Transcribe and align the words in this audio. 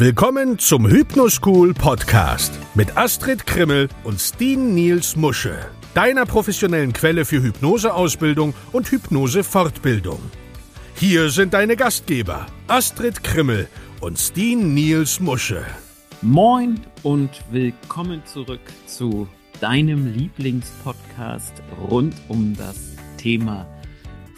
Willkommen 0.00 0.60
zum 0.60 0.86
Hypnoschool 0.86 1.74
Podcast 1.74 2.56
mit 2.76 2.96
Astrid 2.96 3.48
Krimmel 3.48 3.88
und 4.04 4.20
Steen 4.20 4.72
Niels 4.72 5.16
Musche, 5.16 5.58
deiner 5.92 6.24
professionellen 6.24 6.92
Quelle 6.92 7.24
für 7.24 7.42
Hypnoseausbildung 7.42 8.54
und 8.70 8.92
Hypnosefortbildung. 8.92 10.20
Hier 10.94 11.30
sind 11.30 11.52
deine 11.52 11.74
Gastgeber 11.74 12.46
Astrid 12.68 13.24
Krimmel 13.24 13.66
und 14.00 14.20
Steen 14.20 14.72
Niels 14.72 15.18
Musche. 15.18 15.64
Moin 16.22 16.78
und 17.02 17.30
willkommen 17.50 18.24
zurück 18.24 18.60
zu 18.86 19.26
deinem 19.60 20.06
Lieblingspodcast 20.14 21.54
rund 21.90 22.14
um 22.28 22.54
das 22.56 22.94
Thema 23.16 23.66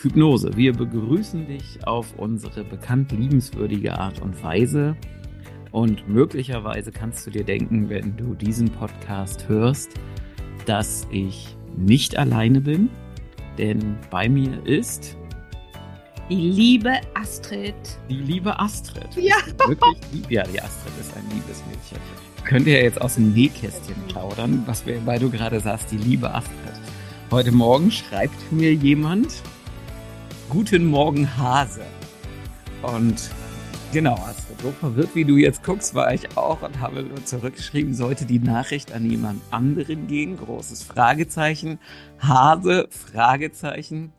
Hypnose. 0.00 0.57
Wir 0.57 0.72
begrüßen 0.72 1.46
dich 1.46 1.86
auf 1.86 2.14
unsere 2.17 2.64
bekannt 2.64 3.13
liebenswürdige 3.13 3.99
Art 3.99 4.22
und 4.22 4.43
Weise 4.43 4.96
und 5.73 6.09
möglicherweise 6.09 6.93
kannst 6.93 7.27
du 7.27 7.31
dir 7.31 7.45
denken, 7.45 7.89
wenn 7.89 8.17
du 8.17 8.35
diesen 8.35 8.71
Podcast 8.71 9.49
hörst, 9.49 9.93
dass 10.67 11.07
ich 11.11 11.57
nicht 11.77 12.17
alleine 12.17 12.61
bin, 12.61 12.89
denn 13.59 13.96
bei 14.11 14.29
mir 14.29 14.65
ist 14.67 15.17
die 16.29 16.51
liebe 16.51 17.01
Astrid. 17.15 17.75
Die 18.09 18.15
liebe 18.15 18.59
Astrid. 18.59 19.09
Ja. 19.17 19.37
Wirklich 19.67 19.99
lieb. 20.13 20.31
Ja, 20.31 20.45
die 20.45 20.61
Astrid 20.61 20.93
ist 21.01 21.17
ein 21.17 21.25
liebes 21.31 21.63
Mädchen. 21.67 21.99
Könnt 22.45 22.67
ihr 22.67 22.82
jetzt 22.82 23.01
aus 23.01 23.17
dem 23.17 23.32
Nähkästchen 23.32 23.96
plaudern, 24.09 24.63
was 24.67 24.87
wir, 24.87 25.05
weil 25.07 25.18
du 25.18 25.31
gerade 25.31 25.61
sagst, 25.61 25.91
die 25.91 25.96
liebe 25.96 26.32
Astrid. 26.32 26.57
Heute 27.31 27.53
Morgen 27.53 27.91
schreibt 27.91 28.53
mir 28.53 28.73
jemand, 28.75 29.43
Guten 30.49 30.87
Morgen 30.87 31.37
Hase. 31.37 31.85
Und 32.83 33.31
Genau, 33.92 34.14
Astrid, 34.14 34.61
so 34.61 34.70
verwirrt 34.70 35.17
wie 35.17 35.25
du 35.25 35.37
jetzt 35.37 35.65
guckst, 35.65 35.97
war 35.97 36.15
ich 36.15 36.37
auch 36.37 36.62
und 36.62 36.78
habe 36.78 37.03
nur 37.03 37.25
zurückgeschrieben, 37.25 37.92
sollte 37.92 38.25
die 38.25 38.39
Nachricht 38.39 38.92
an 38.92 39.11
jemand 39.11 39.42
anderen 39.51 40.06
gehen, 40.06 40.37
großes 40.37 40.84
Fragezeichen, 40.84 41.81
Hase, 42.20 42.87
Fragezeichen. 42.89 44.12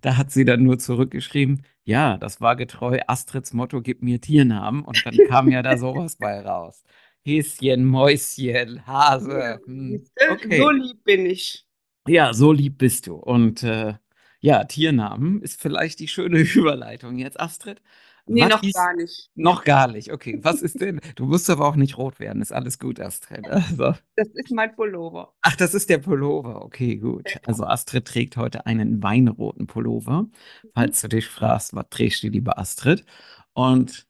Da 0.00 0.16
hat 0.16 0.30
sie 0.30 0.46
dann 0.46 0.62
nur 0.62 0.78
zurückgeschrieben, 0.78 1.62
ja, 1.84 2.16
das 2.16 2.40
war 2.40 2.56
getreu 2.56 3.00
Astrids 3.06 3.52
Motto, 3.52 3.82
gib 3.82 4.02
mir 4.02 4.18
Tiernamen 4.18 4.82
und 4.82 5.04
dann 5.04 5.14
kam 5.28 5.50
ja 5.50 5.62
da 5.62 5.76
sowas 5.76 6.16
bei 6.16 6.40
raus. 6.40 6.82
Häschen, 7.22 7.84
Mäuschen, 7.84 8.86
Hase. 8.86 9.60
Hm, 9.66 10.06
okay. 10.30 10.58
So 10.58 10.70
lieb 10.70 11.04
bin 11.04 11.26
ich. 11.26 11.66
Ja, 12.06 12.32
so 12.32 12.50
lieb 12.50 12.78
bist 12.78 13.06
du. 13.06 13.16
Und 13.16 13.62
äh, 13.62 13.94
ja, 14.40 14.64
Tiernamen 14.64 15.42
ist 15.42 15.60
vielleicht 15.60 15.98
die 16.00 16.08
schöne 16.08 16.38
Überleitung 16.54 17.18
jetzt, 17.18 17.38
Astrid. 17.38 17.82
Nee, 18.28 18.42
Was 18.42 18.48
noch 18.50 18.62
ist, 18.62 18.74
gar 18.74 18.94
nicht. 18.94 19.30
Noch 19.34 19.64
gar 19.64 19.88
nicht. 19.88 20.12
Okay, 20.12 20.38
was 20.42 20.62
ist 20.62 20.80
denn? 20.80 21.00
Du 21.16 21.26
musst 21.26 21.48
aber 21.50 21.66
auch 21.66 21.76
nicht 21.76 21.96
rot 21.98 22.20
werden. 22.20 22.42
Ist 22.42 22.52
alles 22.52 22.78
gut, 22.78 23.00
Astrid. 23.00 23.46
Also. 23.48 23.94
Das 24.16 24.28
ist 24.34 24.50
mein 24.52 24.74
Pullover. 24.74 25.34
Ach, 25.42 25.56
das 25.56 25.74
ist 25.74 25.88
der 25.90 25.98
Pullover. 25.98 26.64
Okay, 26.64 26.96
gut. 26.96 27.38
Also 27.46 27.64
Astrid 27.64 28.06
trägt 28.06 28.36
heute 28.36 28.66
einen 28.66 29.02
weinroten 29.02 29.66
Pullover. 29.66 30.26
Falls 30.74 31.00
du 31.00 31.08
dich 31.08 31.26
fragst, 31.26 31.74
was 31.74 31.86
trägst 31.90 32.22
du, 32.22 32.28
liebe 32.28 32.58
Astrid? 32.58 33.04
Und 33.52 34.06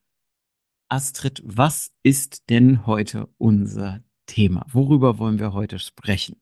Astrid, 0.88 1.42
was 1.44 1.92
ist 2.02 2.48
denn 2.50 2.86
heute 2.86 3.28
unser 3.38 4.00
Thema? 4.26 4.64
Worüber 4.72 5.18
wollen 5.18 5.38
wir 5.38 5.52
heute 5.52 5.78
sprechen? 5.78 6.40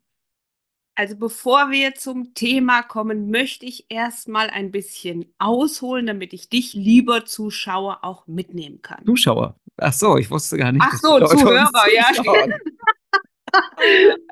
Also 0.99 1.15
bevor 1.17 1.71
wir 1.71 1.95
zum 1.95 2.33
Thema 2.33 2.83
kommen, 2.83 3.31
möchte 3.31 3.67
ich 3.67 3.85
erstmal 3.91 4.49
ein 4.49 4.71
bisschen 4.71 5.27
ausholen, 5.39 6.07
damit 6.07 6.33
ich 6.33 6.49
dich, 6.49 6.73
lieber 6.73 7.27
Zuschauer, 7.27 7.99
auch 8.03 8.27
mitnehmen 8.27 8.81
kann. 8.81 9.05
Zuschauer? 9.05 9.61
Ach 9.77 9.93
so, 9.93 10.17
ich 10.17 10.31
wusste 10.31 10.57
gar 10.57 10.73
nicht. 10.73 10.83
Ach 10.83 10.95
so, 10.95 11.21
Zuhörer, 11.21 11.71
ja. 11.95 12.07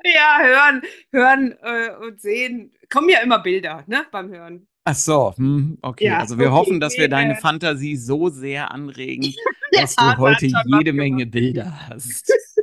ja, 0.03 0.39
hören, 0.41 0.81
hören 1.11 1.55
äh, 1.61 1.91
und 2.03 2.19
sehen. 2.19 2.73
Kommen 2.91 3.09
ja 3.09 3.19
immer 3.19 3.37
Bilder, 3.37 3.83
ne, 3.85 4.03
beim 4.11 4.29
Hören. 4.29 4.67
Ach 4.85 4.95
so, 4.95 5.33
hm, 5.37 5.77
okay. 5.83 6.05
Ja, 6.05 6.17
also 6.17 6.39
wir 6.39 6.47
okay, 6.47 6.55
hoffen, 6.55 6.79
dass 6.79 6.97
wir 6.97 7.09
deine 7.09 7.35
Fantasie 7.35 7.95
so 7.95 8.29
sehr 8.29 8.71
anregen, 8.71 9.35
dass 9.71 9.95
ja, 9.99 10.15
du 10.15 10.17
heute 10.17 10.47
jede 10.65 10.93
Menge 10.93 11.27
Bilder 11.27 11.89
hast. 11.89 12.31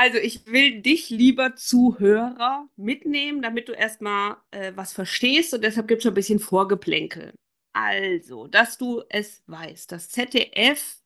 Also 0.00 0.16
ich 0.16 0.46
will 0.46 0.80
dich 0.80 1.10
lieber 1.10 1.56
Zuhörer 1.56 2.66
mitnehmen, 2.76 3.42
damit 3.42 3.68
du 3.68 3.72
erstmal 3.72 4.38
äh, 4.50 4.72
was 4.74 4.94
verstehst 4.94 5.52
und 5.52 5.62
deshalb 5.62 5.88
gibt 5.88 5.98
es 5.98 6.04
schon 6.04 6.12
ein 6.12 6.14
bisschen 6.14 6.38
Vorgeplänkel. 6.38 7.34
Also, 7.74 8.46
dass 8.46 8.78
du 8.78 9.02
es 9.10 9.42
weißt, 9.46 9.92
das 9.92 10.08
ZDF 10.08 11.02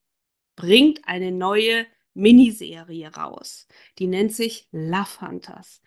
bringt 0.54 1.00
eine 1.08 1.32
neue 1.32 1.86
Miniserie 2.14 3.12
raus. 3.12 3.66
Die 3.98 4.06
nennt 4.06 4.32
sich 4.32 4.68
Love 4.70 5.20
Hunters. 5.20 5.82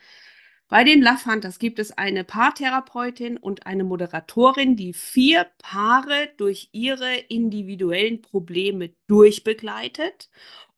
Bei 0.67 0.83
den 0.83 1.01
Love 1.01 1.31
Hunters 1.31 1.59
gibt 1.59 1.79
es 1.79 1.97
eine 1.97 2.25
Paartherapeutin 2.25 3.37
und 3.37 3.65
eine 3.65 3.85
Moderatorin, 3.85 4.75
die 4.75 4.91
vier 4.91 5.47
Paare 5.59 6.33
durch 6.35 6.67
ihre 6.73 7.15
individuellen 7.15 8.21
Probleme 8.21 8.91
durchbegleitet 9.07 10.29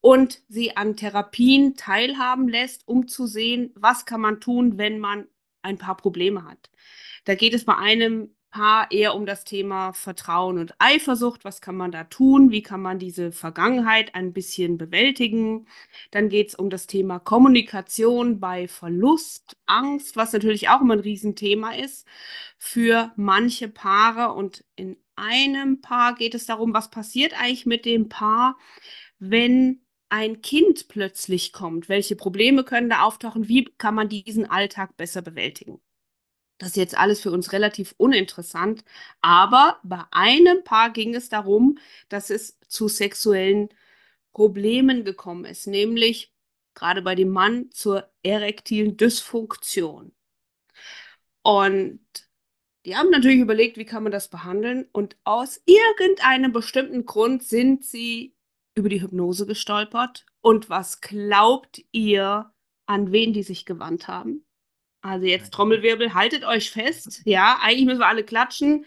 und 0.01 0.41
sie 0.47 0.77
an 0.77 0.95
Therapien 0.95 1.75
teilhaben 1.75 2.47
lässt, 2.47 2.87
um 2.87 3.07
zu 3.07 3.27
sehen, 3.27 3.71
was 3.75 4.05
kann 4.05 4.21
man 4.21 4.39
tun, 4.39 4.77
wenn 4.77 4.99
man 4.99 5.27
ein 5.61 5.77
paar 5.77 5.97
Probleme 5.97 6.45
hat. 6.45 6.69
Da 7.25 7.35
geht 7.35 7.53
es 7.53 7.65
bei 7.65 7.75
einem 7.75 8.33
Paar 8.51 8.89
eher 8.91 9.13
um 9.13 9.27
das 9.27 9.43
Thema 9.43 9.93
Vertrauen 9.93 10.57
und 10.57 10.73
Eifersucht. 10.79 11.45
Was 11.45 11.61
kann 11.61 11.77
man 11.77 11.91
da 11.91 12.05
tun? 12.05 12.49
Wie 12.49 12.63
kann 12.63 12.81
man 12.81 12.97
diese 12.97 13.31
Vergangenheit 13.31 14.15
ein 14.15 14.33
bisschen 14.33 14.79
bewältigen? 14.79 15.67
Dann 16.09 16.29
geht 16.29 16.49
es 16.49 16.55
um 16.55 16.71
das 16.71 16.87
Thema 16.87 17.19
Kommunikation 17.19 18.39
bei 18.39 18.67
Verlust, 18.67 19.55
Angst, 19.67 20.15
was 20.15 20.33
natürlich 20.33 20.67
auch 20.69 20.81
immer 20.81 20.95
ein 20.95 20.99
Riesenthema 20.99 21.73
ist 21.75 22.07
für 22.57 23.11
manche 23.15 23.67
Paare. 23.69 24.33
Und 24.33 24.65
in 24.75 24.97
einem 25.15 25.81
Paar 25.81 26.15
geht 26.15 26.33
es 26.33 26.47
darum, 26.47 26.73
was 26.73 26.89
passiert 26.89 27.39
eigentlich 27.39 27.67
mit 27.67 27.85
dem 27.85 28.09
Paar, 28.09 28.57
wenn 29.19 29.81
ein 30.09 30.41
Kind 30.41 30.87
plötzlich 30.87 31.53
kommt, 31.53 31.89
welche 31.89 32.15
Probleme 32.15 32.63
können 32.63 32.89
da 32.89 33.03
auftauchen, 33.03 33.47
wie 33.47 33.65
kann 33.77 33.95
man 33.95 34.09
diesen 34.09 34.49
Alltag 34.49 34.97
besser 34.97 35.21
bewältigen. 35.21 35.81
Das 36.57 36.69
ist 36.69 36.77
jetzt 36.77 36.97
alles 36.97 37.21
für 37.21 37.31
uns 37.31 37.53
relativ 37.53 37.93
uninteressant, 37.97 38.83
aber 39.21 39.79
bei 39.83 40.03
einem 40.11 40.63
Paar 40.63 40.91
ging 40.91 41.15
es 41.15 41.29
darum, 41.29 41.77
dass 42.09 42.29
es 42.29 42.59
zu 42.67 42.89
sexuellen 42.89 43.69
Problemen 44.33 45.05
gekommen 45.05 45.45
ist, 45.45 45.67
nämlich 45.67 46.33
gerade 46.73 47.01
bei 47.01 47.15
dem 47.15 47.29
Mann 47.29 47.71
zur 47.71 48.09
erektilen 48.23 48.97
Dysfunktion. 48.97 50.11
Und 51.41 52.01
die 52.85 52.95
haben 52.95 53.09
natürlich 53.09 53.39
überlegt, 53.39 53.77
wie 53.77 53.85
kann 53.85 54.03
man 54.03 54.11
das 54.11 54.27
behandeln 54.29 54.87
und 54.91 55.17
aus 55.23 55.61
irgendeinem 55.65 56.51
bestimmten 56.51 57.05
Grund 57.05 57.43
sind 57.43 57.85
sie 57.85 58.35
über 58.79 58.89
die 58.89 59.01
Hypnose 59.01 59.45
gestolpert. 59.45 60.25
Und 60.41 60.69
was 60.69 61.01
glaubt 61.01 61.81
ihr, 61.91 62.51
an 62.85 63.11
wen 63.11 63.33
die 63.33 63.43
sich 63.43 63.65
gewandt 63.65 64.07
haben? 64.07 64.45
Also 65.01 65.25
jetzt 65.25 65.53
Trommelwirbel, 65.53 66.13
haltet 66.13 66.43
euch 66.43 66.71
fest. 66.71 67.21
Ja, 67.25 67.59
eigentlich 67.61 67.85
müssen 67.85 67.99
wir 67.99 68.07
alle 68.07 68.23
klatschen. 68.23 68.85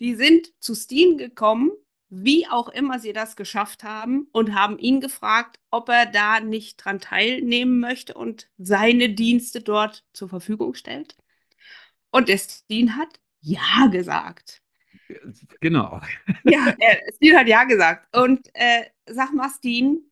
Die 0.00 0.14
sind 0.14 0.52
zu 0.60 0.74
Steen 0.74 1.18
gekommen, 1.18 1.70
wie 2.08 2.46
auch 2.46 2.68
immer 2.68 2.98
sie 2.98 3.12
das 3.12 3.36
geschafft 3.36 3.84
haben, 3.84 4.28
und 4.32 4.54
haben 4.54 4.78
ihn 4.78 5.00
gefragt, 5.00 5.58
ob 5.70 5.88
er 5.88 6.06
da 6.06 6.40
nicht 6.40 6.76
dran 6.76 7.00
teilnehmen 7.00 7.80
möchte 7.80 8.14
und 8.14 8.50
seine 8.58 9.10
Dienste 9.10 9.60
dort 9.60 10.04
zur 10.12 10.28
Verfügung 10.28 10.74
stellt. 10.74 11.16
Und 12.10 12.28
der 12.28 12.38
Steen 12.38 12.96
hat 12.96 13.20
ja 13.40 13.86
gesagt. 13.90 14.62
Genau. 15.60 16.00
Ja, 16.44 16.74
Steen 17.14 17.36
hat 17.36 17.48
ja 17.48 17.64
gesagt. 17.64 18.14
Und 18.16 18.48
äh, 18.54 18.84
sag 19.06 19.32
mal, 19.34 19.50
Steen, 19.50 20.10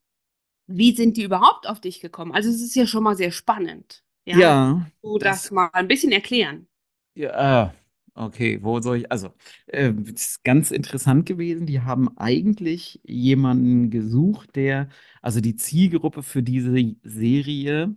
wie 0.67 0.95
sind 0.95 1.17
die 1.17 1.23
überhaupt 1.23 1.67
auf 1.67 1.81
dich 1.81 1.99
gekommen? 1.99 2.31
Also 2.31 2.49
es 2.49 2.61
ist 2.61 2.75
ja 2.75 2.85
schon 2.87 3.03
mal 3.03 3.15
sehr 3.15 3.31
spannend. 3.31 4.03
Ja. 4.25 4.37
ja 4.37 4.87
du 5.01 5.17
das, 5.17 5.43
das 5.43 5.51
mal 5.51 5.69
ein 5.73 5.87
bisschen 5.87 6.11
erklären. 6.11 6.67
Ja, 7.15 7.65
äh, 7.65 7.69
okay, 8.13 8.59
wo 8.61 8.79
soll 8.79 8.97
ich, 8.97 9.11
also, 9.11 9.33
äh, 9.67 9.91
ist 10.13 10.43
ganz 10.43 10.71
interessant 10.71 11.25
gewesen. 11.25 11.65
Die 11.65 11.81
haben 11.81 12.17
eigentlich 12.17 13.01
jemanden 13.03 13.89
gesucht, 13.89 14.55
der, 14.55 14.89
also 15.21 15.41
die 15.41 15.55
Zielgruppe 15.55 16.23
für 16.23 16.43
diese 16.43 16.73
Serie 17.03 17.95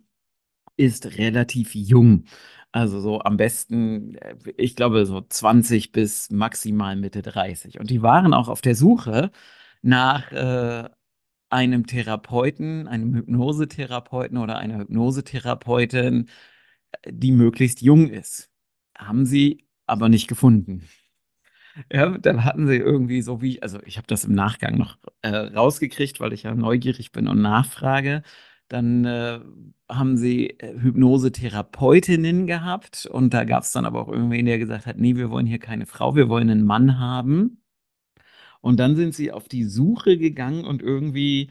ist 0.76 1.19
relativ 1.19 1.75
jung. 1.75 2.25
Also 2.73 3.00
so 3.00 3.20
am 3.20 3.37
besten, 3.37 4.17
äh, 4.17 4.37
ich 4.56 4.76
glaube, 4.76 5.06
so 5.06 5.20
20 5.20 5.93
bis 5.93 6.31
maximal 6.31 6.96
Mitte 6.96 7.23
30. 7.23 7.79
Und 7.79 7.91
die 7.91 8.02
waren 8.02 8.35
auch 8.35 8.49
auf 8.49 8.61
der 8.62 8.75
Suche 8.75 9.31
nach 9.84 10.32
äh, 10.32 10.88
einem 11.50 11.86
Therapeuten, 11.86 12.88
einem 12.88 13.14
Hypnosetherapeuten 13.14 14.38
oder 14.38 14.58
einer 14.58 14.78
Hypnosetherapeutin, 14.78 16.28
die 17.08 17.32
möglichst 17.32 17.82
jung 17.82 18.08
ist. 18.08 18.50
Haben 18.96 19.26
sie 19.26 19.66
aber 19.86 20.08
nicht 20.08 20.28
gefunden. 20.28 20.88
Ja, 21.92 22.16
dann 22.19 22.44
hatten 22.44 22.66
sie 22.66 22.76
irgendwie 22.76 23.20
so 23.22 23.42
wie, 23.42 23.60
also 23.62 23.81
ich 23.84 23.96
habe 23.96 24.06
das 24.06 24.25
im 24.25 24.34
Nachgang 24.34 24.78
noch 24.78 24.96
äh, 25.22 25.28
rausgekriegt, 25.28 26.20
weil 26.20 26.32
ich 26.32 26.44
ja 26.44 26.54
neugierig 26.54 27.12
bin 27.12 27.28
und 27.28 27.42
nachfrage. 27.42 28.22
Dann 28.69 29.04
äh, 29.04 29.40
haben 29.88 30.16
sie 30.16 30.50
äh, 30.50 30.81
Hypnosetherapeutinnen 30.81 32.46
gehabt 32.46 33.06
und 33.06 33.34
da 33.34 33.44
gab 33.44 33.64
es 33.64 33.72
dann 33.72 33.86
aber 33.86 34.02
auch 34.02 34.08
irgendwen, 34.08 34.46
der 34.46 34.58
gesagt 34.58 34.86
hat, 34.86 34.98
nee, 34.98 35.16
wir 35.16 35.31
wollen 35.31 35.46
hier 35.46 35.58
keine 35.58 35.86
Frau, 35.86 36.16
wir 36.16 36.28
wollen 36.28 36.48
einen 36.50 36.64
Mann 36.64 36.98
haben. 36.98 37.63
Und 38.64 38.78
dann 38.81 38.96
sind 38.96 39.14
sie 39.14 39.31
auf 39.31 39.46
die 39.46 39.64
Suche 39.64 40.16
gegangen 40.19 40.64
und 40.64 40.82
irgendwie, 40.82 41.50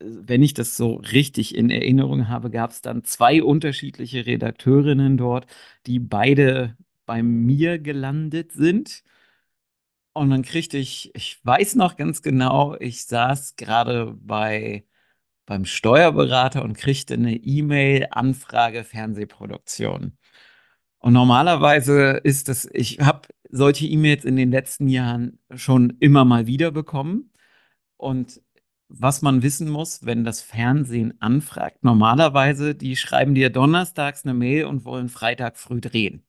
äh, 0.00 0.06
wenn 0.06 0.42
ich 0.42 0.54
das 0.54 0.76
so 0.78 0.94
richtig 0.96 1.54
in 1.54 1.70
Erinnerung 1.70 2.28
habe, 2.28 2.50
gab 2.50 2.70
es 2.70 2.80
dann 2.82 3.04
zwei 3.04 3.42
unterschiedliche 3.42 4.26
Redakteurinnen 4.26 5.18
dort, 5.18 5.46
die 5.86 5.98
beide 6.00 6.76
bei 7.06 7.22
mir 7.22 7.78
gelandet 7.78 8.52
sind. 8.52 9.04
Und 10.14 10.30
dann 10.30 10.42
kriegte 10.42 10.78
ich, 10.78 11.14
ich 11.14 11.38
weiß 11.44 11.76
noch 11.76 11.96
ganz 11.96 12.22
genau, 12.22 12.76
ich 12.80 13.04
saß 13.06 13.56
gerade 13.56 14.14
bei 14.20 14.84
beim 15.46 15.64
Steuerberater 15.64 16.62
und 16.64 16.76
kriegte 16.78 17.14
eine 17.14 17.36
E-Mail, 17.36 18.08
Anfrage 18.10 18.84
Fernsehproduktion. 18.84 20.18
Und 21.00 21.12
normalerweise 21.14 22.20
ist 22.24 22.48
das, 22.48 22.68
ich 22.72 23.00
habe 23.00 23.28
solche 23.50 23.86
E-Mails 23.86 24.24
in 24.24 24.36
den 24.36 24.50
letzten 24.50 24.88
Jahren 24.88 25.38
schon 25.54 25.96
immer 26.00 26.24
mal 26.24 26.46
wieder 26.46 26.70
bekommen. 26.70 27.32
Und 27.96 28.42
was 28.88 29.22
man 29.22 29.42
wissen 29.42 29.70
muss, 29.70 30.04
wenn 30.06 30.24
das 30.24 30.40
Fernsehen 30.42 31.20
anfragt, 31.20 31.84
normalerweise, 31.84 32.74
die 32.74 32.96
schreiben 32.96 33.34
dir 33.34 33.50
donnerstags 33.50 34.24
eine 34.24 34.34
Mail 34.34 34.64
und 34.66 34.84
wollen 34.84 35.08
Freitag 35.08 35.58
früh 35.58 35.80
drehen. 35.80 36.24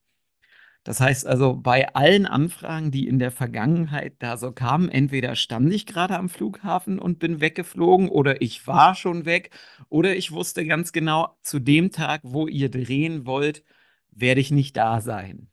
Das 0.83 1.01
heißt 1.01 1.27
also, 1.27 1.55
bei 1.55 1.93
allen 1.93 2.25
Anfragen, 2.25 2.89
die 2.91 3.07
in 3.07 3.19
der 3.19 3.31
Vergangenheit 3.31 4.15
da 4.19 4.37
so 4.37 4.51
kamen, 4.51 4.89
entweder 4.89 5.35
stand 5.35 5.71
ich 5.73 5.85
gerade 5.85 6.17
am 6.17 6.29
Flughafen 6.29 6.99
und 6.99 7.19
bin 7.19 7.41
weggeflogen 7.41 8.09
oder 8.09 8.41
ich 8.41 8.65
war 8.65 8.95
schon 8.95 9.25
weg 9.25 9.51
oder 9.89 10.15
ich 10.15 10.31
wusste 10.31 10.65
ganz 10.65 10.91
genau, 10.91 11.37
zu 11.41 11.59
dem 11.59 11.91
Tag, 11.91 12.21
wo 12.23 12.47
ihr 12.47 12.69
drehen 12.71 13.25
wollt, 13.25 13.63
werde 14.11 14.41
ich 14.41 14.51
nicht 14.51 14.77
da 14.77 15.01
sein. 15.01 15.48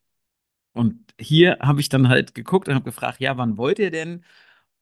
Und 0.77 1.15
hier 1.19 1.59
habe 1.61 1.81
ich 1.81 1.89
dann 1.89 2.09
halt 2.09 2.35
geguckt 2.35 2.69
und 2.69 2.75
habe 2.75 2.85
gefragt, 2.85 3.21
ja, 3.21 3.39
wann 3.39 3.57
wollt 3.57 3.79
ihr 3.79 3.91
denn? 3.91 4.25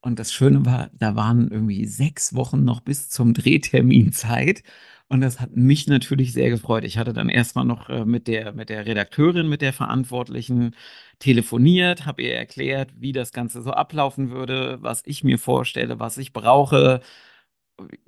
Und 0.01 0.19
das 0.19 0.33
Schöne 0.33 0.67
war, 0.67 0.91
da 0.95 1.17
waren 1.17 1.49
irgendwie 1.51 1.87
sechs 1.87 2.35
Wochen 2.35 2.65
noch 2.65 2.81
bis 2.81 3.09
zum 3.11 3.35
Drehtermin 3.35 4.13
Zeit. 4.13 4.63
Und 5.09 5.21
das 5.23 5.41
hat 5.41 5.57
mich 5.57 5.87
natürlich 5.87 6.33
sehr 6.33 6.51
gefreut. 6.51 6.85
Ich 6.85 6.99
hatte 6.99 7.13
dann 7.13 7.29
erstmal 7.29 7.65
noch 7.65 7.89
äh, 7.91 8.05
mit 8.05 8.27
der, 8.29 8.53
mit 8.53 8.71
der 8.71 8.87
Redakteurin, 8.87 9.49
mit 9.49 9.63
der 9.63 9.73
Verantwortlichen 9.73 10.75
telefoniert, 11.21 12.07
habe 12.07 12.23
ihr 12.23 12.35
erklärt, 12.35 12.93
wie 13.01 13.13
das 13.13 13.33
Ganze 13.33 13.63
so 13.63 13.73
ablaufen 13.73 14.31
würde, 14.31 14.79
was 14.83 15.03
ich 15.07 15.25
mir 15.25 15.39
vorstelle, 15.39 16.01
was 16.01 16.19
ich 16.19 16.33
brauche 16.33 17.01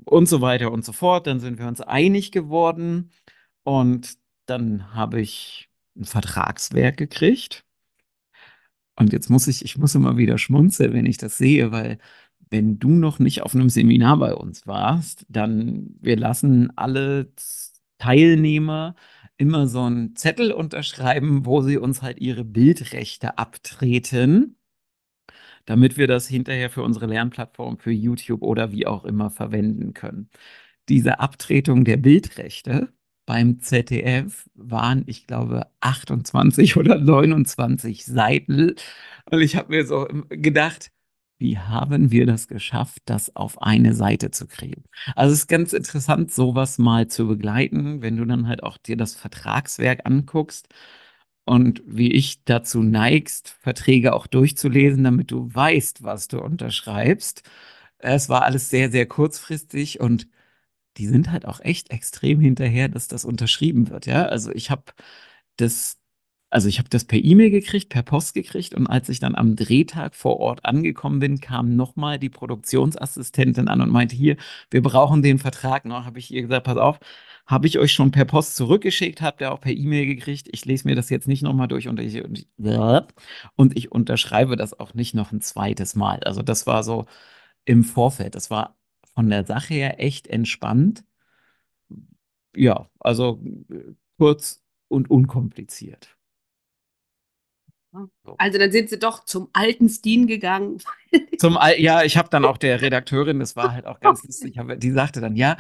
und 0.04 0.28
so 0.28 0.40
weiter 0.40 0.72
und 0.72 0.84
so 0.84 0.92
fort. 0.92 1.26
Dann 1.26 1.40
sind 1.40 1.58
wir 1.58 1.66
uns 1.68 1.80
einig 1.80 2.32
geworden 2.32 3.10
und 3.64 4.18
dann 4.46 4.94
habe 4.94 5.20
ich 5.20 5.70
ein 5.96 6.04
Vertragswerk 6.04 6.96
gekriegt. 6.98 7.65
Und 8.98 9.12
jetzt 9.12 9.30
muss 9.30 9.46
ich, 9.46 9.64
ich 9.64 9.76
muss 9.78 9.94
immer 9.94 10.16
wieder 10.16 10.38
schmunzeln, 10.38 10.92
wenn 10.94 11.06
ich 11.06 11.18
das 11.18 11.38
sehe, 11.38 11.70
weil 11.72 11.98
wenn 12.50 12.78
du 12.78 12.90
noch 12.90 13.18
nicht 13.18 13.42
auf 13.42 13.54
einem 13.54 13.68
Seminar 13.68 14.18
bei 14.18 14.34
uns 14.34 14.66
warst, 14.66 15.26
dann 15.28 15.96
wir 16.00 16.16
lassen 16.16 16.72
alle 16.76 17.32
Teilnehmer 17.98 18.94
immer 19.38 19.66
so 19.66 19.82
einen 19.82 20.16
Zettel 20.16 20.52
unterschreiben, 20.52 21.44
wo 21.46 21.62
sie 21.62 21.78
uns 21.78 22.02
halt 22.02 22.18
ihre 22.20 22.44
Bildrechte 22.44 23.38
abtreten, 23.38 24.56
damit 25.66 25.96
wir 25.96 26.06
das 26.06 26.28
hinterher 26.28 26.70
für 26.70 26.82
unsere 26.82 27.06
Lernplattform, 27.06 27.78
für 27.78 27.90
YouTube 27.92 28.42
oder 28.42 28.72
wie 28.72 28.86
auch 28.86 29.04
immer 29.04 29.30
verwenden 29.30 29.94
können. 29.94 30.30
Diese 30.88 31.20
Abtretung 31.20 31.84
der 31.84 31.96
Bildrechte 31.98 32.92
beim 33.26 33.60
ZDF 33.60 34.48
waren, 34.54 35.04
ich 35.06 35.26
glaube, 35.26 35.66
28 35.80 36.76
oder 36.76 36.98
29 36.98 38.04
Seiten. 38.06 38.74
Und 39.30 39.40
ich 39.40 39.56
habe 39.56 39.70
mir 39.74 39.86
so 39.86 40.06
gedacht, 40.28 40.90
wie 41.38 41.58
haben 41.58 42.10
wir 42.10 42.26
das 42.26 42.48
geschafft, 42.48 43.02
das 43.06 43.34
auf 43.36 43.60
eine 43.60 43.94
Seite 43.94 44.30
zu 44.30 44.46
kriegen? 44.46 44.84
Also 45.14 45.34
es 45.34 45.40
ist 45.40 45.48
ganz 45.48 45.72
interessant, 45.74 46.32
sowas 46.32 46.78
mal 46.78 47.08
zu 47.08 47.26
begleiten, 47.26 48.00
wenn 48.02 48.16
du 48.16 48.24
dann 48.24 48.48
halt 48.48 48.62
auch 48.62 48.78
dir 48.78 48.96
das 48.96 49.14
Vertragswerk 49.14 50.06
anguckst 50.06 50.68
und 51.44 51.82
wie 51.86 52.12
ich 52.12 52.44
dazu 52.44 52.82
neigst, 52.82 53.50
Verträge 53.60 54.14
auch 54.14 54.26
durchzulesen, 54.26 55.04
damit 55.04 55.30
du 55.30 55.54
weißt, 55.54 56.02
was 56.02 56.28
du 56.28 56.40
unterschreibst. 56.40 57.42
Es 57.98 58.28
war 58.28 58.42
alles 58.44 58.70
sehr, 58.70 58.90
sehr 58.90 59.06
kurzfristig 59.06 60.00
und 60.00 60.28
die 60.96 61.06
sind 61.06 61.30
halt 61.32 61.46
auch 61.46 61.60
echt 61.60 61.90
extrem 61.90 62.40
hinterher, 62.40 62.88
dass 62.88 63.08
das 63.08 63.24
unterschrieben 63.24 63.90
wird. 63.90 64.06
Ja, 64.06 64.26
also 64.26 64.50
ich 64.52 64.70
habe 64.70 64.84
das 65.56 65.98
also 66.50 66.68
ich 66.68 66.78
habe 66.78 66.88
das 66.88 67.04
per 67.04 67.18
E-Mail 67.18 67.50
gekriegt, 67.50 67.88
per 67.90 68.02
Post 68.02 68.34
gekriegt 68.34 68.74
und 68.74 68.86
als 68.86 69.08
ich 69.08 69.18
dann 69.20 69.34
am 69.34 69.56
Drehtag 69.56 70.14
vor 70.14 70.38
Ort 70.38 70.64
angekommen 70.64 71.18
bin, 71.18 71.40
kam 71.40 71.74
nochmal 71.76 72.18
die 72.18 72.28
Produktionsassistentin 72.30 73.68
an 73.68 73.80
und 73.80 73.90
meinte, 73.90 74.14
hier, 74.16 74.36
wir 74.70 74.80
brauchen 74.82 75.22
den 75.22 75.38
Vertrag 75.38 75.84
noch. 75.84 76.04
Habe 76.04 76.18
ich 76.20 76.32
ihr 76.32 76.42
gesagt, 76.42 76.64
pass 76.64 76.76
auf, 76.78 76.98
habe 77.46 77.66
ich 77.66 77.78
euch 77.78 77.92
schon 77.92 78.10
per 78.12 78.24
Post 78.24 78.56
zurückgeschickt, 78.56 79.22
habt 79.22 79.40
ihr 79.40 79.52
auch 79.52 79.60
per 79.60 79.72
E-Mail 79.72 80.06
gekriegt. 80.06 80.48
Ich 80.52 80.64
lese 80.64 80.86
mir 80.88 80.94
das 80.96 81.10
jetzt 81.10 81.28
nicht 81.28 81.42
nochmal 81.42 81.68
durch 81.68 81.88
und 81.88 81.98
ich, 82.00 82.22
und 82.24 82.38
ich, 82.38 82.48
und 83.56 83.76
ich 83.76 83.92
unterschreibe 83.92 84.56
das 84.56 84.78
auch 84.78 84.94
nicht 84.94 85.14
noch 85.14 85.32
ein 85.32 85.40
zweites 85.40 85.94
Mal. 85.94 86.20
Also 86.24 86.42
das 86.42 86.66
war 86.66 86.82
so 86.84 87.06
im 87.64 87.84
Vorfeld. 87.84 88.34
Das 88.34 88.50
war 88.50 88.76
von 89.16 89.30
der 89.30 89.46
Sache 89.46 89.74
her 89.74 89.98
echt 89.98 90.28
entspannt. 90.28 91.02
Ja, 92.54 92.88
also 93.00 93.42
kurz 94.18 94.62
und 94.88 95.10
unkompliziert. 95.10 96.16
Also 98.36 98.58
dann 98.58 98.70
sind 98.70 98.90
sie 98.90 98.98
doch 98.98 99.24
zum 99.24 99.48
alten 99.54 99.88
Steen 99.88 100.26
gegangen. 100.26 100.82
Zum 101.38 101.56
Al 101.56 101.80
ja, 101.80 102.02
ich 102.02 102.18
habe 102.18 102.28
dann 102.30 102.44
auch 102.44 102.58
der 102.58 102.82
Redakteurin, 102.82 103.40
das 103.40 103.56
war 103.56 103.72
halt 103.72 103.86
auch 103.86 104.00
ganz 104.00 104.22
lustig, 104.24 104.58
die 104.78 104.90
sagte 104.90 105.22
dann, 105.22 105.34
ja, 105.34 105.56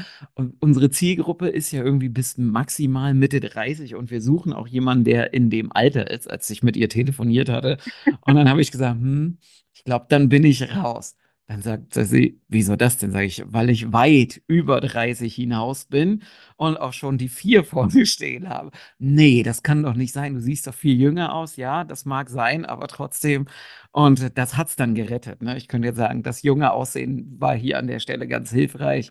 unsere 0.60 0.90
Zielgruppe 0.90 1.48
ist 1.48 1.70
ja 1.70 1.82
irgendwie 1.82 2.10
bis 2.10 2.36
maximal 2.36 3.14
Mitte 3.14 3.40
30 3.40 3.94
und 3.94 4.10
wir 4.10 4.20
suchen 4.20 4.52
auch 4.52 4.66
jemanden, 4.66 5.04
der 5.04 5.32
in 5.32 5.48
dem 5.48 5.72
Alter 5.72 6.10
ist, 6.10 6.30
als 6.30 6.50
ich 6.50 6.62
mit 6.62 6.76
ihr 6.76 6.90
telefoniert 6.90 7.48
hatte. 7.48 7.78
Und 8.22 8.34
dann 8.34 8.50
habe 8.50 8.60
ich 8.60 8.70
gesagt, 8.70 9.00
hm, 9.00 9.38
ich 9.72 9.84
glaube, 9.84 10.06
dann 10.08 10.28
bin 10.28 10.44
ich 10.44 10.76
raus. 10.76 11.16
Dann 11.48 11.62
sagt 11.62 11.94
sie, 11.94 12.40
wieso 12.48 12.74
das 12.74 12.98
denn? 12.98 13.12
Sage 13.12 13.26
ich, 13.26 13.44
weil 13.46 13.70
ich 13.70 13.92
weit 13.92 14.42
über 14.48 14.80
30 14.80 15.32
hinaus 15.32 15.84
bin 15.84 16.24
und 16.56 16.76
auch 16.76 16.92
schon 16.92 17.18
die 17.18 17.28
vier 17.28 17.62
vor 17.62 17.86
mir 17.92 18.04
stehen 18.04 18.48
habe. 18.48 18.72
Nee, 18.98 19.44
das 19.44 19.62
kann 19.62 19.84
doch 19.84 19.94
nicht 19.94 20.12
sein. 20.12 20.34
Du 20.34 20.40
siehst 20.40 20.66
doch 20.66 20.74
viel 20.74 21.00
jünger 21.00 21.32
aus. 21.34 21.56
Ja, 21.56 21.84
das 21.84 22.04
mag 22.04 22.30
sein, 22.30 22.64
aber 22.64 22.88
trotzdem. 22.88 23.46
Und 23.92 24.36
das 24.36 24.56
hat 24.56 24.68
es 24.68 24.76
dann 24.76 24.96
gerettet. 24.96 25.40
Ne? 25.40 25.56
Ich 25.56 25.68
könnte 25.68 25.86
jetzt 25.88 25.96
sagen, 25.98 26.24
das 26.24 26.42
junge 26.42 26.72
Aussehen 26.72 27.40
war 27.40 27.54
hier 27.54 27.78
an 27.78 27.86
der 27.86 28.00
Stelle 28.00 28.26
ganz 28.26 28.50
hilfreich, 28.50 29.10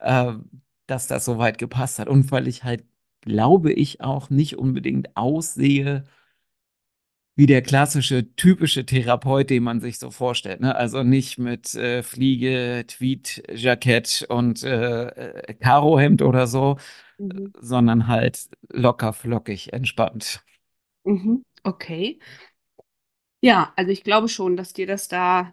äh, 0.00 0.32
dass 0.88 1.06
das 1.06 1.24
so 1.24 1.38
weit 1.38 1.58
gepasst 1.58 2.00
hat. 2.00 2.08
Und 2.08 2.32
weil 2.32 2.48
ich 2.48 2.64
halt, 2.64 2.84
glaube 3.20 3.72
ich, 3.72 4.00
auch 4.00 4.28
nicht 4.28 4.58
unbedingt 4.58 5.16
aussehe 5.16 6.04
wie 7.36 7.46
der 7.46 7.60
klassische, 7.60 8.34
typische 8.34 8.86
Therapeut, 8.86 9.50
den 9.50 9.62
man 9.62 9.80
sich 9.80 9.98
so 9.98 10.10
vorstellt. 10.10 10.60
Ne? 10.60 10.74
Also 10.74 11.02
nicht 11.02 11.38
mit 11.38 11.74
äh, 11.74 12.02
Fliege, 12.02 12.84
Tweed-Jackett 12.88 14.26
und 14.30 14.62
äh, 14.62 15.04
äh, 15.04 15.54
Karohemd 15.54 16.22
oder 16.22 16.46
so, 16.46 16.78
mhm. 17.18 17.52
sondern 17.60 18.08
halt 18.08 18.48
locker, 18.70 19.12
flockig, 19.12 19.74
entspannt. 19.74 20.42
Mhm. 21.04 21.44
Okay. 21.62 22.18
Ja, 23.42 23.72
also 23.76 23.92
ich 23.92 24.02
glaube 24.02 24.28
schon, 24.28 24.56
dass 24.56 24.72
dir 24.72 24.86
das 24.86 25.08
da 25.08 25.52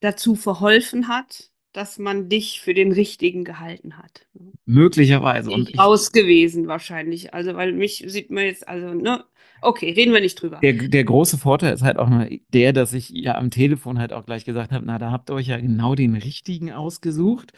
dazu 0.00 0.34
verholfen 0.34 1.06
hat, 1.06 1.50
dass 1.72 1.98
man 1.98 2.28
dich 2.28 2.60
für 2.60 2.74
den 2.74 2.90
Richtigen 2.90 3.44
gehalten 3.44 3.96
hat. 3.96 4.26
Ne? 4.34 4.52
Möglicherweise. 4.64 5.52
Und 5.52 5.70
ich 5.70 5.78
raus 5.78 6.10
gewesen 6.10 6.66
wahrscheinlich. 6.66 7.32
Also, 7.32 7.54
weil 7.54 7.72
mich 7.72 8.04
sieht 8.08 8.30
man 8.30 8.44
jetzt, 8.44 8.66
also, 8.66 8.92
ne? 8.92 9.24
Okay, 9.62 9.92
reden 9.92 10.12
wir 10.12 10.20
nicht 10.20 10.40
drüber. 10.40 10.58
Der, 10.60 10.72
der 10.72 11.04
große 11.04 11.38
Vorteil 11.38 11.72
ist 11.72 11.82
halt 11.82 11.98
auch 11.98 12.10
der, 12.52 12.72
dass 12.72 12.92
ich 12.92 13.10
ja 13.10 13.36
am 13.36 13.50
Telefon 13.50 13.98
halt 13.98 14.12
auch 14.12 14.26
gleich 14.26 14.44
gesagt 14.44 14.72
habe, 14.72 14.84
na, 14.84 14.98
da 14.98 15.10
habt 15.12 15.30
ihr 15.30 15.34
euch 15.34 15.46
ja 15.46 15.58
genau 15.58 15.94
den 15.94 16.16
Richtigen 16.16 16.72
ausgesucht. 16.72 17.52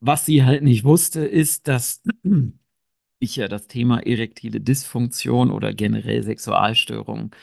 Was 0.00 0.26
sie 0.26 0.44
halt 0.44 0.62
nicht 0.62 0.84
wusste, 0.84 1.20
ist, 1.24 1.66
dass 1.66 2.02
ich 3.18 3.36
ja 3.36 3.48
das 3.48 3.66
Thema 3.66 4.00
erektile 4.06 4.60
Dysfunktion 4.60 5.50
oder 5.50 5.72
generell 5.72 6.22
Sexualstörung, 6.22 7.34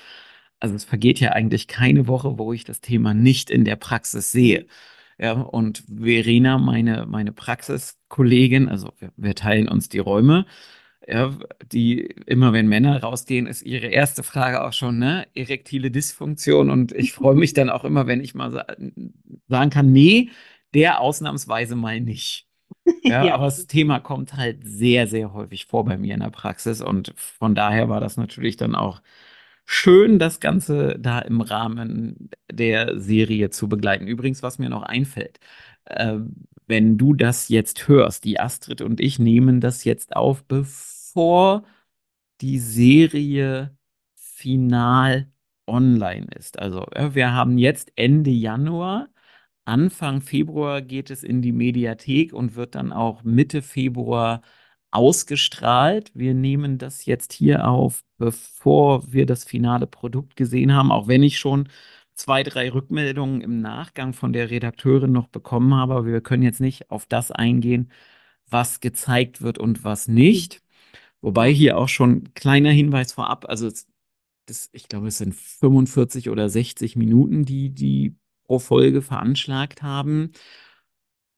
also 0.60 0.76
es 0.76 0.86
vergeht 0.86 1.20
ja 1.20 1.32
eigentlich 1.32 1.68
keine 1.68 2.08
Woche, 2.08 2.38
wo 2.40 2.54
ich 2.54 2.64
das 2.64 2.82
Thema 2.82 3.14
nicht 3.14 3.50
in 3.50 3.66
der 3.66 3.76
Praxis 3.76 4.32
sehe. 4.32 4.68
Ja, 5.18 5.34
und 5.34 5.84
Verena, 5.88 6.58
meine, 6.58 7.06
meine 7.06 7.32
Praxiskollegin, 7.32 8.68
also 8.68 8.92
wir, 9.00 9.12
wir 9.16 9.36
teilen 9.36 9.70
uns 9.70 9.90
die 9.90 10.00
Räume, 10.00 10.46
Ja, 11.08 11.38
die, 11.72 12.02
immer 12.26 12.52
wenn 12.54 12.68
Männer 12.68 13.00
rausgehen, 13.02 13.46
ist 13.48 13.62
ihre 13.62 13.88
erste 13.88 14.24
Frage 14.24 14.64
auch 14.64 14.74
schon, 14.74 14.98
ne? 14.98 15.28
Erektile 15.36 15.92
Dysfunktion. 15.92 16.70
Und 16.72 16.92
ich 16.94 17.14
freue 17.14 17.36
mich 17.36 17.54
dann 17.54 17.70
auch 17.70 17.84
immer, 17.86 18.08
wenn 18.08 18.22
ich 18.22 18.34
mal 18.36 18.52
sa 18.52 18.66
sagen 19.48 19.70
kann, 19.70 19.92
nee, 19.92 20.30
der 20.74 21.00
ausnahmsweise 21.02 21.76
mal 21.76 22.02
nicht. 22.02 22.48
Ja, 23.08 23.28
Ja. 23.28 23.36
aber 23.36 23.46
das 23.46 23.68
Thema 23.68 24.00
kommt 24.00 24.36
halt 24.36 24.60
sehr, 24.64 25.08
sehr 25.08 25.34
häufig 25.34 25.66
vor 25.68 25.86
bei 25.86 25.98
mir 25.98 26.16
in 26.16 26.22
der 26.22 26.32
Praxis. 26.32 26.82
Und 26.82 27.14
von 27.18 27.56
daher 27.56 27.90
war 27.90 28.00
das 28.02 28.18
natürlich 28.18 28.58
dann 28.58 28.76
auch 28.76 29.02
schön, 29.66 30.20
das 30.20 30.40
Ganze 30.40 30.98
da 31.00 31.20
im 31.20 31.42
Rahmen 31.42 32.30
der 32.52 33.00
Serie 33.00 33.50
zu 33.52 33.70
begleiten. 33.70 34.08
Übrigens, 34.08 34.44
was 34.44 34.60
mir 34.60 34.70
noch 34.70 34.84
einfällt, 34.84 35.40
äh, 35.86 36.18
wenn 36.68 36.98
du 36.98 37.14
das 37.14 37.50
jetzt 37.50 37.88
hörst, 37.88 38.24
die 38.24 38.40
Astrid 38.40 38.82
und 38.82 39.00
ich 39.00 39.20
nehmen 39.20 39.62
das 39.62 39.84
jetzt 39.84 40.16
auf, 40.16 40.44
bevor 40.46 40.95
die 42.42 42.60
Serie 42.60 43.78
final 44.16 45.32
online 45.68 46.28
ist. 46.38 46.60
Also, 46.60 46.86
ja, 46.96 47.16
wir 47.16 47.34
haben 47.34 47.58
jetzt 47.58 47.92
Ende 47.96 48.32
Januar. 48.32 49.10
Anfang 49.66 50.22
Februar 50.22 50.82
geht 50.82 51.10
es 51.10 51.24
in 51.24 51.42
die 51.42 51.52
Mediathek 51.52 52.34
und 52.34 52.56
wird 52.56 52.76
dann 52.76 52.94
auch 52.94 53.24
Mitte 53.24 53.62
Februar 53.62 54.42
ausgestrahlt. 54.92 56.12
Wir 56.16 56.34
nehmen 56.34 56.78
das 56.78 57.06
jetzt 57.06 57.34
hier 57.34 57.68
auf, 57.68 58.04
bevor 58.18 59.12
wir 59.12 59.26
das 59.26 59.44
finale 59.44 59.88
Produkt 59.88 60.36
gesehen 60.36 60.74
haben, 60.74 60.92
auch 60.92 61.08
wenn 61.08 61.24
ich 61.24 61.40
schon 61.40 61.70
zwei, 62.14 62.44
drei 62.44 62.72
Rückmeldungen 62.72 63.42
im 63.42 63.62
Nachgang 63.62 64.14
von 64.14 64.34
der 64.34 64.50
Redakteurin 64.52 65.12
noch 65.12 65.28
bekommen 65.28 65.74
habe. 65.76 65.96
Aber 65.96 66.06
wir 66.06 66.22
können 66.22 66.44
jetzt 66.44 66.62
nicht 66.62 66.92
auf 66.92 67.06
das 67.08 67.32
eingehen, 67.32 67.92
was 68.48 68.80
gezeigt 68.82 69.42
wird 69.42 69.58
und 69.60 69.84
was 69.84 70.08
nicht. 70.08 70.62
Wobei 71.26 71.52
hier 71.52 71.80
auch 71.80 71.90
schon 71.90 72.36
kleiner 72.36 72.70
Hinweis 72.70 73.12
vorab, 73.12 73.50
also 73.50 73.66
es, 73.66 73.88
das, 74.46 74.70
ich 74.74 74.88
glaube, 74.88 75.08
es 75.08 75.18
sind 75.18 75.34
45 75.34 76.30
oder 76.30 76.50
60 76.50 76.96
Minuten, 76.96 77.46
die 77.46 77.72
die 77.72 78.16
pro 78.44 78.60
Folge 78.60 79.02
veranschlagt 79.02 79.82
haben. 79.82 80.34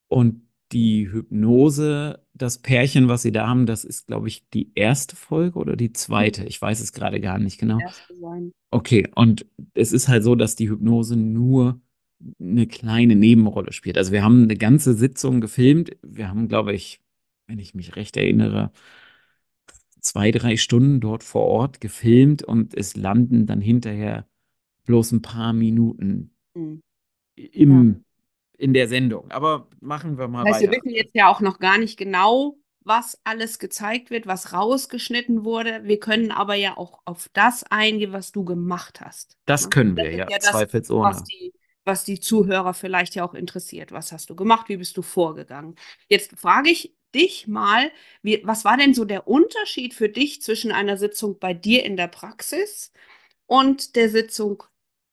Und 0.10 0.42
die 0.74 1.10
Hypnose, 1.10 2.22
das 2.34 2.58
Pärchen, 2.58 3.08
was 3.08 3.22
sie 3.22 3.32
da 3.32 3.48
haben, 3.48 3.66
das 3.66 3.86
ist, 3.86 4.08
glaube 4.08 4.28
ich, 4.28 4.50
die 4.50 4.74
erste 4.76 5.16
Folge 5.16 5.58
oder 5.58 5.78
die 5.78 5.94
zweite. 5.94 6.44
Ich 6.44 6.62
weiß 6.62 6.82
es 6.82 6.92
gerade 6.92 7.22
gar 7.22 7.40
nicht 7.40 7.58
genau. 7.58 7.80
Okay, 8.72 9.10
und 9.16 9.46
es 9.74 9.94
ist 9.94 10.10
halt 10.10 10.26
so, 10.26 10.36
dass 10.36 10.58
die 10.58 10.70
Hypnose 10.70 11.16
nur 11.16 11.80
eine 12.42 12.68
kleine 12.68 13.16
Nebenrolle 13.16 13.72
spielt. 13.72 13.98
Also 13.98 14.12
wir 14.12 14.22
haben 14.22 14.44
eine 14.44 14.58
ganze 14.58 14.96
Sitzung 14.96 15.40
gefilmt. 15.40 15.92
Wir 16.02 16.28
haben, 16.28 16.50
glaube 16.50 16.74
ich, 16.74 17.00
wenn 17.48 17.60
ich 17.60 17.74
mich 17.74 17.96
recht 17.96 18.18
erinnere, 18.18 18.74
zwei, 20.08 20.32
drei 20.32 20.58
Stunden 20.58 21.00
dort 21.02 21.24
vor 21.24 21.44
Ort 21.46 21.82
gefilmt 21.82 22.44
und 22.44 22.74
es 22.76 22.96
landen 22.96 23.46
dann 23.48 23.62
hinterher 23.62 24.28
bloß 24.86 25.14
ein 25.14 25.22
paar 25.24 25.54
Minuten 25.54 26.36
Hm. 26.56 26.80
im, 27.36 28.04
in 28.58 28.74
der 28.74 28.88
Sendung. 28.88 29.32
Aber 29.32 29.70
machen 29.82 30.18
wir 30.18 30.28
mal 30.28 30.44
Das 30.44 30.54
heißt, 30.54 30.62
wir 30.62 30.70
weiter. 30.70 30.72
wissen 30.72 30.90
jetzt 30.96 31.16
ja 31.16 31.28
auch 31.30 31.42
noch 31.42 31.60
gar 31.60 31.78
nicht 31.78 31.98
genau, 31.98 32.58
was 32.84 33.20
alles 33.24 33.60
gezeigt 33.60 34.10
wird, 34.12 34.28
was 34.28 34.54
rausgeschnitten 34.54 35.44
wurde. 35.44 35.82
Wir 35.84 36.00
können 36.00 36.32
aber 36.32 36.56
ja 36.56 36.78
auch 36.78 37.00
auf 37.06 37.30
das 37.34 37.64
eingehen, 37.64 38.14
was 38.14 38.32
du 38.32 38.46
gemacht 38.46 39.02
hast. 39.02 39.38
Das 39.46 39.64
ne? 39.64 39.72
können 39.72 39.96
Das 39.96 40.06
wir, 40.06 40.12
ist 40.12 40.18
ja, 40.18 40.28
ja 40.28 40.40
das, 40.40 40.50
zweifelsohne. 40.52 41.00
was 41.00 41.24
die, 41.26 41.54
was 41.86 42.06
die 42.06 42.20
Zuhörer 42.22 42.74
vielleicht 42.76 43.16
ja 43.16 43.26
auch 43.26 43.36
interessiert. 43.36 43.94
Was 43.94 44.12
hast 44.14 44.30
du 44.32 44.36
gemacht? 44.36 44.70
Wie 44.70 44.78
bist 44.78 44.98
du 44.98 45.04
vorgegangen? 45.04 45.76
Jetzt 46.10 46.38
frage 46.40 46.72
ich 46.72 46.96
dich 47.16 47.48
mal, 47.48 47.92
wie, 48.22 48.42
was 48.46 48.66
war 48.66 48.78
denn 48.78 48.94
so 48.94 49.06
der 49.06 49.28
Unterschied 49.28 49.94
für 49.94 50.10
dich 50.10 50.42
zwischen 50.42 50.72
einer 50.72 50.98
Sitzung 50.98 51.40
bei 51.40 51.54
dir 51.54 51.84
in 51.86 51.98
der 51.98 52.08
Praxis 52.08 52.92
und 53.48 53.96
der 53.96 54.10
Sitzung 54.10 54.64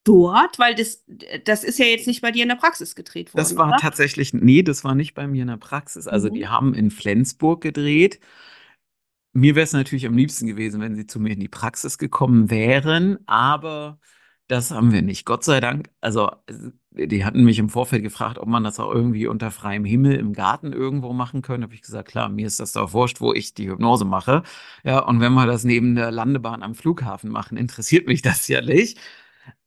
dort? 0.05 0.59
Weil 0.59 0.75
das, 0.77 1.05
das 1.45 1.65
ist 1.65 1.79
ja 1.79 1.87
jetzt 1.87 2.07
nicht 2.07 2.23
bei 2.23 2.33
dir 2.33 2.45
in 2.45 2.49
der 2.51 2.57
Praxis 2.57 2.95
gedreht 2.97 3.35
worden, 3.35 3.57
Das 3.57 3.57
war 3.57 3.75
oder? 3.75 3.77
tatsächlich, 3.77 4.33
nee, 4.33 4.63
das 4.63 4.85
war 4.85 4.95
nicht 4.95 5.15
bei 5.15 5.27
mir 5.27 5.43
in 5.43 5.49
der 5.49 5.57
Praxis. 5.57 6.07
Also 6.07 6.29
Mhm. 6.29 6.35
die 6.37 6.47
haben 6.47 6.73
in 6.75 6.91
Flensburg 6.91 7.61
gedreht. 7.63 8.21
Mir 9.33 9.57
wäre 9.57 9.65
es 9.65 9.73
natürlich 9.73 10.07
am 10.07 10.17
liebsten 10.17 10.47
gewesen, 10.47 10.81
wenn 10.81 10.95
sie 10.95 11.07
zu 11.07 11.19
mir 11.19 11.33
in 11.33 11.41
die 11.41 11.49
Praxis 11.49 11.99
gekommen 11.99 12.51
wären, 12.51 13.19
aber 13.27 13.99
das 14.49 14.71
haben 14.71 14.93
wir 14.93 15.03
nicht. 15.03 15.25
Gott 15.25 15.45
sei 15.45 15.61
Dank. 15.61 15.91
Also, 16.01 16.31
die 16.91 17.25
hatten 17.25 17.45
mich 17.45 17.59
im 17.59 17.71
Vorfeld 17.71 18.03
gefragt, 18.03 18.39
ob 18.39 18.47
man 18.49 18.63
das 18.65 18.79
auch 18.79 18.93
irgendwie 18.93 19.27
unter 19.27 19.51
freiem 19.51 19.85
Himmel 19.85 20.15
im 20.17 20.33
Garten 20.33 20.73
irgendwo 20.73 21.13
machen 21.13 21.43
könnte. 21.43 21.65
Habe 21.65 21.75
ich 21.75 21.83
gesagt, 21.83 22.09
klar, 22.11 22.29
mir 22.29 22.47
ist 22.47 22.61
das 22.61 22.73
doch 22.73 22.93
wurscht, 22.93 23.21
wo 23.21 23.33
ich 23.33 23.55
die 23.55 23.69
Hypnose 23.71 24.05
mache. 24.05 24.43
Ja, 24.85 25.01
und 25.01 25.21
wenn 25.21 25.33
wir 25.35 25.47
das 25.47 25.65
neben 25.65 25.95
der 25.95 26.11
Landebahn 26.11 26.63
am 26.63 26.75
Flughafen 26.75 27.31
machen, 27.31 27.57
interessiert 27.59 28.07
mich 28.07 28.23
das 28.23 28.47
ja 28.49 28.61
nicht. 28.61 28.99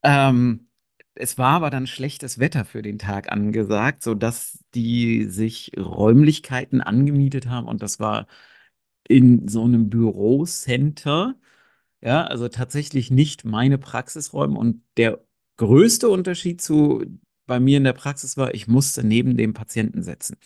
Ähm, 0.04 0.68
es 1.16 1.38
war 1.38 1.56
aber 1.56 1.70
dann 1.72 1.88
schlechtes 1.88 2.40
Wetter 2.40 2.66
für 2.66 2.82
den 2.84 3.00
Tag 3.00 3.32
angesagt, 3.32 4.04
sodass 4.04 4.64
die 4.76 5.26
sich 5.26 5.72
Räumlichkeiten 5.78 6.82
angemietet 6.82 7.48
haben 7.50 7.68
und 7.68 7.82
das 7.82 8.00
war 8.00 8.28
in 9.08 9.48
so 9.48 9.64
einem 9.66 9.90
Bürocenter. 9.90 11.36
Ja, 12.02 12.24
also 12.26 12.48
tatsächlich 12.48 13.12
nicht 13.12 13.44
meine 13.46 13.78
Praxisräume. 13.78 14.58
Und 14.58 14.84
der 14.98 15.20
größte 15.58 16.10
Unterschied 16.10 16.62
zu 16.62 17.04
bei 17.48 17.60
mir 17.60 17.78
in 17.78 17.86
der 17.86 17.94
Praxis 17.94 18.38
war, 18.38 18.54
ich 18.54 18.68
musste 18.68 19.04
neben 19.04 19.38
dem 19.38 19.54
Patienten 19.54 20.04
sitzen. 20.04 20.38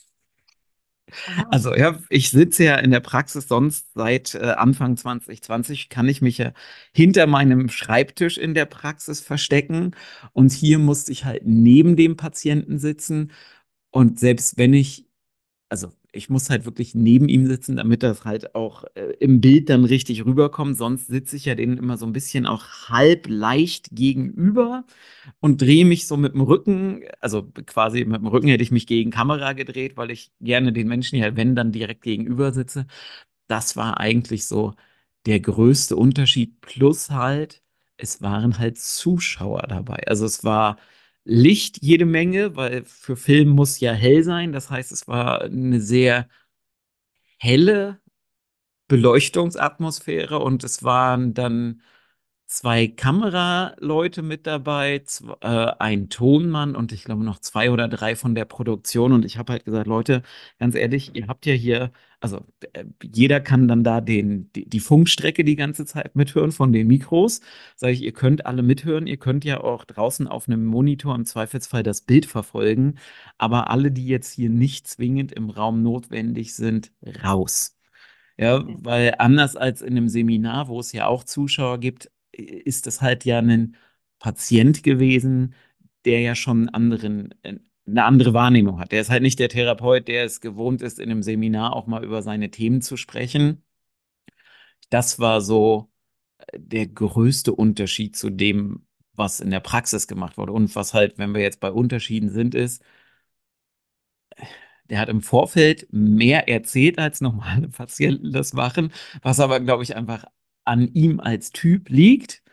Ah. 1.26 1.46
Also 1.52 1.76
ja, 1.76 2.00
ich 2.10 2.30
sitze 2.32 2.64
ja 2.64 2.76
in 2.78 2.92
der 2.92 3.00
Praxis 3.02 3.48
sonst 3.48 3.88
seit 3.94 4.36
äh, 4.36 4.40
Anfang 4.58 4.96
2020, 4.98 5.90
kann 5.90 6.08
ich 6.08 6.22
mich 6.22 6.38
ja 6.38 6.54
hinter 6.94 7.28
meinem 7.28 7.70
Schreibtisch 7.70 8.38
in 8.38 8.54
der 8.54 8.66
Praxis 8.66 9.20
verstecken. 9.22 9.96
Und 10.34 10.52
hier 10.52 10.80
musste 10.80 11.12
ich 11.12 11.26
halt 11.26 11.44
neben 11.46 11.96
dem 11.96 12.16
Patienten 12.18 12.80
sitzen. 12.80 13.32
Und 13.92 14.20
selbst 14.20 14.58
wenn 14.58 14.74
ich, 14.74 15.08
also 15.70 15.92
ich 16.14 16.30
muss 16.30 16.50
halt 16.50 16.66
wirklich 16.66 16.94
neben 16.96 17.30
ihm 17.30 17.48
sitzen, 17.48 17.78
damit 17.78 18.04
das 18.04 18.26
halt 18.26 18.56
auch 18.56 18.84
äh, 18.96 19.14
im 19.20 19.40
Bild 19.42 19.70
dann 19.70 19.86
richtig 19.86 20.26
rüberkommt. 20.26 20.78
Sonst 20.78 21.08
sitze 21.08 21.38
ich 21.38 21.46
ja 21.46 21.56
denen 21.56 21.78
immer 21.78 21.98
so 21.98 22.06
ein 22.06 22.14
bisschen 22.14 22.46
auch 22.46 22.66
halb 22.90 23.28
leicht 23.30 23.90
gegenüber 23.92 24.86
und 25.40 25.62
drehe 25.62 25.86
mich 25.86 26.08
so 26.08 26.18
mit 26.18 26.34
dem 26.34 26.42
Rücken, 26.42 27.04
also 27.22 27.44
quasi 27.66 28.06
mit 28.06 28.18
dem 28.22 28.28
Rücken 28.28 28.48
hätte 28.50 28.64
ich 28.64 28.72
mich 28.72 28.88
gegen 28.88 29.12
Kamera 29.12 29.54
gedreht, 29.54 29.98
weil 29.98 30.12
ich 30.12 30.32
gerne 30.42 30.74
den 30.74 30.88
Menschen 30.88 31.18
ja, 31.20 31.36
wenn 31.38 31.56
dann 31.56 31.72
direkt 31.72 32.02
gegenüber 32.04 32.54
sitze. 32.54 32.88
Das 33.48 33.76
war 33.78 34.00
eigentlich 34.00 34.46
so 34.48 34.74
der 35.26 35.40
größte 35.40 35.96
Unterschied. 35.96 36.62
Plus 36.62 37.10
halt, 37.12 37.64
es 37.98 38.22
waren 38.22 38.58
halt 38.60 38.80
Zuschauer 38.80 39.64
dabei. 39.68 40.04
Also 40.08 40.26
es 40.26 40.44
war 40.44 40.78
Licht 41.24 41.78
jede 41.82 42.06
Menge, 42.06 42.56
weil 42.56 42.86
für 42.86 43.16
Film 43.16 43.50
muss 43.50 43.80
ja 43.80 43.94
hell 43.94 44.24
sein. 44.24 44.54
Das 44.54 44.70
heißt, 44.70 44.92
es 44.92 45.08
war 45.08 45.42
eine 45.42 45.80
sehr 45.82 46.28
helle 47.40 48.00
Beleuchtungsatmosphäre 48.88 50.40
und 50.40 50.64
es 50.64 50.84
waren 50.84 51.34
dann 51.34 51.82
zwei 52.52 52.88
Kameraleute 52.88 54.22
mit 54.22 54.46
dabei, 54.46 54.98
zw- 55.06 55.38
äh, 55.42 55.74
ein 55.80 56.10
Tonmann 56.10 56.76
und 56.76 56.92
ich 56.92 57.06
glaube 57.06 57.24
noch 57.24 57.40
zwei 57.40 57.72
oder 57.72 57.88
drei 57.88 58.18
von 58.18 58.36
der 58.36 58.44
Produktion. 58.44 59.14
Und 59.14 59.24
ich 59.24 59.38
habe 59.38 59.54
halt 59.54 59.64
gesagt, 59.64 59.88
Leute, 59.88 60.22
ganz 60.60 60.76
ehrlich, 60.76 61.16
ihr 61.16 61.28
habt 61.28 61.46
ja 61.46 61.54
hier, 61.54 61.94
also 62.20 62.46
äh, 62.74 62.84
jeder 63.02 63.40
kann 63.40 63.70
dann 63.70 63.86
da 63.86 64.02
den, 64.02 64.52
die, 64.52 64.68
die 64.68 64.82
Funkstrecke 64.82 65.46
die 65.46 65.56
ganze 65.56 65.86
Zeit 65.86 66.14
mithören 66.18 66.52
von 66.52 66.74
den 66.74 66.88
Mikros. 66.88 67.40
Sage 67.78 67.94
ich, 67.94 68.04
ihr 68.04 68.12
könnt 68.12 68.46
alle 68.46 68.64
mithören, 68.64 69.08
ihr 69.08 69.18
könnt 69.18 69.46
ja 69.46 69.62
auch 69.62 69.86
draußen 69.86 70.28
auf 70.28 70.50
einem 70.50 70.66
Monitor 70.66 71.16
im 71.16 71.24
Zweifelsfall 71.26 71.84
das 71.84 72.02
Bild 72.02 72.26
verfolgen. 72.26 72.96
Aber 73.38 73.70
alle, 73.70 73.92
die 73.92 74.08
jetzt 74.08 74.34
hier 74.34 74.50
nicht 74.50 74.88
zwingend 74.88 75.32
im 75.32 75.50
Raum 75.52 75.84
notwendig 75.84 76.54
sind, 76.54 76.92
raus. 77.24 77.78
Ja, 78.38 78.64
weil 78.66 79.16
anders 79.20 79.56
als 79.56 79.82
in 79.82 79.96
einem 79.96 80.10
Seminar, 80.10 80.68
wo 80.68 80.80
es 80.82 80.92
ja 80.92 81.08
auch 81.08 81.24
Zuschauer 81.24 81.80
gibt, 81.80 82.10
ist 82.34 82.88
das 82.88 83.02
halt 83.02 83.26
ja 83.26 83.40
ein 83.40 83.76
Patient 84.20 84.84
gewesen, 84.84 85.56
der 86.06 86.22
ja 86.22 86.36
schon 86.36 86.70
anderen, 86.70 87.34
äh, 87.44 87.60
eine 87.88 88.04
andere 88.06 88.34
Wahrnehmung 88.34 88.80
hat. 88.80 88.92
Der 88.92 89.02
ist 89.02 89.10
halt 89.10 89.24
nicht 89.24 89.40
der 89.40 89.50
Therapeut, 89.50 90.08
der 90.08 90.26
es 90.26 90.42
gewohnt 90.42 90.82
ist, 90.82 91.00
in 91.00 91.12
einem 91.12 91.24
Seminar 91.24 91.76
auch 91.76 91.88
mal 91.88 92.04
über 92.04 92.22
seine 92.22 92.52
Themen 92.52 92.82
zu 92.82 92.98
sprechen. 92.98 93.64
Das 94.90 95.20
war 95.20 95.42
so 95.42 95.90
äh, 96.40 96.60
der 96.60 96.88
größte 96.88 97.54
Unterschied 97.54 98.16
zu 98.16 98.30
dem, 98.30 98.86
was 99.14 99.40
in 99.40 99.52
der 99.52 99.60
Praxis 99.62 100.08
gemacht 100.08 100.38
wurde. 100.38 100.54
Und 100.54 100.76
was 100.76 100.94
halt, 100.94 101.18
wenn 101.18 101.34
wir 101.34 101.42
jetzt 101.42 101.60
bei 101.60 101.72
Unterschieden 101.72 102.30
sind, 102.30 102.56
ist, 102.56 102.84
der 104.90 105.00
hat 105.00 105.10
im 105.10 105.22
Vorfeld 105.22 105.88
mehr 105.92 106.50
erzählt, 106.50 107.00
als 107.00 107.22
normale 107.22 107.70
Patienten 107.70 108.32
das 108.34 108.54
machen, 108.54 108.92
was 109.22 109.40
aber, 109.40 109.60
glaube 109.60 109.84
ich, 109.84 109.96
einfach 109.96 110.26
an 110.66 110.88
ihm 110.94 111.20
als 111.20 111.52
Typ 111.52 111.90
liegt. 111.90 112.44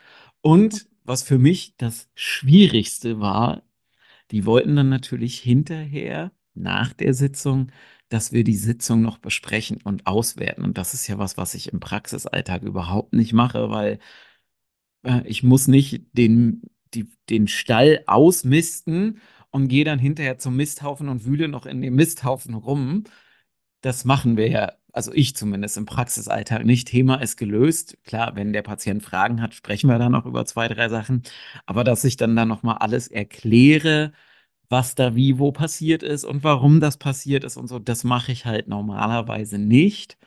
Und 0.40 0.88
was 1.04 1.22
für 1.22 1.38
mich 1.38 1.74
das 1.78 2.08
Schwierigste 2.14 3.20
war, 3.20 3.62
die 4.30 4.46
wollten 4.46 4.76
dann 4.76 4.88
natürlich 4.90 5.40
hinterher, 5.40 6.32
nach 6.58 6.92
der 6.92 7.14
Sitzung, 7.14 7.72
dass 8.08 8.32
wir 8.32 8.44
die 8.44 8.56
Sitzung 8.56 9.02
noch 9.02 9.18
besprechen 9.18 9.80
und 9.82 10.06
auswerten. 10.06 10.64
Und 10.64 10.78
das 10.78 10.94
ist 10.94 11.06
ja 11.08 11.18
was, 11.18 11.36
was 11.36 11.54
ich 11.54 11.72
im 11.72 11.80
Praxisalltag 11.80 12.62
überhaupt 12.62 13.12
nicht 13.12 13.32
mache, 13.32 13.70
weil 13.70 13.98
äh, 15.04 15.22
ich 15.26 15.42
muss 15.42 15.68
nicht 15.68 16.06
den, 16.12 16.62
die, 16.94 17.08
den 17.30 17.48
Stall 17.48 18.02
ausmisten 18.06 19.20
und 19.50 19.68
gehe 19.68 19.84
dann 19.84 19.98
hinterher 19.98 20.38
zum 20.38 20.56
Misthaufen 20.56 21.08
und 21.08 21.24
wühle 21.24 21.48
noch 21.48 21.66
in 21.66 21.80
dem 21.82 21.94
Misthaufen 21.96 22.54
rum. 22.54 23.04
Das 23.80 24.04
machen 24.04 24.36
wir 24.36 24.48
ja, 24.50 24.72
also 24.98 25.12
ich 25.14 25.36
zumindest 25.36 25.76
im 25.76 25.86
Praxisalltag 25.86 26.64
nicht. 26.64 26.88
Thema 26.88 27.16
ist 27.22 27.36
gelöst. 27.36 27.96
Klar, 28.04 28.34
wenn 28.36 28.52
der 28.52 28.62
Patient 28.62 29.00
Fragen 29.02 29.40
hat, 29.40 29.54
sprechen 29.54 29.88
wir 29.88 29.98
dann 29.98 30.10
noch 30.12 30.26
über 30.26 30.44
zwei, 30.44 30.66
drei 30.68 30.88
Sachen. 30.88 31.22
Aber 31.66 31.84
dass 31.84 32.02
ich 32.04 32.16
dann 32.16 32.34
da 32.34 32.44
nochmal 32.44 32.78
alles 32.78 33.06
erkläre, 33.08 34.12
was 34.68 34.94
da 34.96 35.14
wie 35.16 35.38
wo 35.38 35.52
passiert 35.52 36.02
ist 36.02 36.24
und 36.24 36.44
warum 36.44 36.80
das 36.80 36.98
passiert 36.98 37.44
ist 37.44 37.56
und 37.56 37.68
so, 37.68 37.78
das 37.78 38.04
mache 38.04 38.32
ich 38.32 38.46
halt 38.46 38.68
normalerweise 38.68 39.58
nicht. 39.58 40.18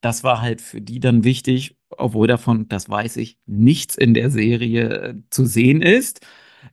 Das 0.00 0.22
war 0.24 0.40
halt 0.42 0.60
für 0.60 0.80
die 0.82 1.00
dann 1.00 1.24
wichtig, 1.24 1.76
obwohl 1.90 2.26
davon, 2.26 2.68
das 2.68 2.88
weiß 2.90 3.16
ich, 3.16 3.38
nichts 3.46 3.96
in 3.96 4.12
der 4.14 4.30
Serie 4.30 4.90
äh, 4.90 5.14
zu 5.30 5.46
sehen 5.46 5.80
ist. 5.82 6.20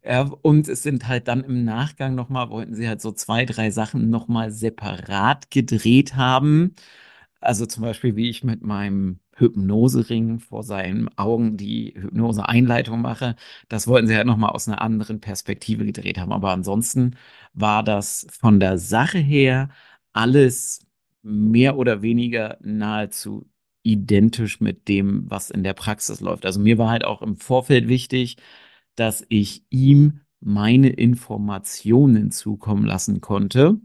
Ja, 0.03 0.23
und 0.41 0.67
es 0.67 0.83
sind 0.83 1.07
halt 1.07 1.27
dann 1.27 1.43
im 1.43 1.63
Nachgang 1.65 2.15
nochmal, 2.15 2.49
wollten 2.49 2.75
sie 2.75 2.87
halt 2.87 3.01
so 3.01 3.11
zwei, 3.11 3.45
drei 3.45 3.71
Sachen 3.71 4.09
nochmal 4.09 4.51
separat 4.51 5.51
gedreht 5.51 6.15
haben. 6.15 6.75
Also 7.41 7.65
zum 7.65 7.81
Beispiel, 7.83 8.15
wie 8.15 8.29
ich 8.29 8.43
mit 8.43 8.61
meinem 8.61 9.19
Hypnosering 9.35 10.39
vor 10.39 10.61
seinen 10.63 11.09
Augen 11.17 11.57
die 11.57 11.93
Hypnose-Einleitung 11.97 13.01
mache. 13.01 13.35
Das 13.67 13.87
wollten 13.87 14.07
sie 14.07 14.15
halt 14.15 14.27
nochmal 14.27 14.51
aus 14.51 14.67
einer 14.67 14.81
anderen 14.81 15.19
Perspektive 15.19 15.83
gedreht 15.85 16.19
haben. 16.19 16.31
Aber 16.31 16.51
ansonsten 16.51 17.15
war 17.53 17.83
das 17.83 18.27
von 18.31 18.59
der 18.59 18.77
Sache 18.77 19.17
her 19.17 19.69
alles 20.13 20.85
mehr 21.23 21.77
oder 21.77 22.03
weniger 22.03 22.57
nahezu 22.61 23.49
identisch 23.83 24.61
mit 24.61 24.87
dem, 24.87 25.29
was 25.29 25.49
in 25.49 25.63
der 25.63 25.73
Praxis 25.73 26.19
läuft. 26.21 26.45
Also 26.45 26.59
mir 26.59 26.77
war 26.77 26.89
halt 26.91 27.03
auch 27.05 27.23
im 27.23 27.37
Vorfeld 27.37 27.87
wichtig, 27.87 28.37
dass 28.95 29.25
ich 29.29 29.65
ihm 29.71 30.21
meine 30.41 30.89
Informationen 30.89 32.29
zukommen 32.31 32.85
lassen 32.85 33.21
konnte. 33.21 33.79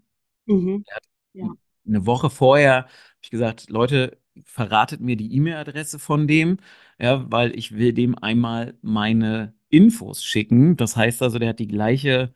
Mhm. 0.46 0.84
Ja. 1.32 1.48
Eine 1.86 2.06
Woche 2.06 2.30
vorher 2.30 2.86
ich 3.26 3.30
gesagt, 3.30 3.70
Leute, 3.70 4.18
verratet 4.44 5.00
mir 5.00 5.16
die 5.16 5.34
E-Mail-Adresse 5.34 5.98
von 5.98 6.26
dem, 6.28 6.58
ja, 6.98 7.30
weil 7.30 7.56
ich 7.58 7.72
will 7.76 7.92
dem 7.92 8.16
einmal 8.16 8.74
meine 8.82 9.54
Infos 9.68 10.24
schicken. 10.24 10.76
Das 10.76 10.96
heißt 10.96 11.22
also, 11.22 11.38
der 11.38 11.50
hat 11.50 11.58
die 11.58 11.68
gleiche 11.68 12.34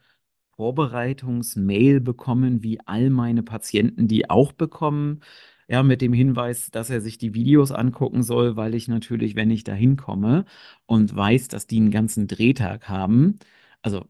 Vorbereitungsmail 0.56 2.00
bekommen 2.00 2.62
wie 2.62 2.80
all 2.87 3.11
meine 3.11 3.42
Patienten, 3.42 4.09
die 4.09 4.28
auch 4.30 4.52
bekommen. 4.52 5.20
Ja, 5.68 5.82
mit 5.85 6.02
dem 6.02 6.12
Hinweis, 6.12 6.70
dass 6.73 6.90
er 6.90 7.00
sich 7.00 7.16
die 7.18 7.35
Videos 7.35 7.70
angucken 7.73 8.23
soll, 8.25 8.56
weil 8.56 8.75
ich 8.75 8.88
natürlich, 8.88 9.37
wenn 9.37 9.50
ich 9.50 9.62
da 9.64 9.73
hinkomme 9.73 10.44
und 10.87 11.14
weiß, 11.14 11.49
dass 11.49 11.66
die 11.68 11.76
einen 11.78 11.92
ganzen 11.92 12.26
Drehtag 12.26 12.88
haben, 12.88 13.38
also 13.82 14.04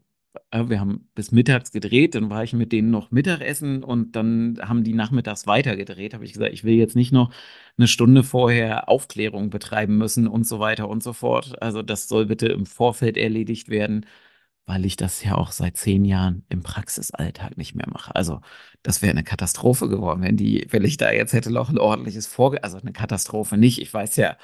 wir 0.51 0.79
haben 0.79 1.09
bis 1.15 1.31
mittags 1.31 1.71
gedreht, 1.71 2.15
dann 2.15 2.29
war 2.29 2.43
ich 2.43 2.53
mit 2.53 2.71
denen 2.71 2.89
noch 2.91 3.11
Mittagessen 3.11 3.83
und 3.83 4.15
dann 4.15 4.59
haben 4.61 4.83
die 4.83 4.93
nachmittags 4.93 5.47
weiter 5.47 5.75
gedreht. 5.75 6.13
Habe 6.13 6.25
ich 6.25 6.33
gesagt, 6.33 6.53
ich 6.53 6.63
will 6.63 6.75
jetzt 6.75 6.95
nicht 6.95 7.11
noch 7.11 7.33
eine 7.77 7.87
Stunde 7.87 8.23
vorher 8.23 8.89
Aufklärung 8.89 9.49
betreiben 9.49 9.97
müssen 9.97 10.27
und 10.27 10.45
so 10.47 10.59
weiter 10.59 10.89
und 10.89 11.03
so 11.03 11.13
fort. 11.13 11.61
Also 11.61 11.81
das 11.81 12.07
soll 12.07 12.25
bitte 12.27 12.47
im 12.47 12.65
Vorfeld 12.65 13.17
erledigt 13.17 13.69
werden, 13.69 14.05
weil 14.65 14.85
ich 14.85 14.95
das 14.95 15.23
ja 15.23 15.35
auch 15.35 15.51
seit 15.51 15.77
zehn 15.77 16.05
Jahren 16.05 16.45
im 16.49 16.63
Praxisalltag 16.63 17.57
nicht 17.57 17.75
mehr 17.75 17.87
mache. 17.89 18.15
Also 18.15 18.41
das 18.83 19.01
wäre 19.01 19.11
eine 19.11 19.23
Katastrophe 19.23 19.89
geworden, 19.89 20.21
wenn 20.21 20.37
die, 20.37 20.65
wenn 20.69 20.85
ich 20.85 20.97
da 20.97 21.11
jetzt 21.11 21.33
hätte 21.33 21.51
noch 21.51 21.69
ein 21.69 21.77
ordentliches 21.79 22.27
Vorge, 22.27 22.63
also 22.63 22.77
eine 22.77 22.93
Katastrophe 22.93 23.57
nicht. 23.57 23.81
Ich 23.81 23.93
weiß 23.93 24.15
ja, 24.17 24.37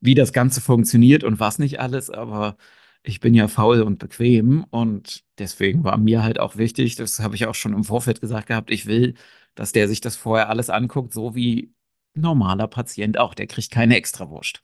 wie 0.00 0.14
das 0.14 0.32
Ganze 0.32 0.60
funktioniert 0.60 1.24
und 1.24 1.40
was 1.40 1.58
nicht 1.58 1.80
alles, 1.80 2.10
aber 2.10 2.56
ich 3.02 3.20
bin 3.20 3.34
ja 3.34 3.48
faul 3.48 3.82
und 3.82 3.98
bequem 3.98 4.64
und 4.70 5.24
deswegen 5.38 5.84
war 5.84 5.96
mir 5.98 6.22
halt 6.22 6.38
auch 6.40 6.56
wichtig, 6.56 6.96
das 6.96 7.20
habe 7.20 7.34
ich 7.36 7.46
auch 7.46 7.54
schon 7.54 7.72
im 7.74 7.84
Vorfeld 7.84 8.20
gesagt 8.20 8.48
gehabt, 8.48 8.70
ich 8.70 8.86
will, 8.86 9.14
dass 9.54 9.72
der 9.72 9.88
sich 9.88 10.00
das 10.00 10.16
vorher 10.16 10.48
alles 10.50 10.70
anguckt, 10.70 11.12
so 11.14 11.34
wie 11.34 11.72
normaler 12.14 12.66
Patient 12.68 13.18
auch. 13.18 13.34
Der 13.34 13.46
kriegt 13.46 13.70
keine 13.70 13.96
Extrawurst. 13.96 14.60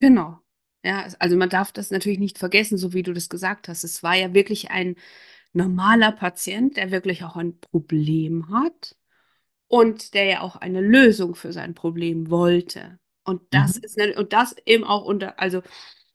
Genau. 0.00 0.38
Ja, 0.84 1.06
also 1.18 1.36
man 1.36 1.48
darf 1.48 1.72
das 1.72 1.90
natürlich 1.90 2.18
nicht 2.20 2.38
vergessen, 2.38 2.78
so 2.78 2.92
wie 2.92 3.02
du 3.02 3.12
das 3.12 3.28
gesagt 3.28 3.68
hast. 3.68 3.82
Es 3.84 4.02
war 4.02 4.14
ja 4.14 4.32
wirklich 4.32 4.70
ein 4.70 4.96
normaler 5.52 6.12
Patient, 6.12 6.76
der 6.76 6.90
wirklich 6.90 7.24
auch 7.24 7.36
ein 7.36 7.60
Problem 7.60 8.50
hat 8.50 8.96
und 9.68 10.14
der 10.14 10.24
ja 10.26 10.40
auch 10.42 10.56
eine 10.56 10.80
Lösung 10.82 11.34
für 11.36 11.52
sein 11.52 11.74
Problem 11.74 12.30
wollte. 12.30 12.98
Und 13.24 13.42
das 13.52 13.76
Mhm. 13.76 13.78
ist 13.78 13.98
und 14.18 14.32
das 14.32 14.56
eben 14.66 14.84
auch 14.84 15.04
unter, 15.04 15.40
also 15.40 15.62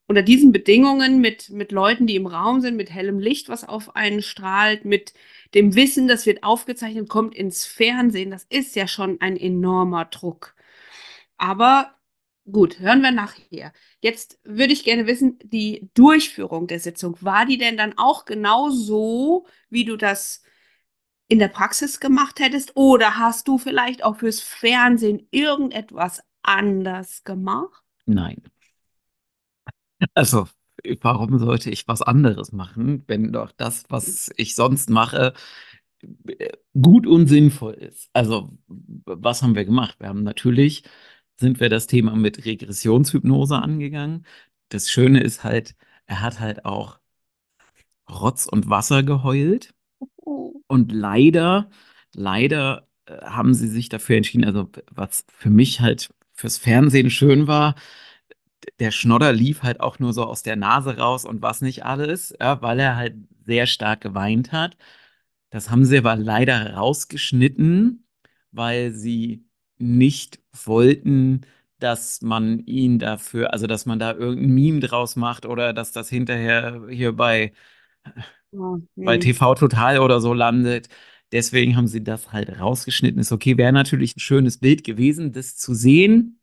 unter 0.07 0.21
diesen 0.21 0.51
Bedingungen 0.51 1.21
mit, 1.21 1.49
mit 1.49 1.71
Leuten, 1.71 2.07
die 2.07 2.15
im 2.15 2.27
Raum 2.27 2.61
sind, 2.61 2.75
mit 2.75 2.91
hellem 2.91 3.19
Licht, 3.19 3.49
was 3.49 3.63
auf 3.63 3.95
einen 3.95 4.21
strahlt, 4.21 4.85
mit 4.85 5.13
dem 5.53 5.75
Wissen, 5.75 6.07
das 6.07 6.25
wird 6.25 6.43
aufgezeichnet, 6.43 7.09
kommt 7.09 7.35
ins 7.35 7.65
Fernsehen, 7.65 8.31
das 8.31 8.45
ist 8.49 8.75
ja 8.75 8.87
schon 8.87 9.21
ein 9.21 9.37
enormer 9.37 10.05
Druck. 10.05 10.55
Aber 11.37 11.95
gut, 12.51 12.79
hören 12.79 13.01
wir 13.01 13.11
nachher. 13.11 13.71
Jetzt 14.01 14.39
würde 14.43 14.73
ich 14.73 14.83
gerne 14.83 15.07
wissen, 15.07 15.39
die 15.43 15.89
Durchführung 15.93 16.67
der 16.67 16.79
Sitzung, 16.79 17.17
war 17.21 17.45
die 17.45 17.57
denn 17.57 17.77
dann 17.77 17.97
auch 17.97 18.25
genau 18.25 18.69
so, 18.69 19.45
wie 19.69 19.85
du 19.85 19.95
das 19.95 20.43
in 21.27 21.39
der 21.39 21.47
Praxis 21.47 21.99
gemacht 21.99 22.39
hättest? 22.39 22.75
Oder 22.75 23.17
hast 23.17 23.47
du 23.47 23.57
vielleicht 23.57 24.03
auch 24.03 24.17
fürs 24.17 24.41
Fernsehen 24.41 25.27
irgendetwas 25.31 26.21
anders 26.41 27.23
gemacht? 27.23 27.83
Nein. 28.05 28.41
Also, 30.13 30.47
warum 31.01 31.39
sollte 31.39 31.69
ich 31.69 31.87
was 31.87 32.01
anderes 32.01 32.51
machen, 32.51 33.03
wenn 33.07 33.31
doch 33.31 33.51
das, 33.51 33.85
was 33.89 34.31
ich 34.37 34.55
sonst 34.55 34.89
mache, 34.89 35.33
gut 36.79 37.07
und 37.07 37.27
sinnvoll 37.27 37.73
ist? 37.73 38.09
Also, 38.13 38.57
was 38.67 39.41
haben 39.41 39.55
wir 39.55 39.65
gemacht? 39.65 39.99
Wir 39.99 40.09
haben 40.09 40.23
natürlich, 40.23 40.83
sind 41.39 41.59
wir 41.59 41.69
das 41.69 41.87
Thema 41.87 42.15
mit 42.15 42.45
Regressionshypnose 42.45 43.57
angegangen. 43.57 44.25
Das 44.69 44.89
Schöne 44.89 45.21
ist 45.21 45.43
halt, 45.43 45.75
er 46.05 46.21
hat 46.21 46.39
halt 46.39 46.65
auch 46.65 46.99
Rotz 48.09 48.45
und 48.45 48.69
Wasser 48.69 49.03
geheult. 49.03 49.73
Und 50.15 50.91
leider, 50.91 51.69
leider 52.13 52.87
äh, 53.05 53.17
haben 53.21 53.53
sie 53.53 53.67
sich 53.67 53.89
dafür 53.89 54.17
entschieden, 54.17 54.45
also 54.45 54.69
was 54.91 55.25
für 55.29 55.49
mich 55.49 55.81
halt 55.81 56.13
fürs 56.33 56.57
Fernsehen 56.57 57.09
schön 57.09 57.47
war, 57.47 57.75
der 58.79 58.91
Schnodder 58.91 59.33
lief 59.33 59.63
halt 59.63 59.79
auch 59.79 59.99
nur 59.99 60.13
so 60.13 60.25
aus 60.25 60.43
der 60.43 60.55
Nase 60.55 60.97
raus 60.97 61.25
und 61.25 61.41
was 61.41 61.61
nicht 61.61 61.85
alles, 61.85 62.33
ja, 62.39 62.61
weil 62.61 62.79
er 62.79 62.95
halt 62.95 63.15
sehr 63.45 63.65
stark 63.67 64.01
geweint 64.01 64.51
hat. 64.51 64.77
Das 65.49 65.69
haben 65.69 65.85
sie 65.85 65.97
aber 65.99 66.15
leider 66.15 66.73
rausgeschnitten, 66.73 68.05
weil 68.51 68.91
sie 68.93 69.45
nicht 69.77 70.39
wollten, 70.65 71.41
dass 71.79 72.21
man 72.21 72.59
ihn 72.65 72.99
dafür, 72.99 73.53
also 73.53 73.67
dass 73.67 73.85
man 73.85 73.99
da 73.99 74.13
irgendein 74.13 74.53
Meme 74.55 74.79
draus 74.79 75.15
macht 75.15 75.45
oder 75.45 75.73
dass 75.73 75.91
das 75.91 76.09
hinterher 76.09 76.87
hier 76.89 77.13
bei, 77.13 77.53
Oh, 78.51 78.79
bei. 78.95 79.17
TV 79.17 79.55
Total 79.55 79.99
oder 79.99 80.21
so 80.21 80.33
landet. 80.33 80.87
Deswegen 81.31 81.75
haben 81.75 81.87
sie 81.87 82.03
das 82.03 82.31
halt 82.31 82.59
rausgeschnitten. 82.59 83.19
Ist 83.19 83.31
okay, 83.31 83.57
wäre 83.57 83.73
natürlich 83.73 84.15
ein 84.15 84.19
schönes 84.19 84.59
Bild 84.59 84.83
gewesen, 84.83 85.31
das 85.31 85.57
zu 85.57 85.73
sehen 85.73 86.39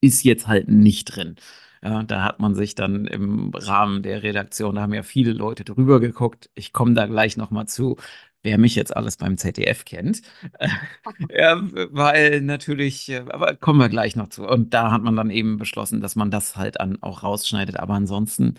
ist 0.00 0.24
jetzt 0.24 0.46
halt 0.46 0.68
nicht 0.68 1.04
drin. 1.16 1.36
Ja, 1.82 2.02
da 2.02 2.24
hat 2.24 2.40
man 2.40 2.54
sich 2.54 2.74
dann 2.74 3.06
im 3.06 3.50
Rahmen 3.54 4.02
der 4.02 4.22
Redaktion, 4.22 4.74
da 4.76 4.82
haben 4.82 4.94
ja 4.94 5.02
viele 5.02 5.32
Leute 5.32 5.64
drüber 5.64 6.00
geguckt. 6.00 6.50
Ich 6.54 6.72
komme 6.72 6.94
da 6.94 7.06
gleich 7.06 7.36
nochmal 7.36 7.66
zu, 7.68 7.96
wer 8.42 8.58
mich 8.58 8.74
jetzt 8.76 8.96
alles 8.96 9.16
beim 9.16 9.36
ZDF 9.38 9.84
kennt. 9.84 10.22
ja, 11.30 11.60
weil 11.92 12.40
natürlich, 12.42 13.12
aber 13.30 13.56
kommen 13.56 13.80
wir 13.80 13.88
gleich 13.88 14.16
noch 14.16 14.28
zu. 14.28 14.46
Und 14.48 14.74
da 14.74 14.90
hat 14.92 15.02
man 15.02 15.16
dann 15.16 15.30
eben 15.30 15.58
beschlossen, 15.58 16.00
dass 16.00 16.16
man 16.16 16.30
das 16.30 16.56
halt 16.56 16.80
an, 16.80 17.02
auch 17.02 17.22
rausschneidet. 17.22 17.78
Aber 17.78 17.94
ansonsten 17.94 18.54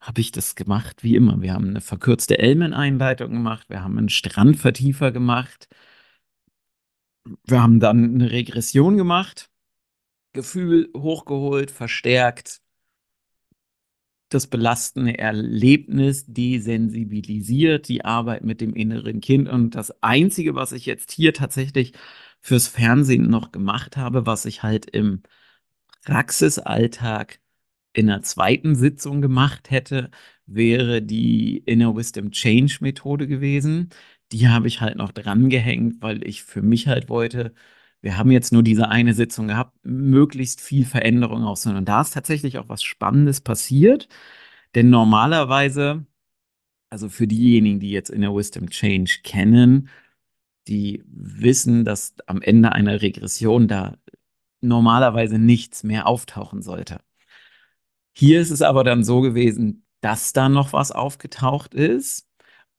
habe 0.00 0.20
ich 0.20 0.32
das 0.32 0.54
gemacht 0.56 1.02
wie 1.04 1.16
immer. 1.16 1.40
Wir 1.42 1.54
haben 1.54 1.68
eine 1.68 1.80
verkürzte 1.80 2.38
Elmen-Einleitung 2.38 3.32
gemacht, 3.32 3.70
wir 3.70 3.82
haben 3.84 3.98
einen 3.98 4.08
Strandvertiefer 4.10 5.12
gemacht, 5.12 5.68
wir 7.44 7.62
haben 7.62 7.80
dann 7.80 8.14
eine 8.14 8.30
Regression 8.30 8.96
gemacht. 8.96 9.48
Gefühl 10.32 10.90
hochgeholt, 10.96 11.70
verstärkt, 11.70 12.60
das 14.28 14.46
belastende 14.46 15.18
Erlebnis 15.18 16.24
desensibilisiert, 16.26 17.88
die 17.88 18.04
Arbeit 18.04 18.44
mit 18.44 18.60
dem 18.60 18.74
inneren 18.74 19.20
Kind. 19.20 19.48
Und 19.48 19.74
das 19.74 20.02
Einzige, 20.02 20.54
was 20.54 20.72
ich 20.72 20.86
jetzt 20.86 21.12
hier 21.12 21.34
tatsächlich 21.34 21.92
fürs 22.40 22.66
Fernsehen 22.68 23.28
noch 23.28 23.52
gemacht 23.52 23.96
habe, 23.96 24.26
was 24.26 24.44
ich 24.46 24.62
halt 24.62 24.86
im 24.86 25.22
Praxisalltag 26.04 27.40
in 27.92 28.10
einer 28.10 28.22
zweiten 28.22 28.74
Sitzung 28.74 29.20
gemacht 29.22 29.70
hätte, 29.70 30.10
wäre 30.46 31.02
die 31.02 31.58
Inner 31.58 31.96
Wisdom 31.96 32.30
Change 32.32 32.78
Methode 32.80 33.26
gewesen. 33.28 33.90
die 34.32 34.48
habe 34.48 34.66
ich 34.68 34.80
halt 34.80 34.96
noch 34.96 35.12
dran 35.12 35.50
gehängt, 35.50 35.96
weil 36.02 36.26
ich 36.26 36.42
für 36.44 36.62
mich 36.62 36.88
halt 36.88 37.08
wollte, 37.10 37.54
wir 38.02 38.18
haben 38.18 38.30
jetzt 38.32 38.52
nur 38.52 38.62
diese 38.64 38.88
eine 38.88 39.14
Sitzung 39.14 39.48
gehabt, 39.48 39.78
möglichst 39.84 40.60
viel 40.60 40.84
Veränderung 40.84 41.44
rausholen. 41.44 41.78
Und 41.78 41.88
da 41.88 42.00
ist 42.00 42.14
tatsächlich 42.14 42.58
auch 42.58 42.68
was 42.68 42.82
Spannendes 42.82 43.40
passiert. 43.40 44.08
Denn 44.74 44.90
normalerweise, 44.90 46.04
also 46.90 47.08
für 47.08 47.28
diejenigen, 47.28 47.80
die 47.80 47.90
jetzt 47.90 48.10
in 48.10 48.22
der 48.22 48.34
Wisdom 48.34 48.68
Change 48.70 49.20
kennen, 49.22 49.88
die 50.68 51.02
wissen, 51.06 51.84
dass 51.84 52.14
am 52.26 52.42
Ende 52.42 52.72
einer 52.72 53.02
Regression 53.02 53.68
da 53.68 53.96
normalerweise 54.60 55.38
nichts 55.38 55.84
mehr 55.84 56.06
auftauchen 56.06 56.62
sollte. 56.62 57.00
Hier 58.12 58.40
ist 58.40 58.50
es 58.50 58.62
aber 58.62 58.84
dann 58.84 59.04
so 59.04 59.20
gewesen, 59.20 59.86
dass 60.00 60.32
da 60.32 60.48
noch 60.48 60.72
was 60.72 60.92
aufgetaucht 60.92 61.74
ist. 61.74 62.28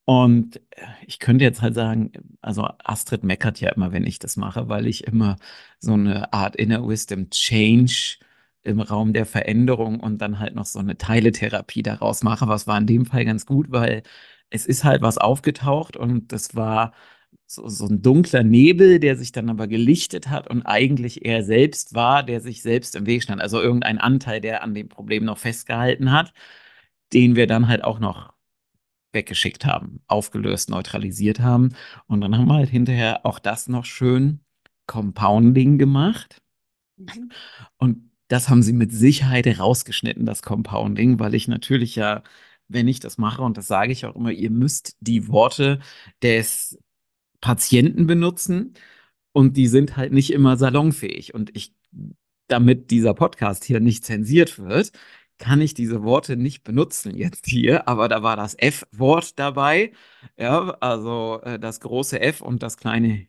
Und 0.05 0.59
ich 1.07 1.19
könnte 1.19 1.45
jetzt 1.45 1.61
halt 1.61 1.75
sagen, 1.75 2.11
also 2.41 2.67
Astrid 2.83 3.23
meckert 3.23 3.61
ja 3.61 3.71
immer, 3.71 3.93
wenn 3.93 4.05
ich 4.05 4.19
das 4.19 4.35
mache, 4.35 4.67
weil 4.67 4.87
ich 4.87 5.05
immer 5.07 5.37
so 5.79 5.93
eine 5.93 6.33
Art 6.33 6.55
Inner 6.57 6.85
Wisdom 6.87 7.29
Change 7.29 8.17
im 8.63 8.79
Raum 8.81 9.13
der 9.13 9.25
Veränderung 9.25 9.99
und 9.99 10.19
dann 10.19 10.39
halt 10.39 10.55
noch 10.55 10.65
so 10.65 10.79
eine 10.79 10.97
Teiletherapie 10.97 11.83
daraus 11.83 12.23
mache. 12.23 12.47
Was 12.47 12.67
war 12.67 12.77
in 12.77 12.87
dem 12.87 13.05
Fall 13.05 13.25
ganz 13.25 13.45
gut, 13.45 13.71
weil 13.71 14.03
es 14.49 14.65
ist 14.65 14.83
halt 14.83 15.01
was 15.01 15.17
aufgetaucht 15.17 15.97
und 15.97 16.31
das 16.31 16.55
war 16.55 16.93
so, 17.47 17.67
so 17.69 17.87
ein 17.87 18.01
dunkler 18.01 18.43
Nebel, 18.43 18.99
der 18.99 19.17
sich 19.17 19.31
dann 19.31 19.49
aber 19.49 19.67
gelichtet 19.67 20.29
hat 20.29 20.49
und 20.49 20.63
eigentlich 20.63 21.25
er 21.25 21.43
selbst 21.43 21.93
war, 21.95 22.23
der 22.23 22.41
sich 22.41 22.61
selbst 22.61 22.95
im 22.95 23.05
Weg 23.05 23.23
stand. 23.23 23.41
Also 23.41 23.61
irgendein 23.61 23.99
Anteil, 23.99 24.41
der 24.41 24.63
an 24.63 24.73
dem 24.73 24.89
Problem 24.89 25.25
noch 25.25 25.37
festgehalten 25.39 26.11
hat, 26.11 26.33
den 27.13 27.35
wir 27.35 27.47
dann 27.47 27.67
halt 27.67 27.83
auch 27.83 27.99
noch 27.99 28.32
weggeschickt 29.13 29.65
haben, 29.65 30.01
aufgelöst, 30.07 30.69
neutralisiert 30.69 31.39
haben. 31.39 31.69
Und 32.07 32.21
dann 32.21 32.37
haben 32.37 32.47
wir 32.47 32.55
halt 32.55 32.69
hinterher 32.69 33.25
auch 33.25 33.39
das 33.39 33.67
noch 33.67 33.85
schön 33.85 34.39
Compounding 34.87 35.77
gemacht. 35.77 36.41
Mhm. 36.97 37.31
Und 37.77 38.11
das 38.27 38.49
haben 38.49 38.63
sie 38.63 38.73
mit 38.73 38.91
Sicherheit 38.91 39.47
rausgeschnitten, 39.59 40.25
das 40.25 40.41
Compounding, 40.41 41.19
weil 41.19 41.35
ich 41.35 41.47
natürlich 41.47 41.95
ja, 41.95 42.23
wenn 42.67 42.87
ich 42.87 42.99
das 42.99 43.17
mache, 43.17 43.41
und 43.43 43.57
das 43.57 43.67
sage 43.67 43.91
ich 43.91 44.05
auch 44.05 44.15
immer, 44.15 44.31
ihr 44.31 44.49
müsst 44.49 44.97
die 44.99 45.27
Worte 45.27 45.79
des 46.21 46.79
Patienten 47.41 48.07
benutzen 48.07 48.73
und 49.33 49.57
die 49.57 49.67
sind 49.67 49.97
halt 49.97 50.13
nicht 50.13 50.31
immer 50.31 50.57
salonfähig. 50.57 51.33
Und 51.33 51.55
ich, 51.55 51.75
damit 52.47 52.91
dieser 52.91 53.13
Podcast 53.13 53.63
hier 53.65 53.79
nicht 53.79 54.05
zensiert 54.05 54.57
wird, 54.59 54.91
kann 55.39 55.61
ich 55.61 55.73
diese 55.73 56.03
Worte 56.03 56.37
nicht 56.37 56.63
benutzen 56.63 57.15
jetzt 57.15 57.45
hier, 57.47 57.87
aber 57.87 58.07
da 58.07 58.23
war 58.23 58.35
das 58.37 58.55
F-Wort 58.57 59.39
dabei. 59.39 59.91
Ja, 60.37 60.77
also 60.79 61.41
äh, 61.43 61.59
das 61.59 61.79
große 61.81 62.19
F 62.21 62.41
und 62.41 62.63
das 62.63 62.77
kleine 62.77 63.27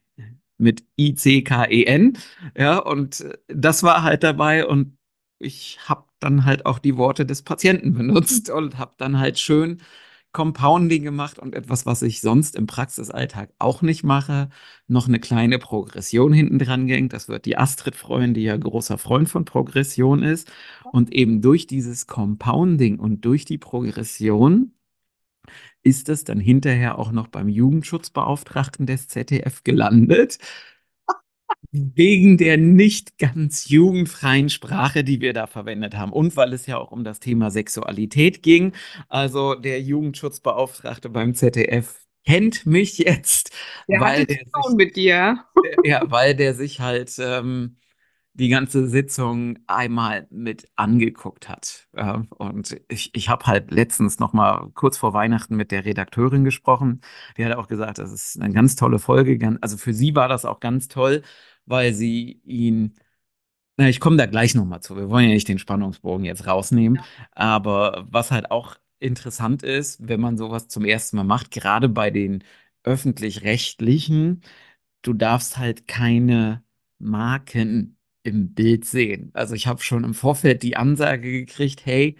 mit 0.58 0.84
I-C-K-E-N. 0.98 2.18
Ja, 2.56 2.78
und 2.78 3.20
äh, 3.20 3.38
das 3.48 3.82
war 3.82 4.02
halt 4.02 4.22
dabei 4.22 4.66
und 4.66 4.96
ich 5.38 5.78
habe 5.88 6.04
dann 6.20 6.44
halt 6.44 6.66
auch 6.66 6.78
die 6.78 6.96
Worte 6.96 7.26
des 7.26 7.42
Patienten 7.42 7.92
benutzt 7.94 8.50
und 8.50 8.78
habe 8.78 8.94
dann 8.98 9.18
halt 9.18 9.38
schön 9.38 9.82
Compounding 10.34 11.02
gemacht 11.02 11.38
und 11.38 11.54
etwas, 11.54 11.86
was 11.86 12.02
ich 12.02 12.20
sonst 12.20 12.56
im 12.56 12.66
Praxisalltag 12.66 13.50
auch 13.58 13.80
nicht 13.80 14.04
mache, 14.04 14.50
noch 14.88 15.08
eine 15.08 15.20
kleine 15.20 15.58
Progression 15.58 16.34
hinten 16.34 16.58
dran 16.58 16.86
gehängt. 16.86 17.14
Das 17.14 17.28
wird 17.28 17.46
die 17.46 17.56
Astrid 17.56 17.96
freuen, 17.96 18.34
die 18.34 18.42
ja 18.42 18.56
großer 18.56 18.98
Freund 18.98 19.30
von 19.30 19.46
Progression 19.46 20.22
ist. 20.22 20.52
Und 20.92 21.14
eben 21.14 21.40
durch 21.40 21.66
dieses 21.66 22.06
Compounding 22.06 22.98
und 22.98 23.24
durch 23.24 23.46
die 23.46 23.58
Progression 23.58 24.72
ist 25.82 26.08
es 26.08 26.24
dann 26.24 26.40
hinterher 26.40 26.98
auch 26.98 27.12
noch 27.12 27.28
beim 27.28 27.48
Jugendschutzbeauftragten 27.48 28.86
des 28.86 29.08
ZDF 29.08 29.62
gelandet 29.64 30.38
wegen 31.72 32.38
der 32.38 32.56
nicht 32.56 33.18
ganz 33.18 33.68
jugendfreien 33.68 34.48
Sprache, 34.48 35.02
die 35.02 35.20
wir 35.20 35.32
da 35.32 35.46
verwendet 35.46 35.96
haben. 35.96 36.12
Und 36.12 36.36
weil 36.36 36.52
es 36.52 36.66
ja 36.66 36.78
auch 36.78 36.92
um 36.92 37.02
das 37.02 37.18
Thema 37.18 37.50
Sexualität 37.50 38.42
ging. 38.42 38.72
Also 39.08 39.54
der 39.54 39.80
Jugendschutzbeauftragte 39.80 41.08
beim 41.08 41.34
ZDF 41.34 42.04
kennt 42.24 42.64
mich 42.64 42.98
jetzt, 42.98 43.50
der 43.88 44.00
weil 44.00 44.24
der 44.24 44.38
sich, 44.38 44.76
mit 44.76 44.96
dir. 44.96 45.44
ja, 45.84 46.02
weil 46.06 46.34
der 46.34 46.54
sich 46.54 46.80
halt 46.80 47.12
ähm, 47.18 47.76
die 48.34 48.48
ganze 48.48 48.88
Sitzung 48.88 49.58
einmal 49.68 50.26
mit 50.30 50.68
angeguckt 50.74 51.48
hat. 51.48 51.88
Und 52.36 52.76
ich, 52.88 53.14
ich 53.14 53.28
habe 53.28 53.46
halt 53.46 53.70
letztens 53.70 54.18
noch 54.18 54.32
mal 54.32 54.70
kurz 54.74 54.98
vor 54.98 55.14
Weihnachten 55.14 55.56
mit 55.56 55.70
der 55.70 55.84
Redakteurin 55.84 56.44
gesprochen. 56.44 57.00
Die 57.36 57.44
hat 57.44 57.56
auch 57.56 57.68
gesagt, 57.68 57.98
das 57.98 58.12
ist 58.12 58.40
eine 58.40 58.52
ganz 58.52 58.74
tolle 58.74 58.98
Folge. 58.98 59.38
Also 59.60 59.76
für 59.76 59.94
sie 59.94 60.16
war 60.16 60.28
das 60.28 60.44
auch 60.44 60.58
ganz 60.60 60.88
toll, 60.88 61.22
weil 61.64 61.94
sie 61.94 62.40
ihn. 62.44 62.94
Na, 63.76 63.88
ich 63.88 64.00
komme 64.00 64.16
da 64.16 64.26
gleich 64.26 64.54
noch 64.54 64.64
mal 64.64 64.80
zu. 64.80 64.96
Wir 64.96 65.10
wollen 65.10 65.28
ja 65.28 65.34
nicht 65.34 65.48
den 65.48 65.58
Spannungsbogen 65.58 66.24
jetzt 66.24 66.46
rausnehmen. 66.46 66.96
Ja. 66.98 67.04
Aber 67.32 68.06
was 68.10 68.30
halt 68.30 68.50
auch 68.50 68.76
interessant 68.98 69.62
ist, 69.62 70.08
wenn 70.08 70.20
man 70.20 70.38
sowas 70.38 70.68
zum 70.68 70.84
ersten 70.84 71.16
Mal 71.16 71.24
macht, 71.24 71.50
gerade 71.50 71.88
bei 71.88 72.10
den 72.10 72.42
öffentlich-rechtlichen, 72.84 74.42
du 75.02 75.12
darfst 75.12 75.58
halt 75.58 75.86
keine 75.88 76.64
Marken 76.98 77.96
im 78.24 78.54
Bild 78.54 78.84
sehen. 78.86 79.30
Also 79.34 79.54
ich 79.54 79.66
habe 79.68 79.82
schon 79.82 80.04
im 80.04 80.14
Vorfeld 80.14 80.62
die 80.64 80.76
Ansage 80.76 81.30
gekriegt, 81.32 81.86
hey, 81.86 82.16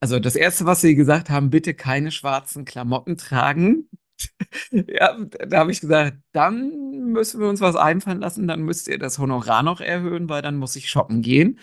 also 0.00 0.18
das 0.20 0.36
Erste, 0.36 0.66
was 0.66 0.80
sie 0.80 0.94
gesagt 0.94 1.30
haben, 1.30 1.50
bitte 1.50 1.74
keine 1.74 2.10
schwarzen 2.12 2.64
Klamotten 2.64 3.16
tragen. 3.16 3.88
ja, 4.70 5.16
da 5.48 5.58
habe 5.58 5.72
ich 5.72 5.80
gesagt, 5.80 6.18
dann 6.32 6.70
müssen 7.12 7.40
wir 7.40 7.48
uns 7.48 7.60
was 7.60 7.76
einfallen 7.76 8.20
lassen, 8.20 8.46
dann 8.48 8.62
müsst 8.62 8.88
ihr 8.88 8.98
das 8.98 9.18
Honorar 9.18 9.62
noch 9.62 9.80
erhöhen, 9.80 10.28
weil 10.28 10.42
dann 10.42 10.56
muss 10.56 10.76
ich 10.76 10.90
shoppen 10.90 11.22
gehen. 11.22 11.58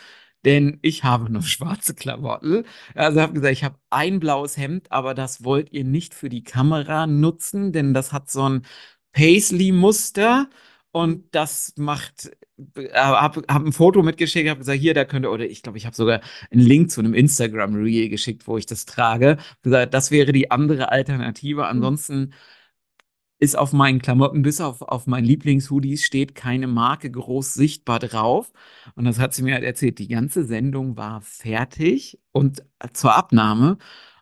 Denn 0.45 0.79
ich 0.81 1.03
habe 1.03 1.31
nur 1.31 1.41
schwarze 1.43 1.95
Klamotten. 1.95 2.65
Also 2.95 3.21
habe 3.21 3.33
gesagt, 3.33 3.53
ich 3.53 3.63
habe 3.63 3.79
ein 3.89 4.19
blaues 4.19 4.57
Hemd, 4.57 4.91
aber 4.91 5.13
das 5.13 5.43
wollt 5.43 5.71
ihr 5.73 5.83
nicht 5.83 6.13
für 6.13 6.29
die 6.29 6.43
Kamera 6.43 7.07
nutzen, 7.07 7.71
denn 7.73 7.93
das 7.93 8.13
hat 8.13 8.29
so 8.29 8.47
ein 8.47 8.65
Paisley-Muster 9.13 10.49
und 11.01 11.23
das 11.33 11.73
macht 11.77 12.31
äh, 12.75 12.89
habe 12.93 13.43
hab 13.47 13.65
ein 13.65 13.71
Foto 13.71 14.01
mitgeschickt, 14.03 14.49
habe 14.49 14.59
gesagt, 14.59 14.79
hier, 14.79 14.93
da 14.93 15.05
könnte, 15.05 15.29
oder 15.29 15.45
ich 15.45 15.61
glaube, 15.61 15.77
ich 15.77 15.85
habe 15.85 15.95
sogar 15.95 16.21
einen 16.51 16.61
Link 16.61 16.91
zu 16.91 17.01
einem 17.01 17.13
Instagram-Reel 17.13 18.09
geschickt, 18.09 18.47
wo 18.47 18.57
ich 18.57 18.65
das 18.65 18.85
trage. 18.85 19.37
Gesagt, 19.61 19.93
das 19.93 20.11
wäre 20.11 20.31
die 20.31 20.51
andere 20.51 20.91
Alternative. 20.91 21.61
Mhm. 21.61 21.67
Ansonsten 21.67 22.33
ist 23.39 23.57
auf 23.57 23.73
meinen 23.73 24.01
Klamotten, 24.01 24.41
bis 24.41 24.61
auf, 24.61 24.81
auf 24.81 25.05
meinen 25.05 25.25
Lieblingshoodies, 25.25 26.03
steht 26.03 26.33
keine 26.33 26.67
Marke 26.67 27.11
groß 27.11 27.53
sichtbar 27.53 27.99
drauf. 27.99 28.51
Und 28.95 29.05
das 29.05 29.19
hat 29.19 29.33
sie 29.33 29.43
mir 29.43 29.53
halt 29.53 29.63
erzählt. 29.63 29.99
Die 29.99 30.07
ganze 30.07 30.43
Sendung 30.45 30.97
war 30.97 31.21
fertig 31.21 32.19
und 32.31 32.63
zur 32.93 33.15
Abnahme. 33.15 33.77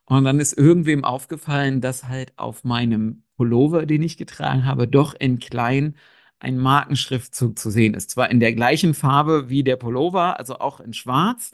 Und 0.06 0.26
dann 0.26 0.40
ist 0.40 0.54
irgendwem 0.54 1.06
aufgefallen, 1.06 1.82
dass 1.82 2.06
halt 2.08 2.34
auf 2.38 2.64
meinem 2.66 3.24
Pullover, 3.38 3.86
den 3.86 4.04
ich 4.04 4.18
getragen 4.18 4.66
habe, 4.66 4.88
doch 4.88 5.14
in 5.14 5.40
klein 5.40 5.96
ein 6.40 6.58
Markenschriftzug 6.58 7.58
zu 7.58 7.70
sehen 7.70 7.94
ist. 7.94 8.12
Zwar 8.12 8.30
in 8.32 8.40
der 8.40 8.54
gleichen 8.54 8.94
Farbe 8.94 9.50
wie 9.50 9.64
der 9.64 9.78
Pullover, 9.78 10.40
also 10.40 10.60
auch 10.60 10.80
in 10.80 10.94
schwarz, 10.94 11.52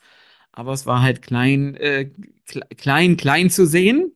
aber 0.51 0.73
es 0.73 0.85
war 0.85 1.01
halt 1.01 1.21
klein, 1.21 1.75
äh, 1.75 2.11
klein, 2.77 3.17
klein 3.17 3.49
zu 3.49 3.65
sehen. 3.65 4.15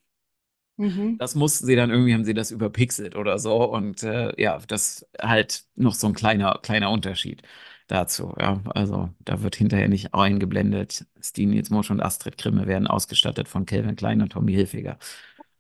Mhm. 0.78 1.18
Das 1.18 1.36
mussten 1.36 1.66
sie 1.66 1.76
dann 1.76 1.90
irgendwie, 1.90 2.14
haben 2.14 2.26
sie 2.26 2.34
das 2.34 2.52
überpixelt 2.52 3.16
oder 3.16 3.40
so. 3.40 3.64
Und 3.64 4.04
äh, 4.04 4.34
ja, 4.42 4.60
das 4.68 5.08
halt 5.22 5.64
noch 5.76 5.94
so 5.94 6.08
ein 6.08 6.14
kleiner, 6.14 6.60
kleiner 6.62 6.92
Unterschied 6.92 7.44
dazu. 7.88 8.34
Ja, 8.40 8.62
also 8.74 9.10
da 9.20 9.42
wird 9.42 9.56
hinterher 9.56 9.88
nicht 9.88 10.14
eingeblendet. 10.14 11.06
Stine 11.22 11.54
Nielsmosch 11.54 11.92
und 11.92 12.02
Astrid 12.02 12.38
Krimme 12.38 12.68
werden 12.68 12.88
ausgestattet 12.88 13.48
von 13.48 13.66
Kelvin 13.66 13.96
Klein 13.96 14.22
und 14.22 14.34
Tommy 14.34 14.54
Hilfiger. 14.54 14.98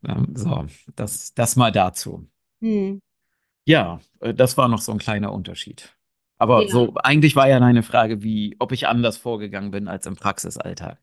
Ähm, 0.05 0.33
so, 0.35 0.65
das, 0.95 1.33
das 1.33 1.55
mal 1.55 1.71
dazu. 1.71 2.27
Mhm. 2.59 3.01
Ja, 3.65 3.99
äh, 4.21 4.34
das 4.34 4.58
war 4.58 4.67
noch 4.67 4.82
so 4.82 4.91
ein 4.91 4.99
kleiner 4.99 5.34
Unterschied. 5.34 5.95
Aber 6.38 6.63
ja. 6.63 6.69
so, 6.69 6.93
eigentlich 6.95 7.36
war 7.36 7.49
ja 7.49 7.60
deine 7.60 7.84
Frage, 7.84 8.21
wie, 8.21 8.56
ob 8.60 8.71
ich 8.71 8.88
anders 8.88 9.17
vorgegangen 9.17 9.71
bin 9.71 9.88
als 9.88 10.06
im 10.06 10.15
Praxisalltag. 10.15 10.99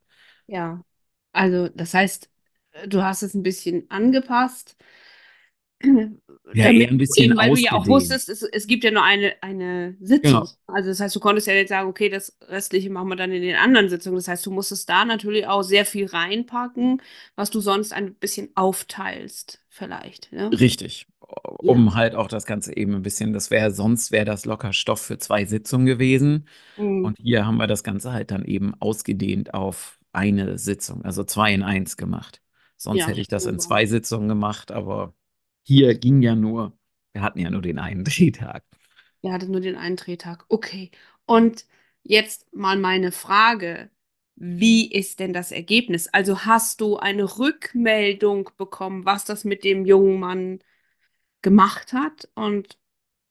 Ja, 0.46 0.84
also 1.32 1.68
das 1.68 1.94
heißt, 1.94 2.30
du 2.86 3.02
hast 3.02 3.22
es 3.22 3.34
ein 3.34 3.42
bisschen 3.42 3.90
angepasst. 3.90 4.76
Ja, 6.54 6.70
eher 6.70 6.88
ein 6.88 6.98
bisschen 6.98 7.30
eben, 7.30 7.36
Weil 7.38 7.54
du 7.54 7.60
ja 7.60 7.72
auch 7.72 7.86
wusstest, 7.86 8.28
es, 8.28 8.42
es 8.42 8.66
gibt 8.66 8.84
ja 8.84 8.90
nur 8.90 9.04
eine, 9.04 9.32
eine 9.40 9.96
Sitzung. 10.00 10.40
Genau. 10.40 10.48
Also 10.66 10.90
das 10.90 11.00
heißt, 11.00 11.16
du 11.16 11.20
konntest 11.20 11.46
ja 11.46 11.54
nicht 11.54 11.68
sagen, 11.68 11.88
okay, 11.88 12.10
das 12.10 12.36
Restliche 12.42 12.90
machen 12.90 13.08
wir 13.08 13.16
dann 13.16 13.32
in 13.32 13.40
den 13.40 13.54
anderen 13.54 13.88
Sitzungen. 13.88 14.16
Das 14.16 14.28
heißt, 14.28 14.44
du 14.44 14.50
musstest 14.50 14.86
da 14.88 15.06
natürlich 15.06 15.46
auch 15.46 15.62
sehr 15.62 15.86
viel 15.86 16.06
reinpacken, 16.06 17.00
was 17.36 17.50
du 17.50 17.60
sonst 17.60 17.94
ein 17.94 18.14
bisschen 18.14 18.50
aufteilst, 18.54 19.64
vielleicht. 19.70 20.30
Ne? 20.32 20.50
Richtig 20.50 21.06
um 21.58 21.86
ja. 21.86 21.94
halt 21.94 22.14
auch 22.14 22.28
das 22.28 22.46
Ganze 22.46 22.76
eben 22.76 22.94
ein 22.94 23.02
bisschen, 23.02 23.32
das 23.32 23.50
wäre, 23.50 23.70
sonst 23.70 24.12
wäre 24.12 24.24
das 24.24 24.44
locker 24.44 24.72
Stoff 24.72 25.00
für 25.00 25.18
zwei 25.18 25.44
Sitzungen 25.44 25.86
gewesen. 25.86 26.48
Mhm. 26.76 27.04
Und 27.04 27.18
hier 27.18 27.46
haben 27.46 27.56
wir 27.56 27.66
das 27.66 27.84
Ganze 27.84 28.12
halt 28.12 28.30
dann 28.30 28.44
eben 28.44 28.74
ausgedehnt 28.80 29.54
auf 29.54 29.98
eine 30.12 30.58
Sitzung, 30.58 31.04
also 31.04 31.24
zwei 31.24 31.54
in 31.54 31.62
eins 31.62 31.96
gemacht. 31.96 32.42
Sonst 32.76 33.00
ja, 33.00 33.06
hätte 33.06 33.20
ich 33.20 33.28
das 33.28 33.46
in 33.46 33.58
zwei 33.58 33.86
Sitzungen 33.86 34.28
gemacht, 34.28 34.72
aber 34.72 35.14
hier 35.62 35.96
ging 35.96 36.20
ja 36.22 36.34
nur 36.34 36.76
Wir 37.12 37.22
hatten 37.22 37.38
ja 37.38 37.50
nur 37.50 37.62
den 37.62 37.78
einen 37.78 38.04
Drehtag. 38.04 38.64
Wir 39.20 39.32
hatten 39.32 39.50
nur 39.50 39.60
den 39.60 39.76
einen 39.76 39.96
Drehtag. 39.96 40.44
Okay. 40.48 40.90
Und 41.26 41.64
jetzt 42.02 42.52
mal 42.52 42.78
meine 42.78 43.12
Frage. 43.12 43.90
Wie 44.34 44.90
ist 44.90 45.20
denn 45.20 45.32
das 45.32 45.52
Ergebnis? 45.52 46.08
Also 46.08 46.40
hast 46.40 46.80
du 46.80 46.96
eine 46.96 47.38
Rückmeldung 47.38 48.50
bekommen, 48.56 49.04
was 49.04 49.24
das 49.24 49.44
mit 49.44 49.62
dem 49.62 49.84
jungen 49.84 50.18
Mann 50.18 50.58
gemacht 51.42 51.92
hat? 51.92 52.28
Und 52.34 52.78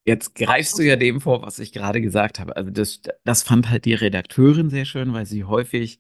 Jetzt 0.06 0.34
greifst 0.36 0.80
du 0.80 0.84
ja 0.84 0.96
dem 0.96 1.22
vor, 1.22 1.44
was 1.44 1.60
ich 1.60 1.72
gerade 1.74 2.02
gesagt 2.02 2.40
habe. 2.40 2.56
Also 2.56 2.72
das, 2.72 3.02
das 3.24 3.44
fand 3.44 3.70
halt 3.70 3.86
die 3.86 3.94
Redakteurin 3.94 4.70
sehr 4.70 4.86
schön, 4.86 5.14
weil 5.14 5.26
sie 5.28 5.44
häufig 5.44 6.00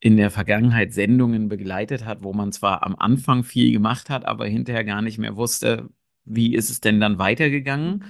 in 0.00 0.16
der 0.16 0.30
Vergangenheit 0.30 0.92
Sendungen 0.94 1.48
begleitet 1.48 2.04
hat, 2.06 2.22
wo 2.22 2.32
man 2.32 2.52
zwar 2.52 2.82
am 2.84 2.96
Anfang 2.96 3.44
viel 3.44 3.70
gemacht 3.72 4.08
hat, 4.10 4.24
aber 4.24 4.46
hinterher 4.46 4.84
gar 4.84 5.02
nicht 5.02 5.18
mehr 5.18 5.36
wusste, 5.36 5.90
wie 6.24 6.54
ist 6.54 6.70
es 6.70 6.80
denn 6.80 7.00
dann 7.00 7.18
weitergegangen. 7.18 8.04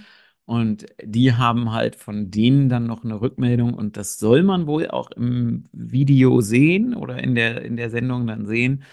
Und 0.46 0.86
die 1.02 1.32
haben 1.34 1.72
halt 1.72 1.96
von 1.96 2.30
denen 2.30 2.68
dann 2.68 2.86
noch 2.86 3.02
eine 3.04 3.20
Rückmeldung 3.20 3.74
und 3.74 3.96
das 3.96 4.18
soll 4.18 4.42
man 4.42 4.66
wohl 4.66 4.88
auch 4.88 5.10
im 5.12 5.64
Video 5.72 6.40
sehen 6.42 6.94
oder 6.94 7.22
in 7.22 7.34
der, 7.34 7.62
in 7.62 7.76
der 7.76 7.90
Sendung 7.90 8.26
dann 8.26 8.46
sehen. 8.46 8.84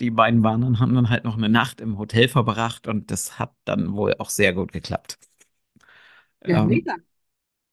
Die 0.00 0.10
beiden 0.10 0.42
waren 0.42 0.60
dann, 0.62 0.78
haben 0.80 0.94
dann 0.94 1.10
halt 1.10 1.24
noch 1.24 1.36
eine 1.36 1.48
Nacht 1.48 1.80
im 1.80 1.98
Hotel 1.98 2.28
verbracht 2.28 2.86
und 2.88 3.10
das 3.10 3.38
hat 3.38 3.54
dann 3.64 3.92
wohl 3.94 4.14
auch 4.18 4.30
sehr 4.30 4.52
gut 4.54 4.72
geklappt. 4.72 5.18
ja, 6.46 6.60
Ähm, 6.60 6.64
mega. 6.64 6.96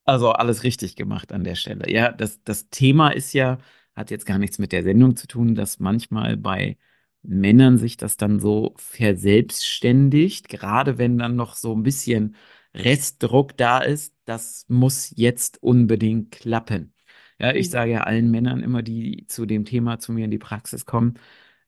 also 0.05 0.31
alles 0.31 0.63
richtig 0.63 0.95
gemacht 0.95 1.31
an 1.33 1.43
der 1.43 1.55
Stelle. 1.55 1.91
Ja, 1.91 2.11
das, 2.11 2.43
das 2.43 2.69
Thema 2.69 3.09
ist 3.11 3.33
ja, 3.33 3.59
hat 3.95 4.11
jetzt 4.11 4.25
gar 4.25 4.37
nichts 4.39 4.59
mit 4.59 4.71
der 4.71 4.83
Sendung 4.83 5.15
zu 5.15 5.27
tun, 5.27 5.55
dass 5.55 5.79
manchmal 5.79 6.37
bei 6.37 6.77
Männern 7.23 7.77
sich 7.77 7.97
das 7.97 8.17
dann 8.17 8.39
so 8.39 8.75
verselbstständigt, 8.77 10.49
gerade 10.49 10.97
wenn 10.97 11.17
dann 11.17 11.35
noch 11.35 11.55
so 11.55 11.75
ein 11.75 11.83
bisschen 11.83 12.35
Restdruck 12.75 13.57
da 13.57 13.79
ist, 13.79 14.15
das 14.25 14.65
muss 14.69 15.11
jetzt 15.15 15.61
unbedingt 15.63 16.31
klappen. 16.31 16.93
Ja, 17.39 17.53
ich 17.53 17.69
Mhm. 17.69 17.71
sage 17.71 17.91
ja 17.93 18.01
allen 18.03 18.31
Männern 18.31 18.61
immer, 18.63 18.83
die 18.83 19.25
zu 19.27 19.45
dem 19.45 19.65
Thema 19.65 19.99
zu 19.99 20.11
mir 20.13 20.25
in 20.25 20.31
die 20.31 20.37
Praxis 20.39 20.85
kommen, 20.85 21.15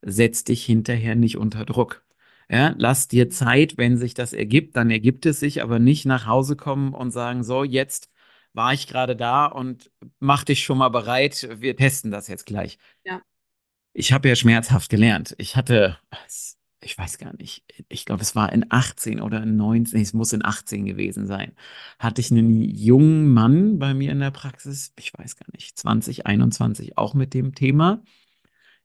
setz 0.02 0.44
dich 0.44 0.66
hinterher 0.66 1.16
nicht 1.16 1.38
unter 1.38 1.66
Druck. 1.66 2.06
Ja, 2.50 2.74
lass 2.78 3.08
dir 3.08 3.30
Zeit, 3.30 3.78
wenn 3.78 3.98
sich 3.98 4.14
das 4.14 4.32
ergibt, 4.34 4.78
dann 4.78 4.90
ergibt 4.90 5.26
es 5.26 5.40
sich, 5.40 5.62
aber 5.62 5.80
nicht 5.80 6.06
nach 6.06 6.26
Hause 6.28 6.56
kommen 6.56 6.94
und 6.94 7.12
sagen, 7.12 7.44
so, 7.44 7.64
jetzt 7.64 8.10
war 8.54 8.74
ich 8.74 8.88
gerade 8.88 9.16
da 9.16 9.46
und 9.46 9.92
mach 10.20 10.44
dich 10.44 10.64
schon 10.64 10.78
mal 10.78 10.90
bereit, 10.90 11.48
wir 11.60 11.76
testen 11.76 12.10
das 12.10 12.28
jetzt 12.28 12.46
gleich. 12.46 12.78
Ja. 13.06 13.22
Ich 13.94 14.14
habe 14.14 14.30
ja 14.30 14.36
schmerzhaft 14.36 14.90
gelernt. 14.90 15.36
Ich 15.38 15.56
hatte, 15.56 15.98
ich 16.82 16.98
weiß 16.98 17.18
gar 17.18 17.36
nicht, 17.36 17.64
ich 17.90 18.06
glaube, 18.06 18.22
es 18.22 18.36
war 18.36 18.54
in 18.54 18.66
18 18.70 19.22
oder 19.22 19.44
in 19.44 19.58
19, 19.58 20.02
es 20.02 20.14
muss 20.14 20.34
in 20.34 20.46
18 20.46 20.86
gewesen 20.86 21.28
sein, 21.28 21.54
hatte 22.00 22.22
ich 22.22 22.32
einen 22.32 22.62
jungen 22.62 23.30
Mann 23.30 23.78
bei 23.78 23.94
mir 23.94 24.12
in 24.12 24.20
der 24.20 24.32
Praxis, 24.32 24.94
ich 24.98 25.14
weiß 25.14 25.36
gar 25.36 25.48
nicht, 25.52 25.78
20, 25.78 26.26
21, 26.26 26.98
auch 26.98 27.14
mit 27.14 27.34
dem 27.34 27.56
Thema. 27.56 28.04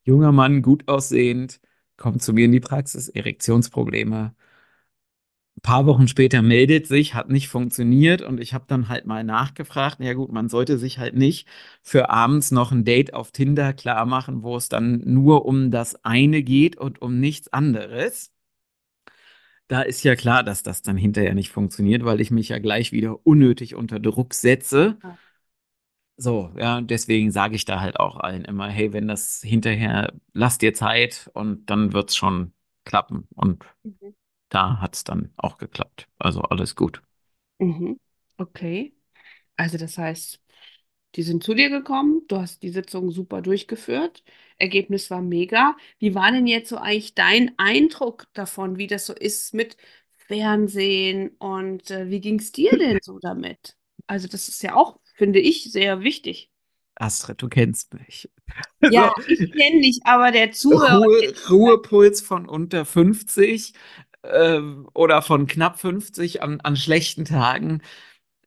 Junger 0.04 0.32
Mann, 0.32 0.62
gut 0.62 0.88
aussehend, 0.88 1.60
kommt 1.96 2.22
zu 2.22 2.32
mir 2.32 2.44
in 2.46 2.52
die 2.52 2.60
Praxis, 2.60 3.08
Erektionsprobleme. 3.08 4.34
Ein 5.56 5.60
paar 5.62 5.86
Wochen 5.86 6.08
später 6.08 6.42
meldet 6.42 6.86
sich, 6.86 7.14
hat 7.14 7.28
nicht 7.28 7.48
funktioniert 7.48 8.22
und 8.22 8.40
ich 8.40 8.52
habe 8.54 8.64
dann 8.66 8.88
halt 8.88 9.06
mal 9.06 9.22
nachgefragt. 9.22 10.00
Ja 10.00 10.14
gut, 10.14 10.32
man 10.32 10.48
sollte 10.48 10.78
sich 10.78 10.98
halt 10.98 11.14
nicht 11.14 11.46
für 11.82 12.10
abends 12.10 12.50
noch 12.50 12.72
ein 12.72 12.84
Date 12.84 13.14
auf 13.14 13.30
Tinder 13.32 13.72
klar 13.72 14.06
machen, 14.06 14.42
wo 14.42 14.56
es 14.56 14.68
dann 14.68 15.02
nur 15.04 15.44
um 15.44 15.70
das 15.70 16.04
eine 16.04 16.42
geht 16.42 16.76
und 16.76 17.00
um 17.00 17.20
nichts 17.20 17.52
anderes. 17.52 18.32
Da 19.68 19.82
ist 19.82 20.02
ja 20.02 20.16
klar, 20.16 20.42
dass 20.42 20.62
das 20.62 20.82
dann 20.82 20.96
hinterher 20.96 21.34
nicht 21.34 21.50
funktioniert, 21.50 22.04
weil 22.04 22.20
ich 22.20 22.30
mich 22.30 22.48
ja 22.48 22.58
gleich 22.58 22.92
wieder 22.92 23.24
unnötig 23.24 23.74
unter 23.74 24.00
Druck 24.00 24.34
setze. 24.34 24.98
Ja. 25.02 25.18
So, 26.22 26.52
ja, 26.56 26.80
deswegen 26.80 27.32
sage 27.32 27.56
ich 27.56 27.64
da 27.64 27.80
halt 27.80 27.98
auch 27.98 28.16
allen 28.16 28.44
immer, 28.44 28.68
hey, 28.68 28.92
wenn 28.92 29.08
das 29.08 29.40
hinterher, 29.42 30.12
lass 30.32 30.58
dir 30.58 30.72
Zeit 30.74 31.28
und 31.34 31.66
dann 31.68 31.92
wird's 31.92 32.14
schon 32.16 32.52
klappen. 32.84 33.26
Und 33.34 33.64
Mhm. 33.84 34.12
da 34.50 34.80
hat's 34.80 35.04
dann 35.04 35.32
auch 35.36 35.58
geklappt. 35.58 36.08
Also 36.18 36.42
alles 36.42 36.76
gut. 36.76 37.02
Mhm. 37.58 37.98
Okay. 38.38 38.94
Also 39.56 39.78
das 39.78 39.98
heißt, 39.98 40.40
die 41.16 41.22
sind 41.24 41.44
zu 41.44 41.54
dir 41.54 41.70
gekommen, 41.70 42.22
du 42.28 42.38
hast 42.38 42.62
die 42.62 42.70
Sitzung 42.70 43.10
super 43.12 43.42
durchgeführt, 43.42 44.24
Ergebnis 44.58 45.10
war 45.10 45.22
mega. 45.22 45.76
Wie 45.98 46.14
war 46.14 46.32
denn 46.32 46.46
jetzt 46.46 46.70
so 46.70 46.78
eigentlich 46.78 47.14
dein 47.14 47.52
Eindruck 47.58 48.26
davon, 48.34 48.78
wie 48.78 48.86
das 48.88 49.06
so 49.06 49.14
ist 49.14 49.54
mit 49.54 49.76
Fernsehen 50.28 51.30
und 51.38 51.90
äh, 51.90 52.10
wie 52.10 52.20
ging 52.20 52.38
es 52.40 52.52
dir 52.52 52.72
denn 52.78 53.00
so 53.02 53.18
damit? 53.20 53.76
Also 54.08 54.28
das 54.28 54.48
ist 54.48 54.62
ja 54.62 54.76
auch, 54.76 55.00
finde 55.14 55.40
ich, 55.40 55.70
sehr 55.72 56.02
wichtig. 56.02 56.50
Astrid, 56.94 57.40
du 57.40 57.48
kennst 57.48 57.94
mich. 57.94 58.30
Ja, 58.90 59.14
ich 59.26 59.52
kenne 59.52 59.80
dich, 59.80 60.00
aber 60.04 60.30
der 60.30 60.52
Zuhörer 60.52 60.98
Ruhe, 60.98 61.32
Ruhepuls 61.48 62.20
von 62.20 62.46
unter 62.46 62.84
50 62.84 63.72
ähm, 64.24 64.88
oder 64.94 65.22
von 65.22 65.46
knapp 65.46 65.80
50 65.80 66.42
an, 66.42 66.60
an 66.60 66.76
schlechten 66.76 67.24
Tagen. 67.24 67.82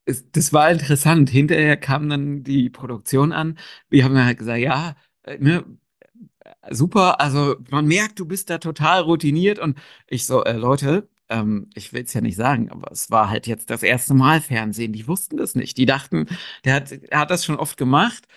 Es, 0.06 0.30
das 0.32 0.54
war 0.54 0.70
interessant. 0.72 1.30
Hinterher 1.30 1.78
kam 1.78 2.10
dann 2.10 2.44
die 2.44 2.70
Produktion 2.70 3.32
an. 3.32 3.58
Wir 3.90 4.04
haben 4.04 4.16
dann 4.16 4.26
halt 4.26 4.38
gesagt, 4.38 4.60
ja, 4.60 4.96
äh, 5.24 5.38
ne, 5.40 5.66
super. 6.70 7.20
Also 7.22 7.56
man 7.72 7.88
merkt, 7.88 8.20
du 8.20 8.26
bist 8.26 8.50
da 8.50 8.58
total 8.60 9.02
routiniert. 9.02 9.60
Und 9.60 9.78
ich 10.08 10.26
so, 10.26 10.44
äh, 10.44 10.54
Leute, 10.54 11.10
ähm, 11.30 11.70
ich 11.76 11.94
will 11.94 12.04
es 12.04 12.14
ja 12.14 12.22
nicht 12.22 12.36
sagen, 12.36 12.70
aber 12.72 12.92
es 12.92 13.12
war 13.12 13.30
halt 13.30 13.48
jetzt 13.48 13.70
das 13.70 13.84
erste 13.84 14.14
Mal 14.14 14.42
Fernsehen. 14.42 14.94
Die 14.94 15.08
wussten 15.08 15.38
das 15.38 15.56
nicht. 15.56 15.78
Die 15.78 15.86
dachten, 15.86 16.28
der 16.64 16.76
hat, 16.76 16.92
er 16.92 17.20
hat 17.20 17.32
das 17.32 17.46
schon 17.46 17.58
oft 17.58 17.78
gemacht 17.78 18.28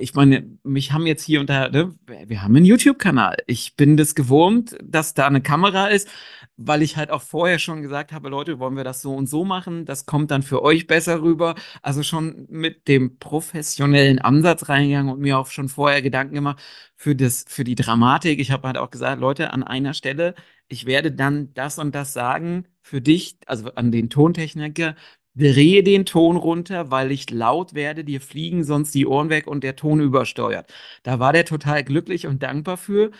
ich 0.00 0.14
meine, 0.14 0.58
mich 0.62 0.92
haben 0.92 1.06
jetzt 1.06 1.22
hier 1.24 1.40
unter, 1.40 1.70
ne, 1.70 1.94
wir 2.06 2.42
haben 2.42 2.56
einen 2.56 2.64
YouTube-Kanal. 2.64 3.36
Ich 3.46 3.76
bin 3.76 3.96
das 3.96 4.14
gewohnt, 4.14 4.76
dass 4.82 5.14
da 5.14 5.26
eine 5.26 5.40
Kamera 5.42 5.88
ist, 5.88 6.08
weil 6.56 6.82
ich 6.82 6.96
halt 6.96 7.10
auch 7.10 7.22
vorher 7.22 7.58
schon 7.58 7.82
gesagt 7.82 8.12
habe, 8.12 8.28
Leute, 8.28 8.58
wollen 8.58 8.76
wir 8.76 8.84
das 8.84 9.02
so 9.02 9.14
und 9.14 9.28
so 9.28 9.44
machen? 9.44 9.84
Das 9.84 10.06
kommt 10.06 10.30
dann 10.30 10.42
für 10.42 10.62
euch 10.62 10.86
besser 10.86 11.22
rüber. 11.22 11.54
Also 11.82 12.02
schon 12.02 12.46
mit 12.48 12.88
dem 12.88 13.18
professionellen 13.18 14.18
Ansatz 14.18 14.68
reingegangen 14.68 15.12
und 15.12 15.20
mir 15.20 15.38
auch 15.38 15.48
schon 15.48 15.68
vorher 15.68 16.02
Gedanken 16.02 16.34
gemacht 16.34 16.60
für 16.96 17.14
das, 17.14 17.44
für 17.48 17.64
die 17.64 17.74
Dramatik. 17.74 18.40
Ich 18.40 18.50
habe 18.50 18.66
halt 18.68 18.78
auch 18.78 18.90
gesagt, 18.90 19.20
Leute, 19.20 19.52
an 19.52 19.62
einer 19.62 19.94
Stelle, 19.94 20.34
ich 20.68 20.86
werde 20.86 21.12
dann 21.12 21.52
das 21.54 21.78
und 21.78 21.94
das 21.94 22.12
sagen 22.12 22.66
für 22.80 23.00
dich, 23.00 23.38
also 23.46 23.72
an 23.74 23.92
den 23.92 24.10
Tontechniker, 24.10 24.94
drehe 25.36 25.82
den 25.82 26.06
Ton 26.06 26.36
runter, 26.36 26.90
weil 26.90 27.12
ich 27.12 27.30
laut 27.30 27.74
werde, 27.74 28.04
dir 28.04 28.20
fliegen 28.20 28.64
sonst 28.64 28.94
die 28.94 29.06
Ohren 29.06 29.30
weg 29.30 29.46
und 29.46 29.62
der 29.64 29.76
Ton 29.76 30.00
übersteuert. 30.00 30.72
Da 31.02 31.18
war 31.18 31.32
der 31.32 31.44
total 31.44 31.84
glücklich 31.84 32.26
und 32.26 32.42
dankbar 32.42 32.76
für, 32.76 33.10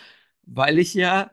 weil 0.43 0.79
ich 0.79 0.93
ja, 0.93 1.31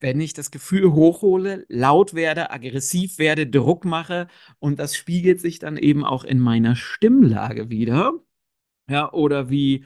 wenn 0.00 0.20
ich 0.20 0.34
das 0.34 0.50
Gefühl 0.50 0.92
hochhole, 0.92 1.66
laut 1.68 2.14
werde, 2.14 2.50
aggressiv 2.50 3.18
werde, 3.18 3.46
Druck 3.46 3.84
mache 3.84 4.28
und 4.58 4.78
das 4.78 4.96
spiegelt 4.96 5.40
sich 5.40 5.58
dann 5.58 5.76
eben 5.78 6.04
auch 6.04 6.24
in 6.24 6.38
meiner 6.40 6.76
Stimmlage 6.76 7.70
wieder. 7.70 8.12
Ja, 8.90 9.12
oder 9.12 9.50
wie 9.50 9.84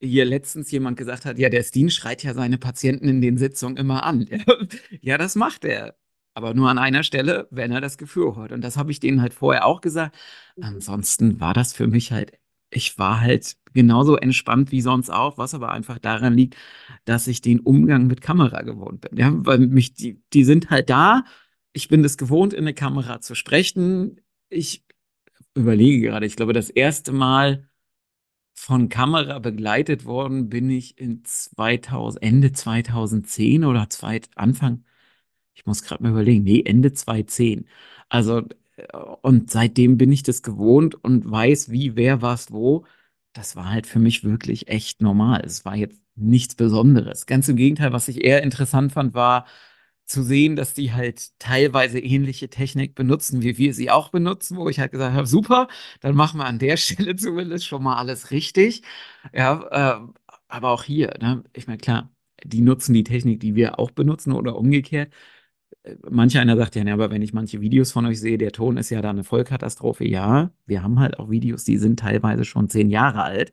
hier 0.00 0.24
letztens 0.26 0.70
jemand 0.72 0.98
gesagt 0.98 1.26
hat, 1.26 1.38
ja, 1.38 1.50
der 1.50 1.64
Steen 1.64 1.90
schreit 1.90 2.22
ja 2.24 2.34
seine 2.34 2.58
Patienten 2.58 3.08
in 3.08 3.20
den 3.22 3.38
Sitzungen 3.38 3.76
immer 3.78 4.04
an. 4.04 4.28
Ja, 5.02 5.18
das 5.18 5.36
macht 5.36 5.64
er. 5.66 5.96
Aber 6.34 6.54
nur 6.54 6.70
an 6.70 6.78
einer 6.78 7.02
Stelle, 7.02 7.48
wenn 7.50 7.72
er 7.72 7.80
das 7.80 7.98
Gefühl 7.98 8.36
hat. 8.36 8.52
Und 8.52 8.62
das 8.62 8.76
habe 8.76 8.90
ich 8.90 9.00
denen 9.00 9.20
halt 9.20 9.34
vorher 9.34 9.66
auch 9.66 9.80
gesagt. 9.80 10.16
Mhm. 10.56 10.64
Ansonsten 10.64 11.40
war 11.40 11.54
das 11.54 11.72
für 11.72 11.86
mich 11.86 12.12
halt, 12.12 12.32
ich 12.70 12.98
war 12.98 13.20
halt 13.20 13.56
genauso 13.72 14.16
entspannt 14.16 14.72
wie 14.72 14.80
sonst 14.80 15.10
auch, 15.10 15.38
was 15.38 15.54
aber 15.54 15.72
einfach 15.72 15.98
daran 15.98 16.34
liegt, 16.34 16.56
dass 17.04 17.26
ich 17.26 17.40
den 17.40 17.60
Umgang 17.60 18.06
mit 18.06 18.20
Kamera 18.20 18.62
gewohnt 18.62 19.00
bin. 19.00 19.18
Ja, 19.18 19.32
weil 19.34 19.58
mich, 19.58 19.94
die, 19.94 20.22
die 20.32 20.44
sind 20.44 20.70
halt 20.70 20.90
da. 20.90 21.24
Ich 21.72 21.88
bin 21.88 22.02
das 22.02 22.16
gewohnt, 22.16 22.52
in 22.52 22.60
eine 22.60 22.74
Kamera 22.74 23.20
zu 23.20 23.34
sprechen. 23.34 24.20
Ich 24.48 24.84
überlege 25.54 26.00
gerade, 26.00 26.26
ich 26.26 26.36
glaube, 26.36 26.52
das 26.52 26.70
erste 26.70 27.12
Mal 27.12 27.68
von 28.54 28.88
Kamera 28.88 29.38
begleitet 29.38 30.04
worden 30.04 30.48
bin 30.48 30.70
ich 30.70 30.98
in 30.98 31.24
2000, 31.24 32.22
Ende 32.22 32.52
2010 32.52 33.64
oder 33.64 33.88
zweit, 33.88 34.28
Anfang, 34.34 34.84
ich 35.60 35.66
muss 35.66 35.82
gerade 35.82 36.02
mal 36.02 36.10
überlegen, 36.12 36.44
nee, 36.44 36.62
Ende 36.64 36.92
2010. 36.92 37.68
Also, 38.08 38.40
äh, 38.76 38.96
und 39.22 39.50
seitdem 39.50 39.96
bin 39.98 40.10
ich 40.12 40.22
das 40.22 40.42
gewohnt 40.42 40.94
und 41.04 41.30
weiß, 41.30 41.70
wie, 41.70 41.96
wer, 41.96 42.22
was, 42.22 42.50
wo. 42.52 42.86
Das 43.32 43.54
war 43.56 43.70
halt 43.70 43.86
für 43.86 43.98
mich 44.00 44.24
wirklich 44.24 44.68
echt 44.68 45.02
normal. 45.02 45.42
Es 45.44 45.64
war 45.64 45.76
jetzt 45.76 46.00
nichts 46.16 46.54
Besonderes. 46.56 47.26
Ganz 47.26 47.48
im 47.48 47.56
Gegenteil, 47.56 47.92
was 47.92 48.08
ich 48.08 48.24
eher 48.24 48.42
interessant 48.42 48.92
fand, 48.92 49.14
war 49.14 49.46
zu 50.06 50.22
sehen, 50.24 50.56
dass 50.56 50.74
die 50.74 50.92
halt 50.92 51.38
teilweise 51.38 52.00
ähnliche 52.00 52.50
Technik 52.50 52.94
benutzen, 52.96 53.42
wie 53.42 53.58
wir 53.58 53.74
sie 53.74 53.90
auch 53.90 54.08
benutzen, 54.10 54.56
wo 54.56 54.68
ich 54.68 54.80
halt 54.80 54.90
gesagt 54.92 55.14
habe, 55.14 55.26
super, 55.26 55.68
dann 56.00 56.16
machen 56.16 56.38
wir 56.38 56.46
an 56.46 56.58
der 56.58 56.76
Stelle 56.78 57.14
zumindest 57.16 57.66
schon 57.66 57.82
mal 57.84 57.96
alles 57.96 58.30
richtig. 58.32 58.82
Ja, 59.32 60.00
äh, 60.02 60.12
aber 60.48 60.70
auch 60.70 60.82
hier, 60.84 61.14
ne, 61.20 61.44
ich 61.52 61.66
meine, 61.66 61.78
klar, 61.78 62.10
die 62.44 62.60
nutzen 62.60 62.92
die 62.94 63.04
Technik, 63.04 63.40
die 63.40 63.54
wir 63.54 63.78
auch 63.78 63.90
benutzen 63.92 64.32
oder 64.32 64.56
umgekehrt. 64.56 65.12
Manch 66.08 66.38
einer 66.38 66.56
sagt 66.56 66.76
ja, 66.76 66.84
ne, 66.84 66.92
aber 66.92 67.10
wenn 67.10 67.22
ich 67.22 67.32
manche 67.32 67.60
Videos 67.60 67.92
von 67.92 68.06
euch 68.06 68.20
sehe, 68.20 68.38
der 68.38 68.52
Ton 68.52 68.76
ist 68.76 68.90
ja 68.90 69.02
da 69.02 69.10
eine 69.10 69.24
Vollkatastrophe. 69.24 70.06
Ja, 70.06 70.50
wir 70.66 70.82
haben 70.82 71.00
halt 71.00 71.18
auch 71.18 71.30
Videos, 71.30 71.64
die 71.64 71.78
sind 71.78 72.00
teilweise 72.00 72.44
schon 72.44 72.68
zehn 72.68 72.90
Jahre 72.90 73.22
alt. 73.22 73.52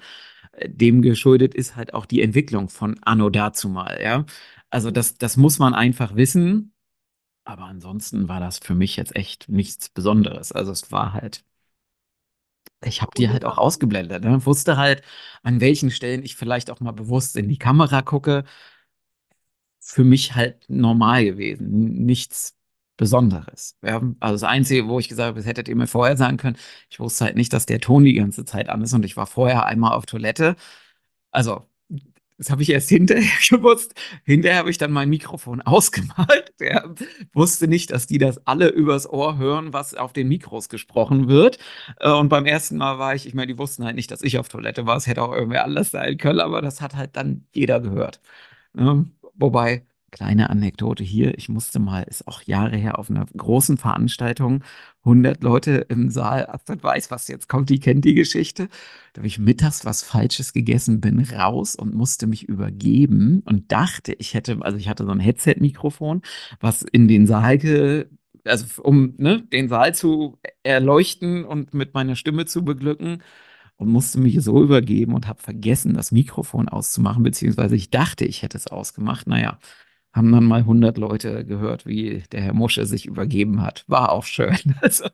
Dem 0.67 1.01
geschuldet 1.01 1.55
ist 1.55 1.75
halt 1.75 1.93
auch 1.93 2.05
die 2.05 2.21
Entwicklung 2.21 2.69
von 2.69 2.99
Anno 3.03 3.29
dazumal, 3.29 3.99
ja. 4.01 4.25
Also 4.69 4.91
das, 4.91 5.15
das 5.17 5.37
muss 5.37 5.59
man 5.59 5.73
einfach 5.73 6.15
wissen. 6.15 6.73
Aber 7.45 7.65
ansonsten 7.65 8.29
war 8.29 8.39
das 8.41 8.59
für 8.59 8.75
mich 8.75 8.97
jetzt 8.97 9.15
echt 9.15 9.49
nichts 9.49 9.89
Besonderes. 9.89 10.51
Also 10.51 10.71
es 10.71 10.91
war 10.91 11.13
halt, 11.13 11.45
ich 12.83 13.01
habe 13.01 13.11
die 13.17 13.29
halt 13.29 13.43
auch 13.45 13.57
ausgeblendet. 13.57 14.23
Ne? 14.23 14.45
Wusste 14.45 14.77
halt, 14.77 15.01
an 15.43 15.61
welchen 15.61 15.89
Stellen 15.91 16.23
ich 16.23 16.35
vielleicht 16.35 16.69
auch 16.69 16.79
mal 16.79 16.91
bewusst 16.91 17.35
in 17.35 17.49
die 17.49 17.57
Kamera 17.57 18.01
gucke. 18.01 18.43
Für 19.89 20.03
mich 20.03 20.35
halt 20.35 20.65
normal 20.69 21.23
gewesen. 21.25 22.05
Nichts 22.05 22.55
Besonderes. 22.97 23.77
Ja? 23.83 24.01
Also 24.19 24.35
das 24.35 24.43
Einzige, 24.43 24.87
wo 24.87 24.99
ich 24.99 25.07
gesagt 25.07 25.27
habe, 25.27 25.39
das 25.39 25.45
hättet 25.47 25.67
ihr 25.69 25.75
mir 25.75 25.87
vorher 25.87 26.17
sagen 26.17 26.37
können, 26.37 26.57
ich 26.89 26.99
wusste 26.99 27.25
halt 27.25 27.35
nicht, 27.37 27.53
dass 27.53 27.65
der 27.65 27.79
Ton 27.79 28.03
die 28.03 28.13
ganze 28.15 28.43
Zeit 28.45 28.69
an 28.69 28.81
ist 28.81 28.93
und 28.93 29.05
ich 29.05 29.15
war 29.17 29.27
vorher 29.27 29.65
einmal 29.65 29.93
auf 29.93 30.05
Toilette. 30.05 30.55
Also 31.31 31.67
das 32.37 32.51
habe 32.51 32.61
ich 32.61 32.69
erst 32.69 32.89
hinterher 32.91 33.29
gewusst. 33.49 33.93
Hinterher 34.25 34.59
habe 34.59 34.69
ich 34.69 34.77
dann 34.77 34.91
mein 34.91 35.09
Mikrofon 35.09 35.61
ausgemalt. 35.63 36.53
Der 36.59 36.93
wusste 37.33 37.67
nicht, 37.67 37.91
dass 37.91 38.07
die 38.07 38.17
das 38.19 38.45
alle 38.47 38.69
übers 38.69 39.09
Ohr 39.09 39.37
hören, 39.37 39.73
was 39.73 39.93
auf 39.95 40.13
den 40.13 40.27
Mikros 40.27 40.69
gesprochen 40.69 41.27
wird. 41.27 41.59
Äh, 41.99 42.11
und 42.11 42.29
beim 42.29 42.45
ersten 42.45 42.77
Mal 42.77 42.99
war 42.99 43.15
ich, 43.15 43.25
ich 43.27 43.33
meine, 43.33 43.53
die 43.53 43.57
wussten 43.59 43.85
halt 43.85 43.95
nicht, 43.95 44.11
dass 44.11 44.21
ich 44.21 44.37
auf 44.39 44.49
Toilette 44.49 44.85
war. 44.85 44.97
Es 44.97 45.07
hätte 45.07 45.23
auch 45.23 45.33
irgendwer 45.33 45.63
anders 45.65 45.91
sein 45.91 46.17
können, 46.17 46.39
aber 46.39 46.61
das 46.61 46.81
hat 46.81 46.95
halt 46.95 47.15
dann 47.15 47.45
jeder 47.53 47.79
gehört. 47.79 48.21
Wobei, 49.37 49.85
Kleine 50.09 50.49
Anekdote 50.49 51.03
hier, 51.03 51.37
ich 51.37 51.49
musste 51.49 51.79
mal, 51.79 52.03
ist 52.03 52.29
auch 52.29 52.41
Jahre 52.43 52.77
her, 52.77 52.97
auf 52.97 53.09
einer 53.09 53.25
großen 53.35 53.77
Veranstaltung, 53.77 54.63
100 55.03 55.43
Leute 55.43 55.85
im 55.89 56.09
Saal, 56.09 56.47
Astrid 56.47 56.81
weiß, 56.81 57.11
was 57.11 57.27
jetzt 57.27 57.49
kommt, 57.49 57.69
die 57.69 57.81
kennt 57.81 58.05
die 58.05 58.13
Geschichte. 58.13 58.69
Da 59.11 59.19
habe 59.19 59.27
ich 59.27 59.37
mittags 59.37 59.83
was 59.83 60.03
Falsches 60.03 60.53
gegessen, 60.53 61.01
bin 61.01 61.19
raus 61.19 61.75
und 61.75 61.93
musste 61.93 62.25
mich 62.25 62.47
übergeben 62.47 63.43
und 63.43 63.69
dachte, 63.73 64.13
ich 64.13 64.33
hätte, 64.33 64.59
also 64.61 64.77
ich 64.77 64.87
hatte 64.87 65.03
so 65.05 65.11
ein 65.11 65.19
Headset-Mikrofon, 65.19 66.21
was 66.61 66.83
in 66.83 67.09
den 67.09 67.27
Saal 67.27 67.57
ge 67.57 68.05
also 68.45 68.81
um 68.81 69.13
ne, 69.17 69.41
den 69.41 69.67
Saal 69.67 69.93
zu 69.93 70.39
erleuchten 70.63 71.43
und 71.43 71.73
mit 71.73 71.93
meiner 71.93 72.15
Stimme 72.15 72.45
zu 72.45 72.63
beglücken 72.63 73.21
und 73.77 73.89
musste 73.89 74.19
mich 74.19 74.41
so 74.43 74.61
übergeben 74.61 75.13
und 75.13 75.27
habe 75.27 75.41
vergessen, 75.41 75.93
das 75.93 76.11
Mikrofon 76.11 76.67
auszumachen, 76.67 77.23
beziehungsweise 77.23 77.75
ich 77.75 77.89
dachte, 77.89 78.25
ich 78.25 78.41
hätte 78.41 78.57
es 78.57 78.67
ausgemacht. 78.67 79.27
Naja, 79.27 79.59
haben 80.13 80.31
dann 80.31 80.45
mal 80.45 80.61
100 80.61 80.97
Leute 80.97 81.45
gehört, 81.45 81.85
wie 81.85 82.23
der 82.31 82.41
Herr 82.41 82.53
Musche 82.53 82.85
sich 82.85 83.05
übergeben 83.05 83.61
hat. 83.61 83.85
War 83.87 84.11
auch 84.11 84.25
schön. 84.25 84.57
Also, 84.81 85.07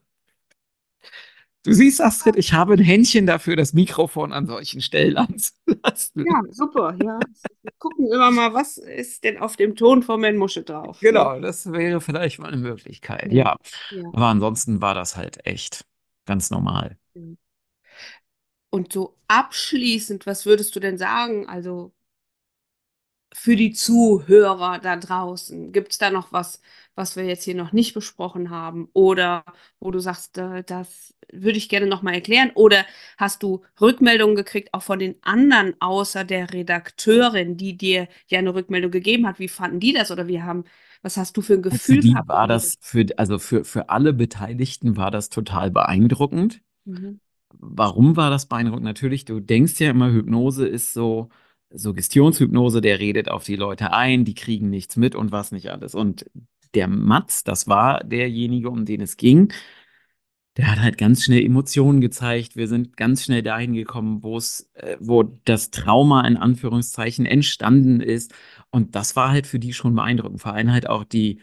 du 1.62 1.72
siehst, 1.72 2.00
Astrid, 2.00 2.36
ich 2.36 2.52
habe 2.52 2.74
ein 2.74 2.78
Händchen 2.78 3.26
dafür, 3.26 3.56
das 3.56 3.74
Mikrofon 3.74 4.32
an 4.32 4.46
solchen 4.46 4.80
Stellen 4.80 5.16
anzulassen. 5.18 6.24
Ja, 6.26 6.40
super. 6.50 6.96
Ja. 7.02 7.20
Wir 7.62 7.72
gucken 7.78 8.06
immer 8.12 8.30
mal, 8.30 8.54
was 8.54 8.78
ist 8.78 9.24
denn 9.24 9.38
auf 9.38 9.56
dem 9.56 9.76
Ton 9.76 10.02
von 10.02 10.22
Herrn 10.22 10.36
Musche 10.36 10.62
drauf. 10.62 11.00
Genau, 11.00 11.38
das 11.38 11.70
wäre 11.70 12.00
vielleicht 12.00 12.38
mal 12.38 12.48
eine 12.48 12.56
Möglichkeit. 12.56 13.30
Ja. 13.30 13.56
ja. 13.90 14.02
Aber 14.14 14.26
ansonsten 14.26 14.80
war 14.80 14.94
das 14.94 15.16
halt 15.16 15.44
echt 15.46 15.84
ganz 16.24 16.50
normal. 16.50 16.96
Und 18.74 18.92
so 18.92 19.16
abschließend, 19.28 20.26
was 20.26 20.46
würdest 20.46 20.74
du 20.74 20.80
denn 20.80 20.98
sagen? 20.98 21.48
Also 21.48 21.92
für 23.32 23.54
die 23.54 23.72
Zuhörer 23.72 24.80
da 24.80 24.96
draußen? 24.96 25.70
Gibt 25.70 25.92
es 25.92 25.98
da 25.98 26.10
noch 26.10 26.32
was, 26.32 26.60
was 26.96 27.14
wir 27.14 27.24
jetzt 27.24 27.44
hier 27.44 27.54
noch 27.54 27.72
nicht 27.72 27.94
besprochen 27.94 28.50
haben? 28.50 28.88
Oder 28.92 29.44
wo 29.78 29.92
du 29.92 30.00
sagst, 30.00 30.36
das 30.66 31.14
würde 31.32 31.56
ich 31.56 31.68
gerne 31.68 31.86
nochmal 31.86 32.14
erklären? 32.14 32.50
Oder 32.56 32.84
hast 33.16 33.44
du 33.44 33.62
Rückmeldungen 33.80 34.34
gekriegt, 34.34 34.74
auch 34.74 34.82
von 34.82 34.98
den 34.98 35.22
anderen, 35.22 35.74
außer 35.80 36.24
der 36.24 36.52
Redakteurin, 36.52 37.56
die 37.56 37.76
dir 37.76 38.08
ja 38.26 38.40
eine 38.40 38.56
Rückmeldung 38.56 38.90
gegeben 38.90 39.28
hat? 39.28 39.38
Wie 39.38 39.48
fanden 39.48 39.78
die 39.78 39.92
das? 39.92 40.10
Oder 40.10 40.26
wie 40.26 40.42
haben, 40.42 40.64
was 41.02 41.16
hast 41.16 41.36
du 41.36 41.42
für 41.42 41.54
ein 41.54 41.62
Gefühl 41.62 41.98
für 41.98 42.00
die 42.00 42.12
gehabt? 42.12 42.28
War 42.28 42.48
das 42.48 42.76
für, 42.80 43.06
also 43.18 43.38
für, 43.38 43.64
für 43.64 43.88
alle 43.88 44.12
Beteiligten 44.12 44.96
war 44.96 45.12
das 45.12 45.28
total 45.28 45.70
beeindruckend. 45.70 46.60
Mhm. 46.84 47.20
Warum 47.60 48.16
war 48.16 48.30
das 48.30 48.46
beeindruckend? 48.46 48.84
Natürlich, 48.84 49.24
du 49.24 49.40
denkst 49.40 49.80
ja 49.80 49.90
immer, 49.90 50.10
Hypnose 50.10 50.66
ist 50.66 50.92
so, 50.92 51.30
Suggestionshypnose, 51.74 52.80
der 52.80 53.00
redet 53.00 53.28
auf 53.28 53.44
die 53.44 53.56
Leute 53.56 53.92
ein, 53.92 54.24
die 54.24 54.34
kriegen 54.34 54.70
nichts 54.70 54.96
mit 54.96 55.14
und 55.14 55.32
was 55.32 55.52
nicht 55.52 55.70
alles. 55.70 55.94
Und 55.94 56.26
der 56.74 56.88
Matz, 56.88 57.44
das 57.44 57.68
war 57.68 58.02
derjenige, 58.04 58.70
um 58.70 58.84
den 58.84 59.00
es 59.00 59.16
ging, 59.16 59.52
der 60.56 60.70
hat 60.70 60.80
halt 60.80 60.98
ganz 60.98 61.24
schnell 61.24 61.44
Emotionen 61.44 62.00
gezeigt. 62.00 62.54
Wir 62.56 62.68
sind 62.68 62.96
ganz 62.96 63.24
schnell 63.24 63.42
dahin 63.42 63.72
gekommen, 63.74 64.22
wo 64.22 64.36
es, 64.36 64.70
äh, 64.74 64.96
wo 65.00 65.24
das 65.24 65.70
Trauma 65.70 66.26
in 66.26 66.36
Anführungszeichen 66.36 67.26
entstanden 67.26 68.00
ist. 68.00 68.32
Und 68.70 68.94
das 68.94 69.16
war 69.16 69.30
halt 69.30 69.46
für 69.48 69.58
die 69.58 69.72
schon 69.72 69.94
beeindruckend. 69.96 70.40
Vor 70.40 70.52
allem 70.52 70.70
halt 70.72 70.88
auch 70.88 71.04
die, 71.04 71.40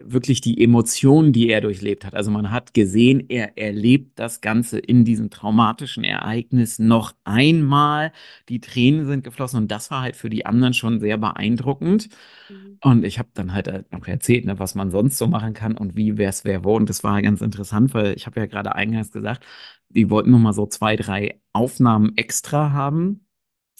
wirklich 0.00 0.40
die 0.40 0.62
Emotionen, 0.62 1.32
die 1.32 1.48
er 1.48 1.60
durchlebt 1.60 2.04
hat. 2.04 2.14
Also 2.14 2.30
man 2.30 2.50
hat 2.50 2.72
gesehen, 2.72 3.28
er 3.28 3.58
erlebt 3.58 4.18
das 4.18 4.40
Ganze 4.40 4.78
in 4.78 5.04
diesem 5.04 5.28
traumatischen 5.30 6.02
Ereignis 6.04 6.78
noch 6.78 7.14
einmal. 7.24 8.12
Die 8.48 8.60
Tränen 8.60 9.06
sind 9.06 9.24
geflossen 9.24 9.58
und 9.58 9.70
das 9.70 9.90
war 9.90 10.02
halt 10.02 10.16
für 10.16 10.30
die 10.30 10.46
anderen 10.46 10.72
schon 10.72 11.00
sehr 11.00 11.18
beeindruckend. 11.18 12.08
Mhm. 12.48 12.78
Und 12.82 13.04
ich 13.04 13.18
habe 13.18 13.28
dann 13.34 13.52
halt 13.52 13.92
noch 13.92 14.06
erzählt, 14.06 14.46
ne, 14.46 14.58
was 14.58 14.74
man 14.74 14.90
sonst 14.90 15.18
so 15.18 15.26
machen 15.26 15.52
kann 15.52 15.76
und 15.76 15.96
wie 15.96 16.16
wer 16.16 16.30
es 16.30 16.44
wer 16.44 16.64
wo. 16.64 16.74
Und 16.76 16.88
das 16.88 17.04
war 17.04 17.20
ganz 17.20 17.42
interessant, 17.42 17.92
weil 17.94 18.14
ich 18.16 18.26
habe 18.26 18.40
ja 18.40 18.46
gerade 18.46 18.74
eingangs 18.74 19.12
gesagt, 19.12 19.44
die 19.90 20.08
wollten 20.10 20.30
noch 20.30 20.38
mal 20.38 20.52
so 20.54 20.66
zwei, 20.66 20.96
drei 20.96 21.40
Aufnahmen 21.52 22.16
extra 22.16 22.72
haben. 22.72 23.26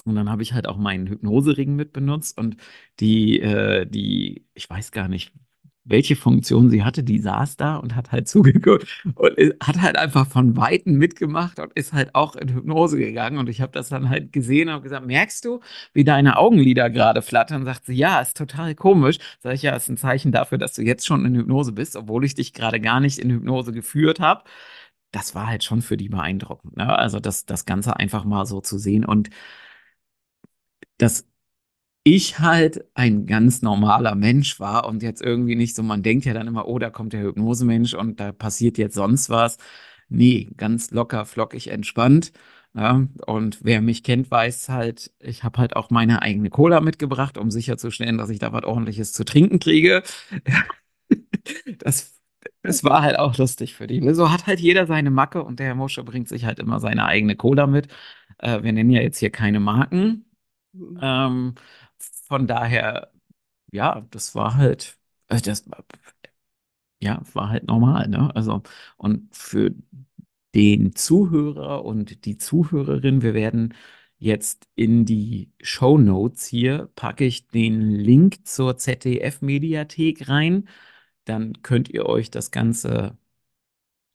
Und 0.05 0.17
dann 0.17 0.31
habe 0.31 0.43
ich 0.43 0.53
halt 0.53 0.67
auch 0.69 0.77
meinen 0.79 1.07
Hypnosering 1.09 1.77
mit 1.77 1.93
benutzt 1.93 2.39
und 2.39 2.57
die, 3.01 3.41
äh, 3.41 3.87
die, 3.87 4.47
ich 4.55 4.69
weiß 4.69 4.91
gar 4.93 5.09
nicht, 5.09 5.33
welche 5.85 6.15
Funktion 6.15 6.71
sie 6.71 6.85
hatte, 6.85 7.03
die 7.03 7.19
saß 7.19 7.57
da 7.57 7.77
und 7.77 7.97
hat 7.97 8.13
halt 8.13 8.29
zugeguckt 8.29 8.87
und 9.15 9.37
hat 9.63 9.81
halt 9.81 9.97
einfach 9.97 10.27
von 10.27 10.57
Weitem 10.57 10.95
mitgemacht 10.95 11.59
und 11.59 11.73
ist 11.75 11.93
halt 11.93 12.15
auch 12.15 12.37
in 12.37 12.49
Hypnose 12.55 12.99
gegangen. 12.99 13.39
Und 13.39 13.49
ich 13.49 13.61
habe 13.61 13.73
das 13.73 13.89
dann 13.89 14.09
halt 14.09 14.33
gesehen 14.33 14.69
und 14.69 14.83
gesagt, 14.83 15.07
merkst 15.07 15.45
du, 15.45 15.61
wie 15.93 16.05
deine 16.05 16.39
Augenlider 16.39 16.91
gerade 16.91 17.23
flattern? 17.23 17.65
Sagt 17.65 17.87
sie, 17.87 17.95
ja, 17.95 18.21
ist 18.21 18.37
total 18.37 18.75
komisch. 18.75 19.19
Sag 19.41 19.55
ich, 19.55 19.63
ja, 19.63 19.75
ist 19.75 19.89
ein 19.89 19.97
Zeichen 19.97 20.33
dafür, 20.33 20.59
dass 20.59 20.75
du 20.75 20.83
jetzt 20.83 21.07
schon 21.07 21.25
in 21.27 21.35
Hypnose 21.35 21.73
bist, 21.73 21.97
obwohl 21.97 22.25
ich 22.25 22.35
dich 22.35 22.53
gerade 22.53 22.81
gar 22.81 23.01
nicht 23.01 23.19
in 23.19 23.31
Hypnose 23.31 23.73
geführt 23.73 24.21
habe. 24.21 24.45
Das 25.13 25.35
war 25.35 25.47
halt 25.49 25.65
schon 25.65 25.83
für 25.83 25.97
die 25.97 26.09
beeindruckend. 26.09 26.77
Ne? 26.77 26.99
Also 26.99 27.21
das, 27.21 27.45
das 27.47 27.67
Ganze 27.67 27.97
einfach 27.97 28.25
mal 28.25 28.47
so 28.47 28.61
zu 28.61 28.79
sehen 28.79 29.05
und 29.05 29.31
das 30.99 31.27
ich 32.05 32.39
halt 32.41 32.85
ein 32.95 33.27
ganz 33.27 33.63
normaler 33.63 34.15
Mensch 34.15 34.59
war 34.61 34.87
und 34.87 35.03
jetzt 35.03 35.23
irgendwie 35.23 35.55
nicht 35.57 35.75
so, 35.77 35.83
man 35.83 36.03
denkt 36.03 36.25
ja 36.25 36.35
dann 36.35 36.49
immer, 36.49 36.67
oh, 36.67 36.79
da 36.79 36.91
kommt 36.91 37.13
der 37.13 37.23
Hypnosemensch 37.23 37.95
und 37.95 38.19
da 38.21 38.33
passiert 38.33 38.79
jetzt 38.79 38.95
sonst 38.95 39.31
was. 39.31 39.59
Nee, 40.09 40.51
ganz 40.57 40.91
locker, 40.91 41.25
flockig, 41.27 41.69
entspannt. 41.69 42.33
Ja, 42.75 43.07
und 43.27 43.59
wer 43.65 43.83
mich 43.83 44.03
kennt, 44.03 44.31
weiß 44.31 44.71
halt, 44.71 45.13
ich 45.21 45.45
habe 45.45 45.59
halt 45.59 45.77
auch 45.77 45.91
meine 45.91 46.23
eigene 46.23 46.49
Cola 46.51 46.81
mitgebracht, 46.81 47.37
um 47.39 47.51
sicherzustellen, 47.51 48.17
dass 48.19 48.31
ich 48.31 48.39
da 48.39 48.53
was 48.53 48.65
ordentliches 48.65 49.13
zu 49.13 49.25
trinken 49.25 49.59
kriege. 49.59 50.03
Das, 51.79 52.21
das 52.63 52.85
war 52.85 53.03
halt 53.03 53.19
auch 53.19 53.37
lustig 53.39 53.75
für 53.75 53.87
die. 53.87 54.15
So 54.15 54.31
hat 54.33 54.47
halt 54.47 54.61
jeder 54.61 54.87
seine 54.87 55.11
Macke 55.11 55.43
und 55.43 55.59
der 55.61 55.67
Herr 55.67 55.75
Mosche 55.75 56.03
bringt 56.05 56.29
sich 56.29 56.45
halt 56.45 56.59
immer 56.59 56.81
seine 56.81 57.07
eigene 57.07 57.37
Cola 57.37 57.67
mit. 57.67 57.89
Äh, 58.39 58.63
wir 58.63 58.73
nennen 58.73 58.91
ja 58.91 59.01
jetzt 59.03 59.19
hier 59.19 59.31
keine 59.31 59.61
Marken. 59.61 60.25
Mhm. 60.73 60.99
Ähm, 61.03 61.55
von 62.27 62.47
daher, 62.47 63.13
ja, 63.73 64.07
das 64.11 64.35
war 64.35 64.57
halt, 64.57 64.99
äh, 65.29 65.41
das 65.41 65.65
ja, 67.01 67.23
war 67.35 67.49
halt 67.51 67.65
normal, 67.67 68.09
ne? 68.09 68.35
Also, 68.35 68.63
und 68.97 69.35
für 69.35 69.75
den 70.55 70.95
Zuhörer 70.95 71.85
und 71.85 72.25
die 72.27 72.39
Zuhörerin, 72.39 73.23
wir 73.23 73.35
werden 73.35 73.75
jetzt 74.19 74.69
in 74.77 75.05
die 75.05 75.51
Show 75.63 75.99
Notes 75.99 76.47
hier, 76.47 76.91
packe 76.95 77.25
ich 77.25 77.49
den 77.49 77.91
Link 77.91 78.47
zur 78.47 78.77
ZDF-Mediathek 78.77 80.29
rein. 80.29 80.69
Dann 81.25 81.63
könnt 81.63 81.89
ihr 81.91 82.07
euch 82.07 82.31
das 82.31 82.51
Ganze 82.51 83.19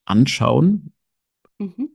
anschauen. 0.05 0.93
Mhm. 1.59 1.89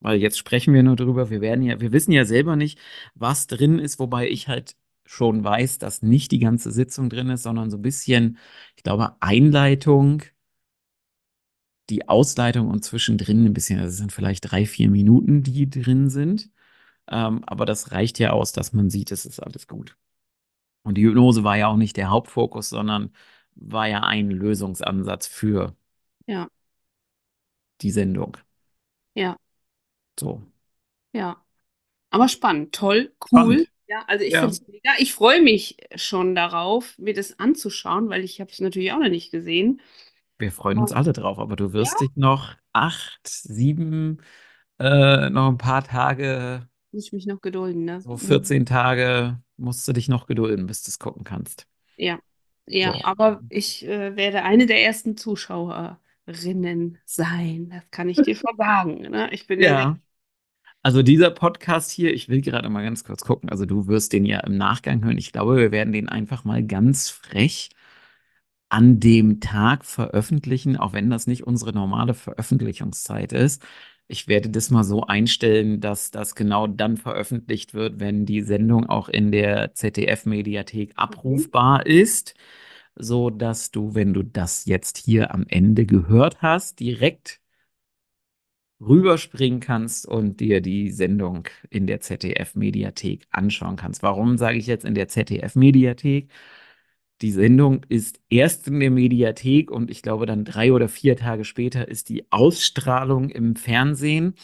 Weil 0.00 0.20
jetzt 0.20 0.38
sprechen 0.38 0.74
wir 0.74 0.82
nur 0.82 0.96
drüber, 0.96 1.30
wir 1.30 1.40
werden 1.40 1.64
ja, 1.64 1.80
wir 1.80 1.92
wissen 1.92 2.12
ja 2.12 2.24
selber 2.24 2.56
nicht, 2.56 2.78
was 3.14 3.46
drin 3.48 3.78
ist, 3.78 3.98
wobei 3.98 4.28
ich 4.28 4.48
halt 4.48 4.76
schon 5.08 5.44
weiß, 5.44 5.78
dass 5.78 6.02
nicht 6.02 6.32
die 6.32 6.38
ganze 6.40 6.70
Sitzung 6.72 7.10
drin 7.10 7.30
ist, 7.30 7.42
sondern 7.44 7.70
so 7.70 7.78
ein 7.78 7.82
bisschen, 7.82 8.38
ich 8.76 8.82
glaube, 8.84 9.16
Einleitung, 9.20 10.22
die 11.90 12.08
Ausleitung 12.08 12.68
und 12.68 12.84
zwischendrin 12.84 13.44
ein 13.46 13.52
bisschen, 13.54 13.78
also 13.78 13.90
es 13.90 13.96
sind 13.98 14.12
vielleicht 14.12 14.50
drei, 14.50 14.66
vier 14.66 14.90
Minuten, 14.90 15.42
die 15.42 15.68
drin 15.70 16.10
sind. 16.10 16.50
Ähm, 17.08 17.44
aber 17.46 17.66
das 17.66 17.92
reicht 17.92 18.18
ja 18.18 18.32
aus, 18.32 18.52
dass 18.52 18.72
man 18.72 18.90
sieht, 18.90 19.12
es 19.12 19.26
ist 19.26 19.40
alles 19.40 19.68
gut. 19.68 19.96
Und 20.84 20.96
die 20.96 21.04
Hypnose 21.06 21.44
war 21.44 21.56
ja 21.58 21.68
auch 21.68 21.76
nicht 21.78 21.96
der 21.96 22.10
Hauptfokus, 22.10 22.70
sondern 22.70 23.12
war 23.56 23.88
ja 23.88 24.02
ein 24.02 24.30
Lösungsansatz 24.30 25.26
für 25.28 25.76
Ja, 26.26 26.48
die 27.80 27.90
Sendung. 27.90 28.36
ja, 29.14 29.38
So. 30.18 30.42
ja. 31.12 31.44
Aber 32.10 32.28
spannend, 32.28 32.74
toll, 32.74 33.14
cool. 33.32 33.66
Spannend. 33.66 33.70
Ja, 33.88 34.04
also 34.06 34.24
ich 34.24 34.34
Ja. 34.34 34.38
finde 34.38 34.52
es 34.54 34.66
mega. 34.68 34.90
Ich 34.98 35.14
freue 35.14 35.40
mich 35.42 35.78
schon 35.96 36.34
darauf, 36.34 36.98
mir 36.98 37.14
das 37.14 37.38
anzuschauen, 37.38 38.10
weil 38.10 38.22
ich 38.22 38.40
habe 38.40 38.50
es 38.52 38.60
natürlich 38.60 38.92
auch 38.92 38.98
noch 38.98 39.08
nicht 39.08 39.30
gesehen. 39.30 39.80
Wir 40.38 40.52
freuen 40.52 40.78
uns 40.78 40.92
alle 40.92 41.12
drauf, 41.12 41.38
aber 41.38 41.56
du 41.56 41.72
wirst 41.72 42.00
dich 42.00 42.10
noch 42.14 42.54
acht, 42.72 43.20
sieben, 43.26 44.22
äh, 44.78 45.30
noch 45.30 45.48
ein 45.48 45.58
paar 45.58 45.82
Tage, 45.84 46.68
Muss 46.92 47.06
ich 47.06 47.12
mich 47.14 47.24
noch 47.26 47.40
gedulden, 47.40 47.84
ne? 47.86 48.04
so 48.04 48.16
14 48.16 48.66
Tage, 48.66 49.40
musst 49.56 49.86
du 49.88 49.92
dich 49.92 50.08
noch 50.08 50.26
gedulden, 50.26 50.66
bis 50.66 50.82
du 50.82 50.90
es 50.90 50.98
gucken 50.98 51.24
kannst. 51.24 51.66
Ja, 51.96 52.20
ja, 52.66 52.94
So. 52.94 53.02
aber 53.02 53.42
ich 53.48 53.84
äh, 53.86 54.14
werde 54.16 54.42
eine 54.44 54.66
der 54.66 54.82
ersten 54.84 55.16
Zuschauerinnen 55.16 56.98
sein. 57.04 57.70
Das 57.70 57.90
kann 57.90 58.08
ich 58.08 58.22
dir 58.22 58.36
schon 58.36 58.56
sagen. 58.56 59.00
Ne? 59.10 59.32
Ich 59.32 59.46
bin 59.46 59.60
ja 59.60 59.86
Ja. 59.86 59.98
Also 60.88 61.02
dieser 61.02 61.28
Podcast 61.30 61.90
hier, 61.90 62.14
ich 62.14 62.30
will 62.30 62.40
gerade 62.40 62.70
mal 62.70 62.82
ganz 62.82 63.04
kurz 63.04 63.22
gucken. 63.22 63.50
Also 63.50 63.66
du 63.66 63.88
wirst 63.88 64.14
den 64.14 64.24
ja 64.24 64.40
im 64.40 64.56
Nachgang 64.56 65.04
hören. 65.04 65.18
Ich 65.18 65.32
glaube, 65.32 65.58
wir 65.58 65.70
werden 65.70 65.92
den 65.92 66.08
einfach 66.08 66.44
mal 66.44 66.64
ganz 66.64 67.10
frech 67.10 67.68
an 68.70 68.98
dem 68.98 69.38
Tag 69.40 69.84
veröffentlichen, 69.84 70.78
auch 70.78 70.94
wenn 70.94 71.10
das 71.10 71.26
nicht 71.26 71.46
unsere 71.46 71.74
normale 71.74 72.14
Veröffentlichungszeit 72.14 73.34
ist. 73.34 73.62
Ich 74.06 74.28
werde 74.28 74.48
das 74.48 74.70
mal 74.70 74.82
so 74.82 75.02
einstellen, 75.02 75.82
dass 75.82 76.10
das 76.10 76.34
genau 76.34 76.66
dann 76.66 76.96
veröffentlicht 76.96 77.74
wird, 77.74 78.00
wenn 78.00 78.24
die 78.24 78.40
Sendung 78.40 78.86
auch 78.86 79.10
in 79.10 79.30
der 79.30 79.74
ZDF-Mediathek 79.74 80.92
abrufbar 80.96 81.84
ist, 81.84 82.32
so 82.96 83.28
dass 83.28 83.70
du, 83.72 83.94
wenn 83.94 84.14
du 84.14 84.22
das 84.22 84.64
jetzt 84.64 84.96
hier 84.96 85.34
am 85.34 85.44
Ende 85.48 85.84
gehört 85.84 86.40
hast, 86.40 86.80
direkt 86.80 87.42
rüberspringen 88.80 89.60
kannst 89.60 90.06
und 90.06 90.40
dir 90.40 90.60
die 90.60 90.90
Sendung 90.90 91.48
in 91.70 91.86
der 91.86 92.00
ZDF-Mediathek 92.00 93.26
anschauen 93.30 93.76
kannst. 93.76 94.02
Warum 94.02 94.38
sage 94.38 94.58
ich 94.58 94.66
jetzt 94.66 94.84
in 94.84 94.94
der 94.94 95.08
ZDF-Mediathek? 95.08 96.30
Die 97.20 97.32
Sendung 97.32 97.84
ist 97.88 98.20
erst 98.30 98.68
in 98.68 98.78
der 98.78 98.90
Mediathek 98.92 99.70
und 99.72 99.90
ich 99.90 100.02
glaube 100.02 100.26
dann 100.26 100.44
drei 100.44 100.72
oder 100.72 100.88
vier 100.88 101.16
Tage 101.16 101.44
später 101.44 101.88
ist 101.88 102.08
die 102.08 102.30
Ausstrahlung 102.30 103.30
im 103.30 103.56
Fernsehen. 103.56 104.34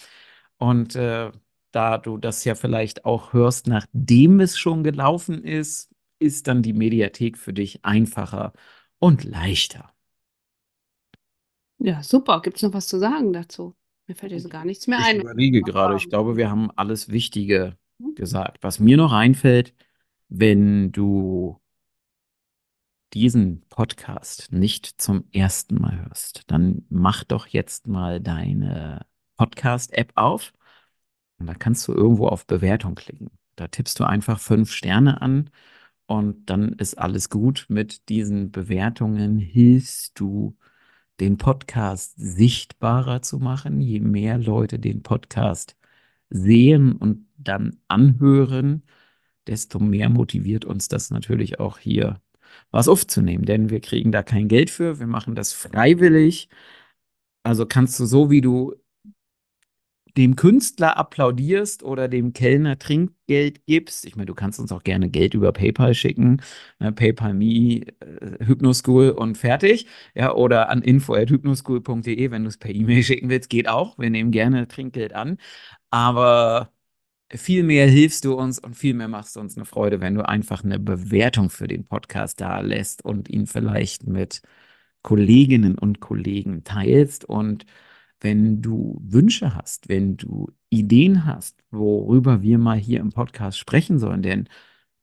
Und 0.58 0.96
äh, 0.96 1.30
da 1.70 1.98
du 1.98 2.18
das 2.18 2.44
ja 2.44 2.54
vielleicht 2.54 3.04
auch 3.04 3.32
hörst, 3.32 3.68
nachdem 3.68 4.40
es 4.40 4.58
schon 4.58 4.82
gelaufen 4.84 5.44
ist, 5.44 5.90
ist 6.18 6.48
dann 6.48 6.62
die 6.62 6.72
Mediathek 6.72 7.38
für 7.38 7.52
dich 7.52 7.84
einfacher 7.84 8.52
und 8.98 9.24
leichter. 9.24 9.92
Ja, 11.78 12.02
super. 12.02 12.40
Gibt 12.42 12.56
es 12.56 12.62
noch 12.62 12.72
was 12.72 12.86
zu 12.86 12.98
sagen 12.98 13.32
dazu? 13.32 13.74
Mir 14.06 14.14
fällt 14.14 14.32
jetzt 14.32 14.50
gar 14.50 14.64
nichts 14.64 14.86
mehr 14.86 14.98
Ich 15.00 15.06
ein. 15.06 15.20
überlege 15.20 15.62
gerade. 15.62 15.96
Ich 15.96 16.08
glaube, 16.08 16.36
wir 16.36 16.50
haben 16.50 16.70
alles 16.72 17.08
Wichtige 17.08 17.76
gesagt. 18.14 18.62
Was 18.62 18.78
mir 18.80 18.96
noch 18.96 19.12
einfällt, 19.12 19.74
wenn 20.28 20.92
du 20.92 21.60
diesen 23.12 23.62
Podcast 23.68 24.48
nicht 24.52 25.00
zum 25.00 25.24
ersten 25.32 25.80
Mal 25.80 26.04
hörst, 26.04 26.42
dann 26.48 26.84
mach 26.88 27.24
doch 27.24 27.46
jetzt 27.46 27.86
mal 27.86 28.20
deine 28.20 29.06
Podcast-App 29.36 30.12
auf 30.16 30.52
und 31.38 31.46
da 31.46 31.54
kannst 31.54 31.86
du 31.88 31.92
irgendwo 31.92 32.26
auf 32.28 32.46
Bewertung 32.46 32.94
klicken. 32.96 33.30
Da 33.56 33.68
tippst 33.68 34.00
du 34.00 34.04
einfach 34.04 34.40
fünf 34.40 34.72
Sterne 34.72 35.22
an 35.22 35.50
und 36.06 36.50
dann 36.50 36.72
ist 36.74 36.98
alles 36.98 37.30
gut. 37.30 37.66
Mit 37.68 38.08
diesen 38.08 38.50
Bewertungen 38.50 39.38
hilfst 39.38 40.18
du, 40.18 40.56
den 41.20 41.38
Podcast 41.38 42.14
sichtbarer 42.16 43.22
zu 43.22 43.38
machen. 43.38 43.80
Je 43.80 44.00
mehr 44.00 44.38
Leute 44.38 44.78
den 44.78 45.02
Podcast 45.02 45.76
sehen 46.30 46.92
und 46.96 47.28
dann 47.36 47.78
anhören, 47.88 48.84
desto 49.46 49.78
mehr 49.78 50.08
motiviert 50.10 50.64
uns 50.64 50.88
das 50.88 51.10
natürlich 51.10 51.60
auch 51.60 51.78
hier 51.78 52.20
was 52.70 52.88
aufzunehmen, 52.88 53.44
denn 53.44 53.70
wir 53.70 53.80
kriegen 53.80 54.12
da 54.12 54.22
kein 54.22 54.48
Geld 54.48 54.70
für, 54.70 55.00
wir 55.00 55.06
machen 55.06 55.34
das 55.34 55.52
freiwillig. 55.52 56.48
Also 57.42 57.66
kannst 57.66 57.98
du 58.00 58.06
so, 58.06 58.30
wie 58.30 58.40
du 58.40 58.74
dem 60.16 60.36
Künstler 60.36 60.96
applaudierst 60.96 61.82
oder 61.82 62.08
dem 62.08 62.32
Kellner 62.32 62.78
Trinkgeld 62.78 63.66
gibst. 63.66 64.04
Ich 64.06 64.16
meine, 64.16 64.26
du 64.26 64.34
kannst 64.34 64.60
uns 64.60 64.70
auch 64.72 64.84
gerne 64.84 65.10
Geld 65.10 65.34
über 65.34 65.52
PayPal 65.52 65.94
schicken. 65.94 66.40
Ne, 66.78 66.92
PayPal 66.92 67.34
Me, 67.34 67.82
äh, 68.00 68.44
Hypnoschool 68.44 69.10
und 69.10 69.36
fertig. 69.38 69.86
Ja, 70.14 70.32
oder 70.34 70.68
an 70.70 70.82
info.hypnoschool.de, 70.82 72.30
wenn 72.30 72.42
du 72.44 72.48
es 72.48 72.58
per 72.58 72.70
E-Mail 72.74 73.02
schicken 73.02 73.28
willst, 73.28 73.50
geht 73.50 73.68
auch. 73.68 73.98
Wir 73.98 74.10
nehmen 74.10 74.30
gerne 74.30 74.68
Trinkgeld 74.68 75.14
an. 75.14 75.38
Aber 75.90 76.72
viel 77.34 77.62
mehr 77.64 77.88
hilfst 77.88 78.24
du 78.24 78.34
uns 78.34 78.58
und 78.58 78.74
viel 78.76 78.94
mehr 78.94 79.08
machst 79.08 79.36
du 79.36 79.40
uns 79.40 79.56
eine 79.56 79.66
Freude, 79.66 80.00
wenn 80.00 80.14
du 80.14 80.26
einfach 80.28 80.64
eine 80.64 80.78
Bewertung 80.78 81.50
für 81.50 81.66
den 81.68 81.86
Podcast 81.86 82.40
da 82.40 82.60
lässt 82.60 83.04
und 83.04 83.28
ihn 83.28 83.46
vielleicht 83.46 84.06
mit 84.06 84.42
Kolleginnen 85.02 85.78
und 85.78 86.00
Kollegen 86.00 86.64
teilst 86.64 87.24
und 87.24 87.66
wenn 88.24 88.62
du 88.62 88.98
Wünsche 89.04 89.54
hast, 89.54 89.88
wenn 89.88 90.16
du 90.16 90.50
Ideen 90.70 91.24
hast, 91.26 91.62
worüber 91.70 92.42
wir 92.42 92.58
mal 92.58 92.78
hier 92.78 92.98
im 93.00 93.10
Podcast 93.10 93.58
sprechen 93.58 93.98
sollen, 93.98 94.22
denn 94.22 94.48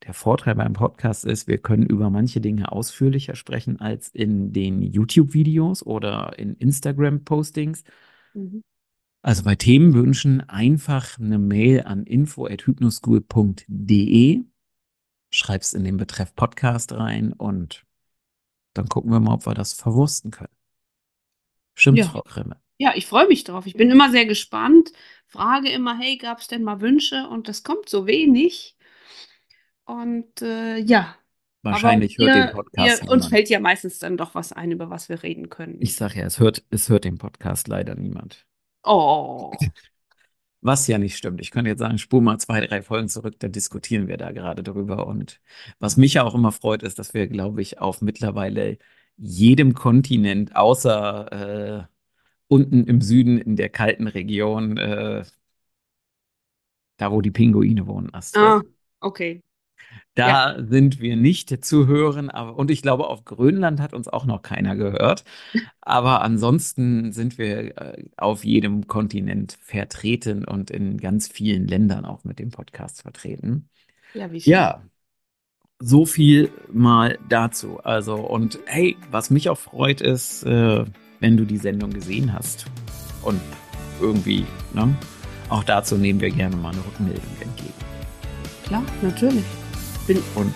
der 0.04 0.16
Vorteil 0.16 0.56
beim 0.56 0.74
Podcast 0.74 1.26
ist, 1.26 1.48
wir 1.48 1.60
können 1.60 1.86
über 1.86 2.10
manche 2.10 2.42
Dinge 2.42 2.72
ausführlicher 2.72 3.36
sprechen 3.36 3.80
als 3.80 4.08
in 4.10 4.52
den 4.52 4.82
YouTube-Videos 4.82 5.86
oder 5.86 6.40
in 6.40 6.56
Instagram-Postings. 6.56 7.84
Mhm. 8.34 8.64
Also 9.22 9.44
bei 9.44 9.54
Themenwünschen 9.54 10.42
einfach 10.50 11.20
eine 11.20 11.38
Mail 11.38 11.84
an 11.84 12.06
info@hypnoschool.de, 12.06 14.44
schreibst 15.30 15.76
in 15.76 15.84
den 15.84 15.98
Betreff 15.98 16.34
Podcast 16.34 16.94
rein 16.94 17.34
und 17.34 17.86
dann 18.74 18.90
gucken 18.90 19.12
wir 19.12 19.20
mal, 19.20 19.36
ob 19.36 19.46
wir 19.46 19.54
das 19.54 19.74
verwursten 19.74 20.32
können. 20.32 20.56
Stimmt, 21.76 22.00
Ja. 22.00 22.06
Frau 22.06 22.24
Krimme. 22.24 22.60
Ja, 22.82 22.94
ich 22.96 23.06
freue 23.06 23.28
mich 23.28 23.44
drauf. 23.44 23.68
Ich 23.68 23.76
bin 23.76 23.92
immer 23.92 24.10
sehr 24.10 24.26
gespannt. 24.26 24.92
Frage 25.28 25.70
immer, 25.70 26.00
hey, 26.00 26.18
gab 26.18 26.40
es 26.40 26.48
denn 26.48 26.64
mal 26.64 26.82
Wünsche? 26.82 27.28
Und 27.28 27.48
das 27.48 27.62
kommt 27.62 27.88
so 27.88 28.08
wenig. 28.08 28.76
Und 29.86 30.42
äh, 30.42 30.78
ja, 30.80 31.16
Wahrscheinlich 31.62 32.18
aber 32.20 32.34
hört 32.34 32.48
den 32.48 32.56
Podcast 32.56 33.04
wir, 33.04 33.12
uns 33.12 33.28
fällt 33.28 33.50
ja 33.50 33.60
meistens 33.60 34.00
dann 34.00 34.18
doch 34.18 34.34
was 34.34 34.52
ein, 34.52 34.72
über 34.72 34.90
was 34.90 35.10
wir 35.10 35.22
reden 35.22 35.52
können. 35.52 35.78
Ich 35.80 35.96
sag 35.96 36.16
ja, 36.16 36.26
es 36.26 36.40
hört, 36.40 36.64
es 36.72 36.90
hört 36.90 37.04
den 37.04 37.20
Podcast 37.20 37.68
leider 37.68 37.94
niemand. 37.94 38.48
oh, 38.84 39.52
Was 40.64 40.88
ja 40.88 40.98
nicht 40.98 41.18
stimmt. 41.18 41.40
Ich 41.40 41.52
könnte 41.52 41.70
jetzt 41.70 41.80
sagen, 41.80 42.00
spul 42.00 42.22
mal 42.22 42.40
zwei, 42.40 42.66
drei 42.66 42.82
Folgen 42.82 43.10
zurück, 43.10 43.36
da 43.38 43.48
diskutieren 43.48 44.08
wir 44.08 44.18
da 44.18 44.32
gerade 44.32 44.64
drüber. 44.64 45.06
Und 45.06 45.40
was 45.78 45.98
mich 45.98 46.16
ja 46.16 46.24
auch 46.24 46.34
immer 46.34 46.52
freut, 46.52 46.82
ist, 46.82 46.98
dass 46.98 47.14
wir, 47.14 47.28
glaube 47.28 47.62
ich, 47.62 47.80
auf 47.80 48.02
mittlerweile 48.02 48.80
jedem 49.18 49.76
Kontinent, 49.76 50.56
außer 50.56 51.88
äh, 51.88 51.91
unten 52.52 52.84
im 52.84 53.00
Süden 53.02 53.38
in 53.38 53.56
der 53.56 53.70
kalten 53.70 54.08
Region, 54.08 54.78
äh, 54.78 55.24
da 56.98 57.12
wo 57.12 57.22
die 57.22 57.32
Pinguine 57.32 57.88
wohnen, 57.88 58.14
Astrid. 58.14 58.44
ah, 58.44 58.62
okay. 59.00 59.42
Da 60.16 60.58
sind 60.60 61.00
wir 61.00 61.16
nicht 61.16 61.64
zu 61.64 61.88
hören, 61.88 62.30
aber 62.30 62.58
und 62.58 62.70
ich 62.70 62.82
glaube, 62.82 63.08
auf 63.08 63.24
Grönland 63.24 63.80
hat 63.80 63.94
uns 63.94 64.10
auch 64.10 64.26
noch 64.26 64.42
keiner 64.42 64.76
gehört. 64.76 65.24
Aber 65.80 66.22
ansonsten 66.22 67.14
sind 67.14 67.38
wir 67.38 67.78
äh, 67.78 68.06
auf 68.18 68.44
jedem 68.44 68.88
Kontinent 68.88 69.58
vertreten 69.62 70.44
und 70.44 70.70
in 70.70 70.98
ganz 70.98 71.30
vielen 71.30 71.68
Ländern 71.68 72.04
auch 72.04 72.26
mit 72.26 72.40
dem 72.40 72.52
Podcast 72.52 73.02
vertreten. 73.02 73.70
Ja, 74.14 74.30
wie 74.32 74.42
schön. 74.42 74.52
Ja, 74.52 74.82
so 75.80 76.06
viel 76.06 76.52
mal 76.72 77.18
dazu. 77.30 77.80
Also, 77.80 78.16
und 78.16 78.60
hey, 78.66 78.98
was 79.10 79.30
mich 79.30 79.50
auch 79.50 79.58
freut, 79.58 80.02
ist, 80.02 80.44
äh, 80.44 80.86
wenn 81.22 81.38
du 81.38 81.46
die 81.46 81.58
Sendung 81.58 81.92
gesehen 81.92 82.34
hast. 82.34 82.66
Und 83.22 83.40
irgendwie, 84.02 84.46
ne? 84.74 84.94
Auch 85.48 85.64
dazu 85.64 85.96
nehmen 85.98 86.20
wir 86.20 86.32
gerne 86.32 86.56
mal 86.56 86.72
eine 86.72 86.84
Rückmeldung 86.86 87.24
entgegen. 87.40 87.74
Klar, 88.66 88.84
natürlich. 89.02 89.44
Bin, 90.08 90.20
Und 90.36 90.54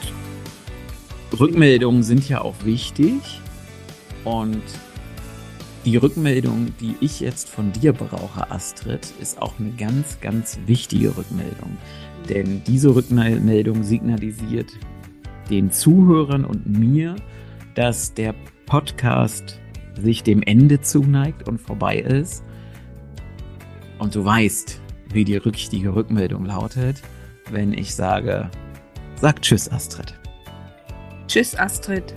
Rückmeldungen 1.40 2.04
sind 2.04 2.28
ja 2.28 2.42
auch 2.42 2.56
wichtig. 2.64 3.42
Und 4.24 4.62
die 5.86 5.98
Rückmeldung, 5.98 6.74
die 6.80 6.96
ich 7.00 7.20
jetzt 7.20 7.50
von 7.50 7.72
dir 7.72 7.94
brauche, 7.94 8.50
Astrid, 8.50 9.14
ist 9.22 9.40
auch 9.42 9.54
eine 9.60 9.70
ganz, 9.72 10.20
ganz 10.20 10.58
wichtige 10.66 11.16
Rückmeldung. 11.16 11.78
Denn 12.28 12.64
diese 12.66 12.96
Rückmeldung 12.96 13.84
signalisiert 13.84 14.72
den 15.50 15.72
Zuhörern 15.72 16.44
und 16.44 16.66
mir, 16.66 17.16
dass 17.76 18.14
der 18.16 18.34
Podcast 18.66 19.60
sich 20.02 20.24
dem 20.24 20.42
Ende 20.42 20.82
zuneigt 20.82 21.48
und 21.48 21.60
vorbei 21.60 21.98
ist. 21.98 22.44
Und 24.00 24.16
du 24.16 24.26
weißt, 24.26 24.82
wie 25.12 25.24
die 25.24 25.38
richtige 25.38 25.96
Rückmeldung 25.96 26.46
lautet, 26.46 27.02
wenn 27.52 27.74
ich 27.74 27.96
sage, 27.96 28.50
sag 29.16 29.42
Tschüss, 29.42 29.72
Astrid. 29.72 30.14
tschüss, 31.28 31.58
Astrid. 31.58 32.14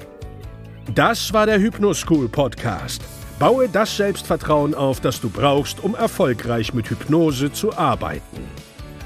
Das 0.95 1.33
war 1.33 1.47
der 1.47 1.61
Hypnoschool 1.61 2.29
Podcast. 2.29 3.03
Baue 3.39 3.69
das 3.69 3.97
Selbstvertrauen 3.97 4.75
auf, 4.75 5.01
das 5.01 5.21
du 5.21 5.31
brauchst, 5.31 5.85
um 5.85 5.95
erfolgreich 5.95 6.75
mit 6.75 6.91
Hypnose 6.91 7.53
zu 7.53 7.73
arbeiten. 7.77 8.43